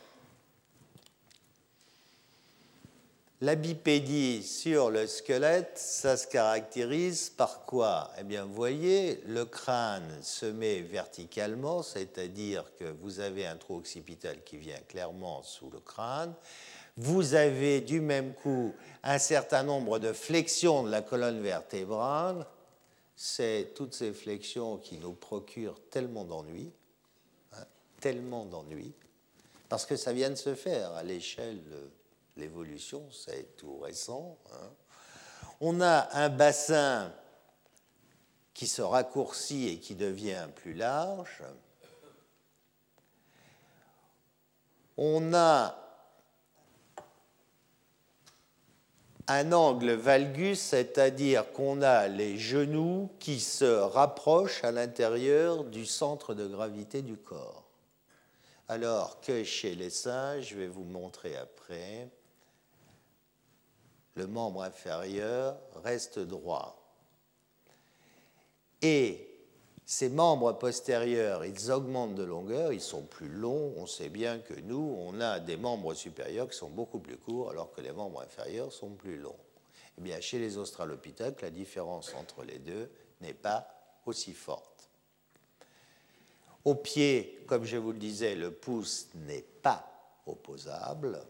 La 3.43 3.57
bipédie 3.57 4.40
sur 4.45 4.88
le 4.88 5.09
squelette, 5.09 5.76
ça 5.76 6.16
se 6.16 6.28
caractérise 6.28 7.28
par 7.28 7.66
quoi? 7.66 8.12
Eh 8.16 8.22
bien, 8.22 8.45
vous 8.45 8.55
voyez, 8.55 9.20
le 9.26 9.45
crâne 9.45 10.22
se 10.22 10.47
met 10.47 10.80
verticalement, 10.80 11.82
c'est-à-dire 11.82 12.64
que 12.78 12.84
vous 12.84 13.18
avez 13.18 13.45
un 13.45 13.57
trou 13.57 13.78
occipital 13.78 14.45
qui 14.45 14.59
vient 14.59 14.78
clairement 14.86 15.43
sous 15.43 15.68
le 15.70 15.80
crâne. 15.80 16.32
Vous 16.97 17.34
avez 17.34 17.80
du 17.80 18.01
même 18.01 18.32
coup 18.32 18.72
un 19.03 19.18
certain 19.18 19.64
nombre 19.64 19.99
de 19.99 20.12
flexions 20.12 20.84
de 20.84 20.90
la 20.93 21.03
colonne 21.03 21.43
vertébrale. 21.43 22.47
C'est 23.16 23.72
toutes 23.74 23.95
ces 23.95 24.12
flexions 24.12 24.76
qui 24.76 24.99
nous 24.99 25.14
procurent 25.14 25.80
tellement 25.90 26.22
d'ennuis, 26.22 26.70
hein, 27.55 27.64
tellement 27.99 28.45
d'ennuis, 28.45 28.93
parce 29.68 29.84
que 29.84 29.97
ça 29.97 30.12
vient 30.12 30.30
de 30.30 30.36
se 30.36 30.55
faire 30.55 30.93
à 30.93 31.03
l'échelle 31.03 31.59
l'évolution, 32.37 33.09
c'est 33.11 33.57
tout 33.57 33.78
récent. 33.78 34.39
Hein. 34.53 34.70
On 35.61 35.80
a 35.80 36.09
un 36.12 36.28
bassin 36.28 37.12
qui 38.55 38.66
se 38.66 38.83
raccourcit 38.83 39.68
et 39.68 39.78
qui 39.78 39.95
devient 39.95 40.49
plus 40.55 40.74
large. 40.74 41.43
On 44.97 45.33
a 45.35 45.78
un 49.28 49.53
angle 49.53 49.93
valgus, 49.93 50.59
c'est-à-dire 50.59 51.53
qu'on 51.53 51.80
a 51.80 52.09
les 52.09 52.39
genoux 52.39 53.11
qui 53.18 53.41
se 53.41 53.64
rapprochent 53.64 54.64
à 54.64 54.72
l'intérieur 54.72 55.64
du 55.64 55.87
centre 55.87 56.35
de 56.35 56.47
gravité 56.47 57.03
du 57.03 57.16
corps. 57.16 57.64
Alors 58.68 59.20
que 59.20 59.45
chez 59.45 59.74
les 59.74 59.91
singes, 59.91 60.49
je 60.49 60.57
vais 60.57 60.66
vous 60.66 60.85
montrer 60.85 61.37
après, 61.37 62.09
le 64.14 64.26
membre 64.26 64.62
inférieur 64.62 65.56
reste 65.82 66.18
droit. 66.18 66.78
Et 68.82 69.28
ces 69.84 70.08
membres 70.08 70.52
postérieurs, 70.52 71.44
ils 71.44 71.70
augmentent 71.70 72.14
de 72.14 72.22
longueur, 72.22 72.72
ils 72.72 72.80
sont 72.80 73.02
plus 73.02 73.28
longs. 73.28 73.74
On 73.76 73.86
sait 73.86 74.08
bien 74.08 74.38
que 74.38 74.54
nous, 74.54 74.96
on 74.98 75.20
a 75.20 75.40
des 75.40 75.56
membres 75.56 75.94
supérieurs 75.94 76.48
qui 76.48 76.56
sont 76.56 76.70
beaucoup 76.70 76.98
plus 76.98 77.16
courts, 77.16 77.50
alors 77.50 77.72
que 77.72 77.80
les 77.80 77.92
membres 77.92 78.22
inférieurs 78.22 78.72
sont 78.72 78.90
plus 78.90 79.18
longs. 79.18 79.38
Eh 79.98 80.00
bien, 80.00 80.20
chez 80.20 80.38
les 80.38 80.56
australopithèques, 80.56 81.42
la 81.42 81.50
différence 81.50 82.14
entre 82.14 82.44
les 82.44 82.58
deux 82.58 82.90
n'est 83.20 83.34
pas 83.34 83.68
aussi 84.06 84.32
forte. 84.32 84.88
Au 86.64 86.74
pied, 86.74 87.44
comme 87.46 87.64
je 87.64 87.76
vous 87.76 87.92
le 87.92 87.98
disais, 87.98 88.34
le 88.34 88.52
pouce 88.52 89.08
n'est 89.14 89.44
pas 89.62 89.84
opposable. 90.26 91.20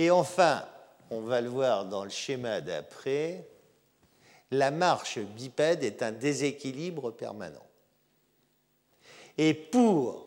Et 0.00 0.10
enfin, 0.10 0.66
on 1.10 1.20
va 1.20 1.42
le 1.42 1.50
voir 1.50 1.84
dans 1.84 2.04
le 2.04 2.10
schéma 2.10 2.62
d'après, 2.62 3.46
la 4.50 4.70
marche 4.70 5.18
bipède 5.18 5.84
est 5.84 6.02
un 6.02 6.10
déséquilibre 6.10 7.10
permanent. 7.10 7.66
Et 9.36 9.52
pour 9.52 10.26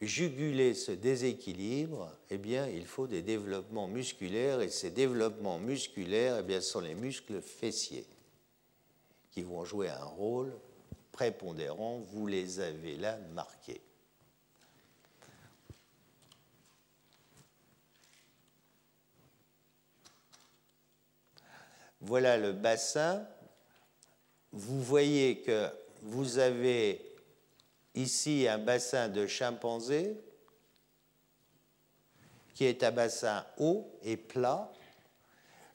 juguler 0.00 0.74
ce 0.74 0.90
déséquilibre, 0.90 2.10
eh 2.28 2.40
il 2.74 2.86
faut 2.86 3.06
des 3.06 3.22
développements 3.22 3.86
musculaires, 3.86 4.60
et 4.60 4.68
ces 4.68 4.90
développements 4.90 5.60
musculaires 5.60 6.38
eh 6.40 6.42
bien, 6.42 6.60
sont 6.60 6.80
les 6.80 6.96
muscles 6.96 7.40
fessiers 7.40 8.08
qui 9.30 9.42
vont 9.42 9.64
jouer 9.64 9.90
un 9.90 10.04
rôle 10.06 10.52
prépondérant. 11.12 11.98
Vous 11.98 12.26
les 12.26 12.58
avez 12.58 12.96
là 12.96 13.16
marqués. 13.32 13.80
Voilà 22.02 22.36
le 22.36 22.52
bassin. 22.52 23.24
Vous 24.50 24.82
voyez 24.82 25.38
que 25.38 25.68
vous 26.02 26.38
avez 26.38 27.00
ici 27.94 28.48
un 28.48 28.58
bassin 28.58 29.08
de 29.08 29.28
chimpanzé 29.28 30.16
qui 32.54 32.64
est 32.64 32.82
un 32.82 32.90
bassin 32.90 33.46
haut 33.58 33.88
et 34.02 34.16
plat, 34.16 34.70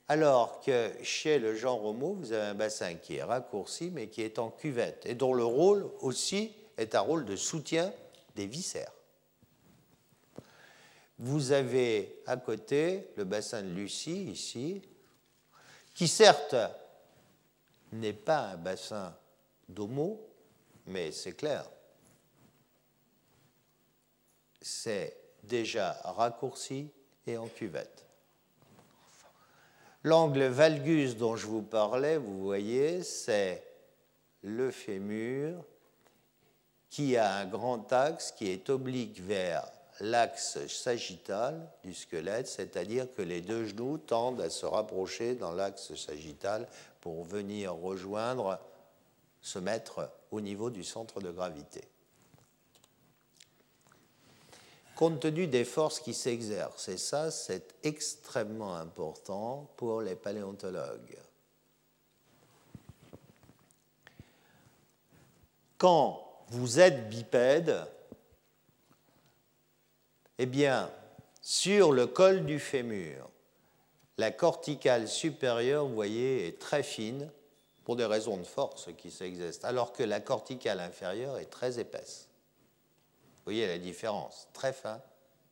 alors 0.10 0.60
que 0.60 0.92
chez 1.02 1.40
le 1.40 1.56
genre 1.56 1.84
Homo, 1.84 2.14
vous 2.14 2.34
avez 2.34 2.48
un 2.48 2.56
bassin 2.56 2.96
qui 2.96 3.16
est 3.16 3.24
raccourci 3.24 3.90
mais 3.90 4.08
qui 4.10 4.22
est 4.22 4.38
en 4.38 4.52
cuvette 4.52 5.06
et 5.06 5.16
dont 5.16 5.34
le 5.34 5.46
rôle 5.46 5.90
aussi 6.02 6.54
est 6.78 6.94
un 6.94 7.02
rôle 7.02 7.24
de 7.24 7.38
soutien 7.38 7.92
des 8.36 8.48
viscères. 8.48 8.92
Vous 11.20 11.54
avez 11.54 12.22
à 12.28 12.36
côté 12.36 13.08
le 13.16 13.24
bassin 13.24 13.64
de 13.64 13.70
Lucie, 13.70 14.26
ici, 14.26 14.82
qui 15.98 16.08
certes 16.08 16.56
n'est 17.92 18.14
pas 18.14 18.50
un 18.50 18.58
bassin 18.58 19.18
d'homo, 19.68 20.22
mais 20.86 21.12
c'est 21.12 21.34
clair, 21.34 21.68
c'est 24.62 25.18
déjà 25.42 25.94
raccourci 26.04 26.92
et 27.26 27.36
en 27.36 27.48
cuvette. 27.48 28.06
L'angle 30.04 30.44
valgus 30.44 31.18
dont 31.18 31.36
je 31.36 31.48
vous 31.48 31.64
parlais, 31.64 32.18
vous 32.18 32.44
voyez, 32.44 33.02
c'est 33.02 33.66
le 34.44 34.70
fémur 34.70 35.66
qui 36.92 37.18
a 37.18 37.38
un 37.38 37.48
grand 37.48 37.92
axe 37.92 38.32
qui 38.32 38.52
est 38.52 38.70
oblique 38.70 39.20
vers 39.20 39.68
l'axe 40.00 40.66
sagittal 40.68 41.70
du 41.84 41.94
squelette, 41.94 42.48
c'est-à-dire 42.48 43.08
que 43.14 43.22
les 43.22 43.42
deux 43.42 43.66
genoux 43.66 43.98
tendent 43.98 44.42
à 44.42 44.50
se 44.50 44.66
rapprocher 44.66 45.36
dans 45.36 45.52
l'axe 45.52 45.96
sagittal 45.96 46.68
pour 47.02 47.24
venir 47.24 47.74
rejoindre, 47.74 48.60
se 49.42 49.60
mettre 49.60 50.10
au 50.32 50.42
niveau 50.42 50.70
du 50.70 50.84
centre 50.84 51.22
de 51.22 51.32
gravité. 51.32 51.84
Compte 54.96 55.20
tenu 55.20 55.48
des 55.48 55.66
forces 55.66 56.00
qui 56.00 56.14
s'exercent, 56.14 56.90
et 56.90 56.98
ça 56.98 57.30
c'est 57.30 57.76
extrêmement 57.84 58.76
important 58.76 59.70
pour 59.78 60.02
les 60.02 60.16
paléontologues. 60.16 61.18
Quand 65.78 66.24
vous 66.50 66.80
êtes 66.80 67.10
bipède, 67.10 67.88
eh 70.40 70.46
bien, 70.46 70.92
sur 71.42 71.92
le 71.92 72.08
col 72.08 72.46
du 72.46 72.60
fémur, 72.60 73.30
la 74.18 74.32
corticale 74.32 75.08
supérieure, 75.08 75.86
vous 75.86 75.94
voyez, 75.94 76.48
est 76.48 76.60
très 76.60 76.84
fine 76.84 77.30
pour 77.84 77.96
des 77.96 78.06
raisons 78.06 78.38
de 78.38 78.44
force 78.44 78.90
qui 78.98 79.12
s'exercent, 79.12 79.64
alors 79.64 79.94
que 79.94 80.04
la 80.04 80.20
corticale 80.20 80.80
inférieure 80.80 81.38
est 81.38 81.46
très 81.46 81.80
épaisse. 81.80 82.28
Vous 83.38 83.44
voyez 83.54 83.68
la 83.68 83.78
différence, 83.78 84.48
très 84.54 84.74
fin, 84.74 85.02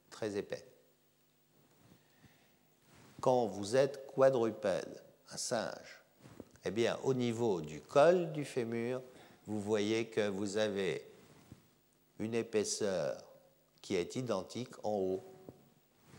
très 0.09 0.35
épais. 0.35 0.65
Quand 3.21 3.45
vous 3.45 3.75
êtes 3.75 4.05
quadrupède, 4.13 5.01
un 5.31 5.37
singe, 5.37 6.03
eh 6.65 6.71
bien, 6.71 6.99
au 7.03 7.13
niveau 7.13 7.61
du 7.61 7.81
col 7.81 8.31
du 8.33 8.43
fémur, 8.43 9.01
vous 9.47 9.61
voyez 9.61 10.07
que 10.07 10.27
vous 10.27 10.57
avez 10.57 11.07
une 12.19 12.33
épaisseur 12.33 13.24
qui 13.85 13.95
est 13.95 14.15
identique 14.15 14.73
en 14.81 14.93
haut 14.93 15.23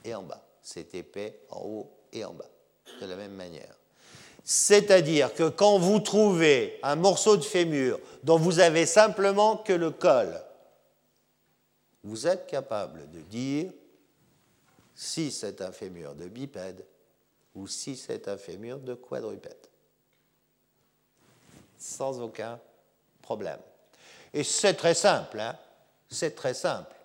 et 0.05 0.15
en 0.15 0.23
bas. 0.23 0.47
C'est 0.63 0.95
épais 0.95 1.41
en 1.51 1.63
haut 1.65 1.91
et 2.13 2.25
en 2.25 2.33
bas, 2.33 2.49
de 3.01 3.07
la 3.07 3.17
même 3.17 3.33
manière. 3.33 3.77
C'est-à-dire 4.45 5.35
que 5.35 5.49
quand 5.49 5.77
vous 5.77 5.99
trouvez 5.99 6.79
un 6.85 6.95
morceau 6.95 7.37
de 7.37 7.43
fémur 7.43 7.99
dont 8.23 8.39
vous 8.39 8.61
avez 8.61 8.87
simplement 8.87 9.57
que 9.57 9.73
le 9.73 9.91
col, 9.91 10.41
vous 12.05 12.29
êtes 12.29 12.47
capable 12.47 13.11
de 13.11 13.19
dire 13.23 13.73
si 14.95 15.33
c'est 15.33 15.61
un 15.61 15.73
fémur 15.73 16.15
de 16.15 16.29
bipède 16.29 16.87
ou 17.57 17.67
si 17.67 17.97
c'est 17.97 18.29
un 18.29 18.37
fémur 18.37 18.79
de 18.79 18.95
quadrupède. 18.95 19.67
Sans 21.81 22.21
aucun 22.21 22.61
problème. 23.23 23.59
Et 24.33 24.45
c'est 24.45 24.75
très 24.75 24.95
simple, 24.95 25.41
hein 25.41 25.59
c'est 26.09 26.37
très 26.37 26.55
simple 26.55 26.96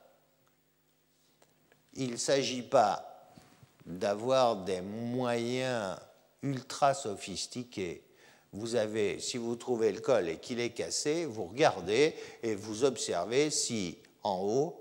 il 1.93 2.11
ne 2.11 2.17
s'agit 2.17 2.61
pas 2.61 3.31
d'avoir 3.85 4.57
des 4.57 4.81
moyens 4.81 5.97
ultra 6.41 6.93
sophistiqués. 6.93 8.03
Vous 8.53 8.75
avez, 8.75 9.19
si 9.19 9.37
vous 9.37 9.55
trouvez 9.55 9.91
le 9.91 10.01
col 10.01 10.27
et 10.29 10.37
qu'il 10.37 10.59
est 10.59 10.71
cassé, 10.71 11.25
vous 11.25 11.45
regardez 11.45 12.15
et 12.43 12.55
vous 12.55 12.83
observez 12.83 13.49
si 13.49 13.97
en 14.23 14.41
haut, 14.41 14.77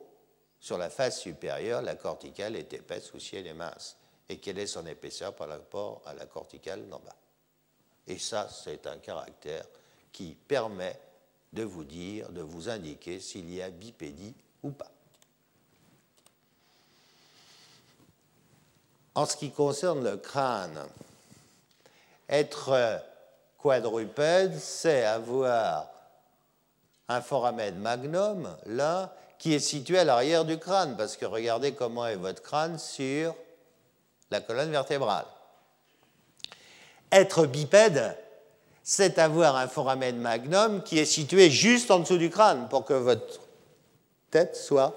sur 0.59 0.77
la 0.77 0.91
face 0.91 1.21
supérieure, 1.21 1.81
la 1.81 1.95
corticale 1.95 2.57
est 2.57 2.73
épaisse 2.75 3.15
ou 3.15 3.19
si 3.19 3.37
elle 3.37 3.47
est 3.47 3.55
mince, 3.55 3.97
et 4.29 4.37
quelle 4.39 4.59
est 4.59 4.67
son 4.67 4.87
épaisseur 4.87 5.35
par 5.35 5.49
rapport 5.49 6.03
à 6.05 6.13
la 6.13 6.27
corticale 6.27 6.87
d'en 6.89 6.99
bas. 6.99 7.17
Et 8.07 8.19
ça, 8.19 8.49
c'est 8.49 8.87
un 8.87 8.99
caractère 8.99 9.65
qui 10.13 10.35
permet 10.35 10.99
de 11.53 11.63
vous 11.63 11.85
dire, 11.85 12.29
de 12.31 12.43
vous 12.43 12.69
indiquer 12.69 13.21
s'il 13.21 13.53
y 13.53 13.63
a 13.63 13.71
bipédie 13.71 14.35
ou 14.63 14.71
pas. 14.71 14.91
En 19.15 19.27
ce 19.27 19.37
qui 19.37 19.51
concerne 19.51 20.05
le 20.05 20.17
crâne, 20.17 20.79
être 22.29 23.03
quadrupède, 23.59 24.57
c'est 24.59 25.05
avoir 25.05 25.89
un 27.09 27.21
foramen 27.21 27.75
magnum, 27.77 28.49
là, 28.67 29.15
qui 29.39 29.55
est 29.55 29.59
situé 29.59 29.99
à 29.99 30.05
l'arrière 30.05 30.45
du 30.45 30.59
crâne, 30.59 30.97
parce 30.97 31.17
que 31.17 31.25
regardez 31.27 31.73
comment 31.73 32.07
est 32.07 32.17
votre 32.17 32.43
crâne 32.43 32.79
sur 32.79 33.35
la 34.31 34.41
colonne 34.41 34.71
vertébrale. 34.71 35.27
Être 37.11 37.47
bipède, 37.47 38.17
c'est 38.85 39.19
avoir 39.19 39.57
un 39.57 39.67
foramen 39.67 40.17
magnum 40.17 40.83
qui 40.83 40.99
est 40.99 41.05
situé 41.05 41.51
juste 41.51 41.91
en 41.91 41.99
dessous 41.99 42.19
du 42.19 42.31
crâne 42.31 42.69
pour 42.69 42.85
que 42.85 42.95
votre 42.95 43.41
tête 44.31 44.57
soit 44.57 44.95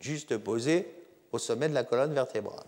juste 0.00 0.36
posée 0.36 1.01
au 1.32 1.38
sommet 1.38 1.68
de 1.68 1.74
la 1.74 1.84
colonne 1.84 2.14
vertébrale. 2.14 2.64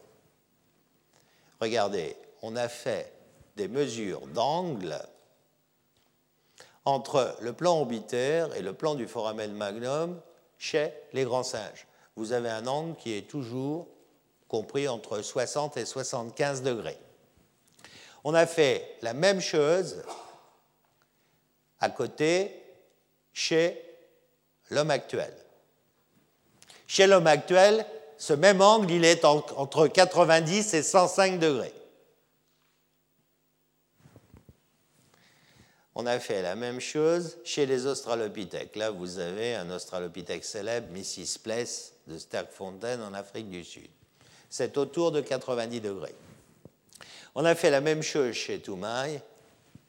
Regardez, 1.61 2.17
on 2.43 2.57
a 2.57 2.69
fait 2.69 3.13
des 3.57 3.69
mesures 3.69 4.27
d'angle 4.29 4.99
entre 6.85 7.37
le 7.41 7.53
plan 7.53 7.79
orbitaire 7.79 8.55
et 8.57 8.63
le 8.63 8.73
plan 8.73 8.95
du 8.95 9.07
foramen 9.07 9.53
magnum 9.53 10.21
chez 10.59 10.93
les 11.13 11.25
grands 11.25 11.43
singes. 11.43 11.87
Vous 12.17 12.33
avez 12.33 12.51
un 12.51 12.67
angle 12.67 12.97
qui 12.97 13.15
est 13.17 13.29
toujours 13.29 13.89
compris 14.49 14.89
entre 14.89 15.21
60 15.21 15.77
et 15.77 15.85
75 15.85 16.63
degrés. 16.63 16.99
On 18.25 18.35
a 18.35 18.47
fait 18.47 18.97
la 19.03 19.15
même 19.15 19.41
chose 19.41 20.03
à 21.81 21.91
côté 21.91 22.63
chez 23.33 23.81
l'homme 24.71 24.91
actuel. 24.91 25.35
Chez 26.87 27.07
l'homme 27.07 27.27
actuel, 27.27 27.85
ce 28.25 28.33
même 28.33 28.63
angle, 28.63 28.91
il 28.91 29.05
est 29.05 29.27
entre 29.27 29.87
90 29.87 30.73
et 30.73 30.83
105 30.83 31.39
degrés. 31.39 31.75
On 35.95 36.07
a 36.07 36.19
fait 36.19 36.41
la 36.41 36.55
même 36.55 36.81
chose 36.81 37.37
chez 37.45 37.67
les 37.67 37.85
australopithèques. 37.85 38.77
Là, 38.77 38.91
vous 38.91 39.19
avez 39.19 39.57
un 39.57 39.71
australopithèque 39.71 40.47
célèbre, 40.47 40.89
Mrs. 40.91 41.39
Place, 41.43 41.93
de 42.07 42.17
Sterkfontein, 42.17 43.03
en 43.03 43.13
Afrique 43.13 43.51
du 43.51 43.63
Sud. 43.63 43.91
C'est 44.49 44.79
autour 44.79 45.13
de 45.13 45.21
90 45.21 45.83
degrés. 45.83 46.15
On 47.35 47.45
a 47.45 47.55
fait 47.55 47.71
la 47.71 47.83
même 47.83 48.03
chose 48.03 48.33
chez 48.33 48.59
Toumaï, 48.59 49.21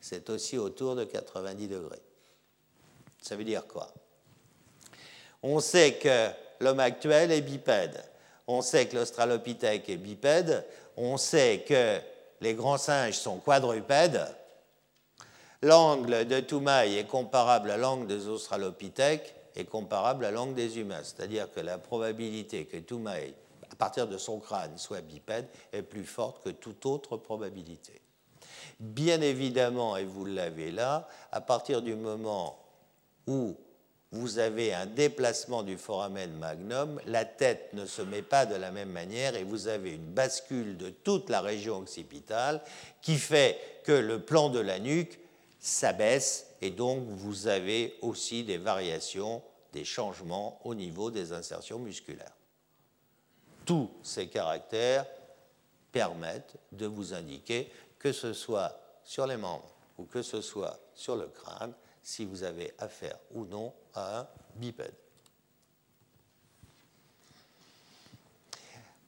c'est 0.02 0.30
aussi 0.30 0.58
autour 0.58 0.98
de 0.98 1.06
90 1.06 1.70
degrés. 1.70 2.02
Ça 3.22 3.38
veut 3.38 3.46
dire 3.46 3.66
quoi? 3.66 3.94
On 5.42 5.62
sait 5.62 5.94
que 5.94 6.32
l'homme 6.60 6.82
actuel 6.82 7.32
est 7.32 7.40
bipède 7.40 8.04
on 8.48 8.62
sait 8.62 8.88
que 8.88 8.96
l'Australopithèque 8.96 9.90
est 9.90 9.98
bipède, 9.98 10.66
on 10.98 11.18
sait 11.18 11.64
que 11.68 12.00
les 12.42 12.54
grands 12.54 12.78
singes 12.78 13.18
sont 13.18 13.38
quadrupèdes. 13.38 14.28
l'angle 15.62 16.26
de 16.26 16.40
Toumaï 16.40 16.98
est 16.98 17.08
comparable 17.08 17.72
à 17.72 17.78
l'angle 17.78 18.08
des 18.08 18.28
australopithèques 18.28 19.34
est 19.56 19.66
comparable 19.66 20.26
à 20.26 20.32
l'angle 20.32 20.54
des 20.54 20.80
humains. 20.80 21.02
C'est-à-dire 21.04 21.52
que 21.52 21.60
la 21.60 21.78
probabilité 21.78 22.66
que 22.66 22.78
Toumaï, 22.78 23.34
à 23.72 23.76
partir 23.76 24.08
de 24.08 24.18
son 24.18 24.40
crâne, 24.40 24.78
soit 24.78 25.02
bipède 25.02 25.48
est 25.72 25.82
plus 25.82 26.04
forte 26.04 26.44
que 26.44 26.50
toute 26.50 26.86
autre 26.86 27.18
probabilité. 27.18 28.02
Bien 28.80 29.22
évidemment, 29.22 29.96
et 29.96 30.04
vous 30.04 30.26
l'avez 30.26 30.72
là, 30.72 31.08
à 31.32 31.40
partir 31.40 31.82
du 31.82 31.96
moment 31.96 32.60
où 33.28 33.56
vous 34.16 34.40
avez 34.40 34.74
un 34.74 34.86
déplacement 34.86 35.62
du 35.62 35.78
foramen 35.78 36.32
magnum, 36.32 37.02
la 37.06 37.26
tête 37.26 37.74
ne 37.74 37.86
se 37.86 38.02
met 38.02 38.22
pas 38.22 38.46
de 38.46 38.56
la 38.56 38.72
même 38.72 38.90
manière 38.90 39.36
et 39.36 39.44
vous 39.44 39.68
avez 39.68 39.92
une 39.92 40.14
bascule 40.14 40.78
de 40.78 40.90
toute 40.90 41.30
la 41.30 41.42
région 41.42 41.80
occipitale 41.80 42.62
qui 43.02 43.18
fait 43.18 43.60
que 43.84 43.92
le 43.92 44.22
plan 44.22 44.50
de 44.50 44.60
la 44.60 44.80
nuque 44.80 45.20
s'abaisse 45.60 46.48
et 46.62 46.72
donc 46.72 47.04
vous 47.10 47.48
avez 47.48 47.96
aussi 48.02 48.46
des 48.46 48.58
variations, 48.58 49.44
des 49.74 49.84
changements 49.84 50.62
au 50.64 50.76
niveau 50.76 51.12
des 51.12 51.34
insertions 51.34 51.80
musculaires. 51.80 52.36
Tous 53.66 53.90
ces 54.02 54.28
caractères 54.28 55.06
permettent 55.92 56.56
de 56.72 56.86
vous 56.86 57.14
indiquer 57.14 57.70
que 58.00 58.14
ce 58.14 58.32
soit 58.32 58.80
sur 59.04 59.28
les 59.28 59.38
membres 59.38 59.76
ou 59.98 60.06
que 60.06 60.22
ce 60.22 60.40
soit 60.40 60.80
sur 60.94 61.18
le 61.18 61.28
crâne, 61.28 61.74
si 62.02 62.24
vous 62.24 62.44
avez 62.44 62.74
affaire 62.80 63.18
ou 63.34 63.46
non 63.46 63.74
un 63.96 64.28
bipède. 64.56 64.94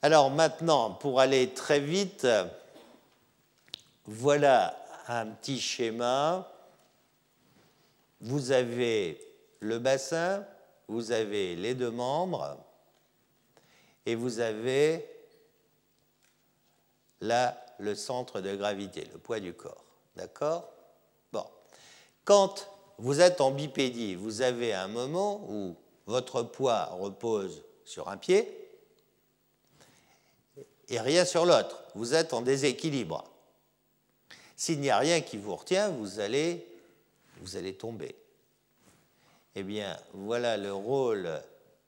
Alors 0.02 0.30
maintenant, 0.30 0.92
pour 0.92 1.20
aller 1.20 1.54
très 1.54 1.80
vite, 1.80 2.28
voilà 4.06 4.78
un 5.08 5.26
petit 5.28 5.60
schéma. 5.60 6.50
Vous 8.22 8.52
avez 8.52 9.20
le 9.60 9.80
bassin, 9.80 10.46
vous 10.88 11.12
avez 11.12 11.56
les 11.56 11.76
deux 11.76 11.92
membres, 11.92 12.58
et 14.06 14.16
vous 14.16 14.40
avez 14.40 15.06
là 17.22 17.58
le 17.80 17.94
centre 17.96 18.42
de 18.42 18.56
gravité, 18.56 19.08
le 19.12 19.20
poids 19.20 19.40
du 19.40 19.54
corps. 19.54 19.84
D'accord? 20.16 20.70
Bon. 21.32 21.46
Quand 22.24 22.68
vous 23.00 23.22
êtes 23.22 23.41
en 23.41 23.52
bipédie, 23.52 24.16
vous 24.16 24.41
avez 24.41 24.74
un 24.74 24.88
moment 24.88 25.45
où 25.50 25.76
votre 26.08 26.41
poids 26.41 26.86
repose 26.86 27.64
sur 27.86 28.10
un 28.10 28.18
pied 28.18 28.48
et 30.89 31.00
rien 31.00 31.26
sur 31.26 31.45
l'autre. 31.45 31.84
Vous 31.95 32.14
êtes 32.14 32.34
en 32.34 32.41
déséquilibre. 32.41 33.24
S'il 34.56 34.80
n'y 34.80 34.89
a 34.89 34.98
rien 34.98 35.22
qui 35.22 35.38
vous 35.38 35.56
retient, 35.56 35.89
vous 35.89 36.20
allez, 36.20 36.66
vous 37.41 37.58
allez 37.58 37.74
tomber. 37.74 38.16
Eh 39.56 39.64
bien, 39.64 39.98
voilà 40.14 40.58
le 40.58 40.74
rôle 40.74 41.41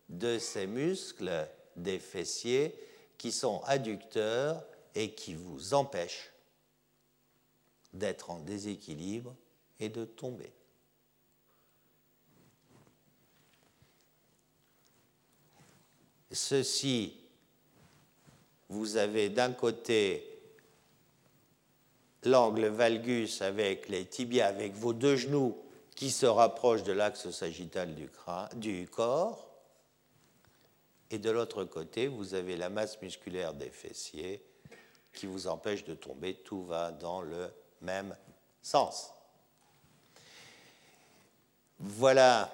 de 0.09 0.37
ces 0.37 0.67
muscles 0.67 1.47
des 1.75 1.99
fessiers 1.99 2.75
qui 3.17 3.31
sont 3.31 3.61
adducteurs 3.65 4.63
et 4.95 5.11
qui 5.11 5.33
vous 5.33 5.73
empêchent 5.73 6.31
d'être 7.93 8.29
en 8.29 8.39
déséquilibre 8.39 9.35
et 9.79 9.89
de 9.89 10.05
tomber. 10.05 10.51
Ceci, 16.31 17.17
vous 18.69 18.97
avez 18.97 19.29
d'un 19.29 19.51
côté 19.51 20.25
l'angle 22.23 22.67
valgus 22.67 23.41
avec 23.41 23.89
les 23.89 24.05
tibias, 24.05 24.47
avec 24.47 24.73
vos 24.73 24.93
deux 24.93 25.15
genoux 25.15 25.57
qui 25.95 26.11
se 26.11 26.25
rapprochent 26.25 26.83
de 26.83 26.91
l'axe 26.91 27.29
sagittal 27.31 27.95
du, 28.55 28.87
corps. 28.87 29.49
Et 31.11 31.17
de 31.17 31.31
l'autre 31.31 31.63
côté, 31.65 32.07
vous 32.07 32.35
avez 32.35 32.55
la 32.55 32.69
masse 32.69 33.01
musculaire 33.01 33.53
des 33.53 33.71
fessiers 33.71 34.43
qui 35.13 35.25
vous 35.25 35.47
empêche 35.47 35.83
de 35.83 35.95
tomber. 35.95 36.35
Tout 36.35 36.63
va 36.63 36.91
dans 36.91 37.21
le 37.21 37.51
même 37.81 38.15
sens. 38.61 39.11
Voilà, 41.79 42.51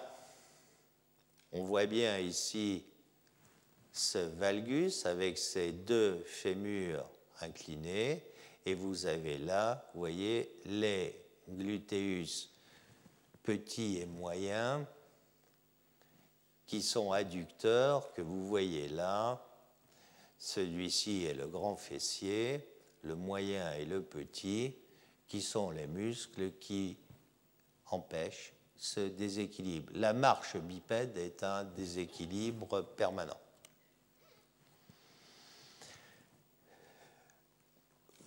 on 1.51 1.63
voit 1.63 1.87
bien 1.87 2.19
ici 2.19 2.85
ce 3.95 4.17
valgus 4.17 5.05
avec 5.05 5.37
ses 5.37 5.71
deux 5.71 6.21
fémurs 6.25 7.07
inclinés 7.39 8.21
et 8.65 8.73
vous 8.73 9.05
avez 9.05 9.37
là, 9.37 9.89
vous 9.93 10.01
voyez, 10.01 10.59
les 10.65 11.17
gluteus 11.47 12.49
petits 13.41 13.99
et 13.99 14.05
moyens 14.05 14.85
qui 16.67 16.81
sont 16.81 17.13
adducteurs 17.13 18.11
que 18.11 18.21
vous 18.21 18.45
voyez 18.45 18.89
là. 18.89 19.41
Celui-ci 20.37 21.23
est 21.23 21.33
le 21.33 21.47
grand 21.47 21.77
fessier, 21.77 22.67
le 23.01 23.15
moyen 23.15 23.71
et 23.75 23.85
le 23.85 24.01
petit, 24.01 24.75
qui 25.25 25.41
sont 25.41 25.71
les 25.71 25.87
muscles 25.87 26.51
qui 26.59 26.97
empêchent 27.85 28.51
ce 28.75 28.99
déséquilibre. 28.99 29.93
La 29.95 30.11
marche 30.11 30.57
bipède 30.57 31.17
est 31.17 31.43
un 31.43 31.63
déséquilibre 31.63 32.81
permanent. 32.81 33.39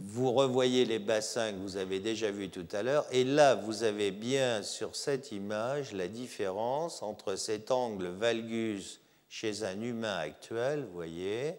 Vous 0.01 0.33
revoyez 0.33 0.85
les 0.85 0.99
bassins 0.99 1.53
que 1.53 1.59
vous 1.59 1.77
avez 1.77 1.99
déjà 1.99 2.31
vus 2.31 2.51
tout 2.51 2.67
à 2.73 2.83
l'heure, 2.83 3.07
et 3.11 3.25
là, 3.25 3.55
vous 3.57 3.83
avez 3.83 4.11
bien 4.11 4.63
sur 4.63 4.95
cette 4.95 5.33
image 5.33 5.93
la 5.93 6.09
différence 6.09 7.03
entre 7.03 7.35
cet 7.37 7.71
angle 7.71 8.07
valgus 8.07 9.01
chez 9.29 9.65
un 9.65 9.81
humain 9.81 10.17
actuel, 10.19 10.85
vous 10.85 10.95
voyez, 10.95 11.59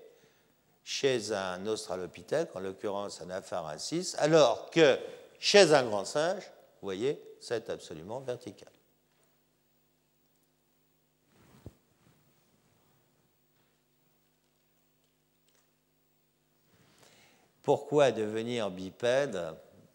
chez 0.84 1.34
un 1.34 1.68
australopithèque, 1.68 2.56
en 2.56 2.62
l'occurrence 2.62 3.22
un 3.22 3.30
apharensis, 3.30 4.16
alors 4.18 4.70
que 4.70 4.98
chez 5.40 5.74
un 5.74 5.84
grand 5.84 6.06
singe, 6.06 6.44
vous 6.82 6.88
voyez, 6.88 7.22
c'est 7.40 7.70
absolument 7.70 8.22
vertical. 8.22 8.70
Pourquoi 17.70 18.12
devenir 18.12 18.72
bipède 18.72 19.40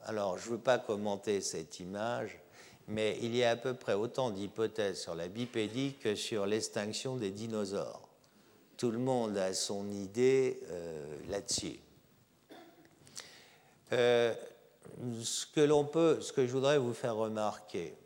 Alors, 0.05 0.39
je 0.39 0.47
ne 0.47 0.53
veux 0.53 0.61
pas 0.61 0.79
commenter 0.79 1.41
cette 1.41 1.81
image, 1.81 2.39
mais 2.87 3.19
il 3.21 3.35
y 3.35 3.43
a 3.43 3.51
à 3.51 3.57
peu 3.57 3.75
près 3.75 3.95
autant 3.95 4.31
d'hypothèses 4.31 5.01
sur 5.01 5.17
la 5.17 5.27
bipédie 5.27 5.97
que 6.01 6.15
sur 6.15 6.47
l'extinction 6.47 7.17
des 7.17 7.33
dinosaures. 7.33 8.09
Tout 8.77 8.93
le 8.93 8.99
monde 8.99 9.37
a 9.37 9.53
son 9.55 9.91
idée 9.91 10.61
euh, 10.71 11.17
là-dessus. 11.29 11.81
Euh, 13.93 14.33
ce 15.21 15.45
que 15.45 15.61
l'on 15.61 15.85
peut, 15.85 16.21
ce 16.21 16.33
que 16.33 16.47
je 16.47 16.53
voudrais 16.53 16.79
vous 16.79 16.95
faire 16.95 17.17
remarquer, 17.17 17.97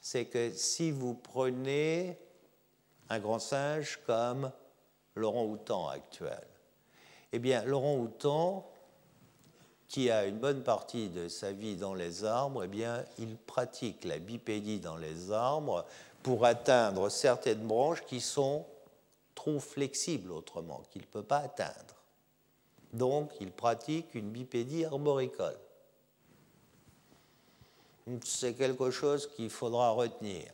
c'est 0.00 0.24
que 0.24 0.50
si 0.54 0.90
vous 0.90 1.12
prenez 1.12 2.16
un 3.10 3.18
grand 3.18 3.38
singe 3.38 4.00
comme 4.06 4.50
Laurent 5.14 5.44
Houtan 5.44 5.88
actuel, 5.88 6.49
eh 7.32 7.38
bien, 7.38 7.64
Laurent 7.64 7.96
Houtan, 7.96 8.66
qui 9.88 10.10
a 10.10 10.26
une 10.26 10.38
bonne 10.38 10.62
partie 10.62 11.08
de 11.08 11.28
sa 11.28 11.52
vie 11.52 11.76
dans 11.76 11.94
les 11.94 12.24
arbres, 12.24 12.64
eh 12.64 12.68
bien, 12.68 13.04
il 13.18 13.36
pratique 13.36 14.04
la 14.04 14.18
bipédie 14.18 14.78
dans 14.80 14.96
les 14.96 15.32
arbres 15.32 15.84
pour 16.22 16.44
atteindre 16.44 17.08
certaines 17.08 17.66
branches 17.66 18.02
qui 18.02 18.20
sont 18.20 18.64
trop 19.34 19.58
flexibles 19.58 20.32
autrement, 20.32 20.82
qu'il 20.90 21.02
ne 21.02 21.06
peut 21.06 21.22
pas 21.22 21.38
atteindre. 21.38 21.96
Donc, 22.92 23.32
il 23.40 23.50
pratique 23.50 24.14
une 24.14 24.30
bipédie 24.30 24.84
arboricole. 24.84 25.58
C'est 28.24 28.54
quelque 28.54 28.90
chose 28.90 29.28
qu'il 29.28 29.50
faudra 29.50 29.90
retenir. 29.90 30.52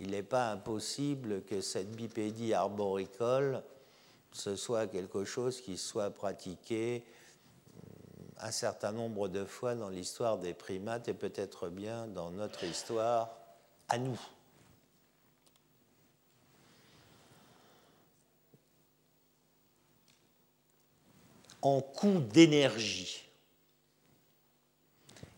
Il 0.00 0.10
n'est 0.10 0.22
pas 0.22 0.50
impossible 0.50 1.42
que 1.42 1.60
cette 1.60 1.90
bipédie 1.90 2.54
arboricole 2.54 3.62
ce 4.38 4.54
soit 4.54 4.86
quelque 4.86 5.24
chose 5.24 5.60
qui 5.60 5.76
soit 5.76 6.10
pratiqué 6.10 7.04
euh, 7.04 8.46
un 8.46 8.52
certain 8.52 8.92
nombre 8.92 9.28
de 9.28 9.44
fois 9.44 9.74
dans 9.74 9.88
l'histoire 9.88 10.38
des 10.38 10.54
primates 10.54 11.08
et 11.08 11.14
peut-être 11.14 11.68
bien 11.68 12.06
dans 12.06 12.30
notre 12.30 12.62
histoire 12.62 13.36
à 13.88 13.98
nous. 13.98 14.20
En 21.60 21.80
coût 21.80 22.20
d'énergie, 22.20 23.28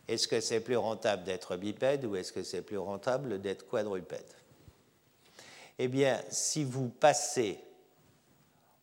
est-ce 0.08 0.28
que 0.28 0.40
c'est 0.40 0.60
plus 0.60 0.76
rentable 0.76 1.24
d'être 1.24 1.56
bipède 1.56 2.04
ou 2.04 2.16
est-ce 2.16 2.34
que 2.34 2.42
c'est 2.42 2.60
plus 2.60 2.76
rentable 2.76 3.40
d'être 3.40 3.66
quadrupède? 3.66 4.30
Eh 5.78 5.88
bien, 5.88 6.22
si 6.28 6.62
vous 6.64 6.90
passez 6.90 7.64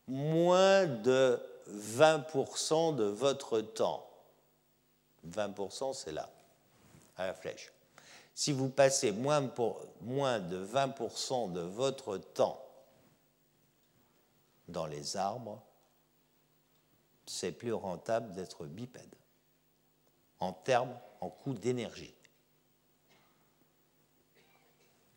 moins 0.08 0.86
de 0.86 1.40
20% 1.70 2.96
de 2.96 3.04
votre 3.04 3.62
temps. 3.62 4.08
20% 5.28 5.94
c'est 5.94 6.12
là. 6.12 6.30
à 7.18 7.28
la 7.28 7.34
flèche. 7.34 7.72
Si 8.34 8.52
vous 8.54 8.70
passez 8.70 9.12
moins, 9.12 9.42
de 9.42 10.66
20% 10.66 11.52
de 11.52 11.62
votre 11.62 12.18
temps 12.18 12.64
dans 14.68 14.86
les 14.86 15.18
arbres, 15.18 15.62
c'est 17.26 17.52
plus 17.52 17.74
rentable 17.74 18.32
d'être 18.34 18.66
bipède 18.66 19.16
en 20.40 20.54
termes, 20.54 20.96
en 21.20 21.30
coût 21.30 21.54
d'énergie, 21.54 22.14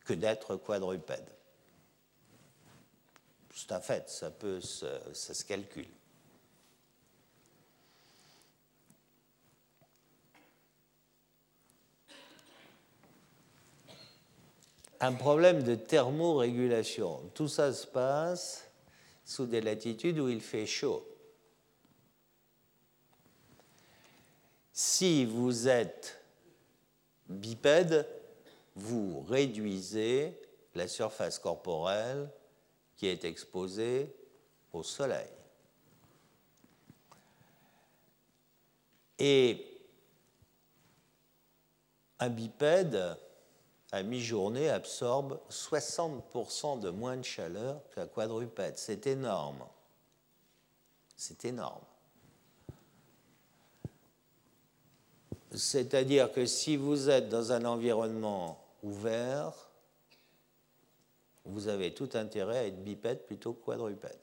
que 0.04 0.14
d'être 0.14 0.56
quadrupède. 0.56 1.30
C'est 3.54 3.72
un 3.72 3.80
fait, 3.80 4.08
ça, 4.08 4.30
peut 4.30 4.60
ça 4.60 5.34
se 5.34 5.44
calcule. 5.44 5.88
un 15.00 15.14
problème 15.14 15.62
de 15.62 15.74
thermorégulation. 15.74 17.30
Tout 17.34 17.48
ça 17.48 17.72
se 17.72 17.86
passe 17.86 18.70
sous 19.24 19.46
des 19.46 19.62
latitudes 19.62 20.18
où 20.18 20.28
il 20.28 20.42
fait 20.42 20.66
chaud. 20.66 21.06
Si 24.72 25.24
vous 25.24 25.68
êtes 25.68 26.22
bipède, 27.28 28.06
vous 28.74 29.22
réduisez 29.22 30.38
la 30.74 30.86
surface 30.86 31.38
corporelle 31.38 32.30
qui 33.00 33.06
est 33.06 33.24
exposée 33.24 34.14
au 34.74 34.82
soleil. 34.82 35.30
Et 39.18 39.66
un 42.18 42.28
bipède, 42.28 43.16
à 43.90 44.02
mi-journée, 44.02 44.68
absorbe 44.68 45.40
60% 45.48 46.80
de 46.80 46.90
moins 46.90 47.16
de 47.16 47.22
chaleur 47.22 47.80
qu'un 47.94 48.06
quadrupède. 48.06 48.76
C'est 48.76 49.06
énorme. 49.06 49.64
C'est 51.16 51.46
énorme. 51.46 51.80
C'est-à-dire 55.52 56.30
que 56.30 56.44
si 56.44 56.76
vous 56.76 57.08
êtes 57.08 57.30
dans 57.30 57.50
un 57.52 57.64
environnement 57.64 58.62
ouvert, 58.82 59.69
vous 61.50 61.68
avez 61.68 61.92
tout 61.92 62.10
intérêt 62.14 62.58
à 62.58 62.66
être 62.66 62.82
bipède 62.82 63.26
plutôt 63.26 63.52
que 63.52 63.64
quadrupède. 63.64 64.18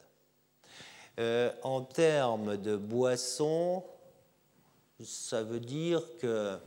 Euh, 1.19 1.51
en 1.63 1.81
termes 1.81 2.57
de 2.57 2.75
boissons, 2.75 3.83
ça 5.03 5.43
veut 5.43 5.59
dire 5.59 6.01
que 6.19 6.57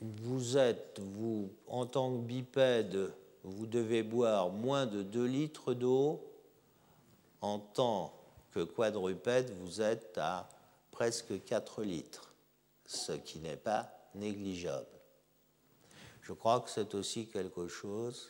vous 0.00 0.56
êtes, 0.56 1.00
vous, 1.00 1.50
en 1.66 1.86
tant 1.86 2.12
que 2.12 2.22
bipède, 2.22 3.12
vous 3.42 3.66
devez 3.66 4.02
boire 4.02 4.50
moins 4.50 4.86
de 4.86 5.02
2 5.02 5.24
litres 5.26 5.74
d'eau. 5.74 6.24
En 7.40 7.58
tant 7.58 8.14
que 8.52 8.64
quadrupède, 8.64 9.52
vous 9.60 9.80
êtes 9.80 10.18
à 10.18 10.48
presque 10.90 11.44
4 11.44 11.82
litres, 11.82 12.32
ce 12.84 13.12
qui 13.12 13.38
n'est 13.38 13.56
pas 13.56 13.90
négligeable. 14.14 14.86
Je 16.22 16.32
crois 16.32 16.60
que 16.60 16.70
c'est 16.70 16.94
aussi 16.94 17.26
quelque 17.26 17.68
chose 17.68 18.28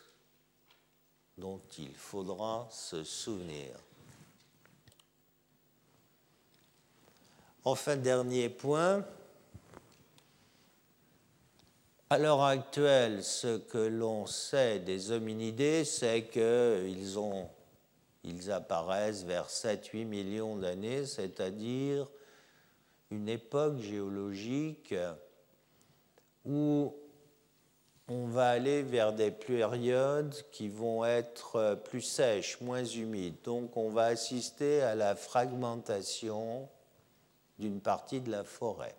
dont 1.39 1.61
il 1.79 1.95
faudra 1.95 2.69
se 2.71 3.05
souvenir. 3.05 3.71
Enfin, 7.65 7.97
dernier 7.97 8.49
point, 8.49 9.05
à 12.11 12.19
l'heure 12.19 12.43
actuelle, 12.43 13.23
ce 13.23 13.59
que 13.59 13.79
l'on 13.79 14.27
sait 14.27 14.81
des 14.81 15.13
hominidés, 15.13 15.85
c'est 15.85 16.25
qu'ils 16.27 17.19
ils 18.25 18.51
apparaissent 18.51 19.25
vers 19.25 19.49
7-8 19.49 20.05
millions 20.05 20.57
d'années, 20.57 21.07
c'est-à-dire 21.07 22.09
une 23.11 23.29
époque 23.29 23.79
géologique 23.79 24.95
où 26.45 26.95
on 28.09 28.27
va 28.27 28.49
aller 28.51 28.83
vers 28.83 29.13
des 29.13 29.31
périodes 29.31 30.35
qui 30.51 30.69
vont 30.69 31.05
être 31.05 31.79
plus 31.85 32.01
sèches, 32.01 32.61
moins 32.61 32.85
humides. 32.85 33.37
Donc 33.45 33.77
on 33.77 33.91
va 33.91 34.07
assister 34.07 34.81
à 34.83 34.95
la 34.95 35.15
fragmentation 35.15 36.69
d'une 37.59 37.81
partie 37.81 38.21
de 38.21 38.31
la 38.31 38.45
forêt. 38.45 38.95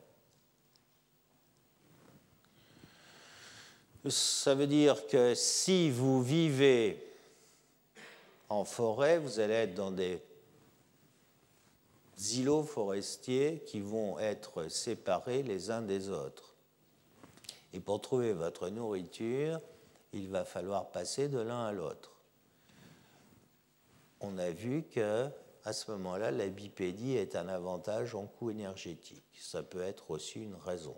Ça 4.08 4.56
veut 4.56 4.68
dire 4.68 5.08
que 5.08 5.34
si 5.36 5.90
vous 5.90 6.22
vivez 6.22 7.04
en 8.48 8.64
forêt, 8.64 9.18
vous 9.18 9.40
allez 9.40 9.56
être 9.56 9.74
dans 9.74 9.92
des 9.92 10.22
îlots 12.36 12.64
forestiers 12.64 13.64
qui 13.66 13.80
vont 13.80 14.20
être 14.20 14.70
séparés 14.70 15.42
les 15.44 15.72
uns 15.72 15.82
des 15.82 16.10
autres. 16.10 16.49
Et 17.74 17.80
pour 17.80 18.02
trouver 18.02 18.34
votre 18.34 18.70
nourriture, 18.70 19.62
il 20.14 20.30
va 20.30 20.44
falloir 20.44 20.92
passer 20.92 21.28
de 21.28 21.40
l'un 21.40 21.66
à 21.66 21.72
l'autre. 21.72 22.20
On 24.22 24.38
a 24.38 24.50
vu 24.50 24.84
que 24.84 25.30
à 25.66 25.74
ce 25.74 25.92
moment-là, 25.92 26.32
la 26.32 26.48
bipédie 26.48 27.16
est 27.16 27.36
un 27.36 27.48
avantage 27.48 28.16
en 28.16 28.26
coût 28.26 28.50
énergétique. 28.50 29.38
Ça 29.40 29.62
peut 29.62 29.82
être 29.82 30.10
aussi 30.12 30.42
une 30.42 30.56
raison. 30.56 30.98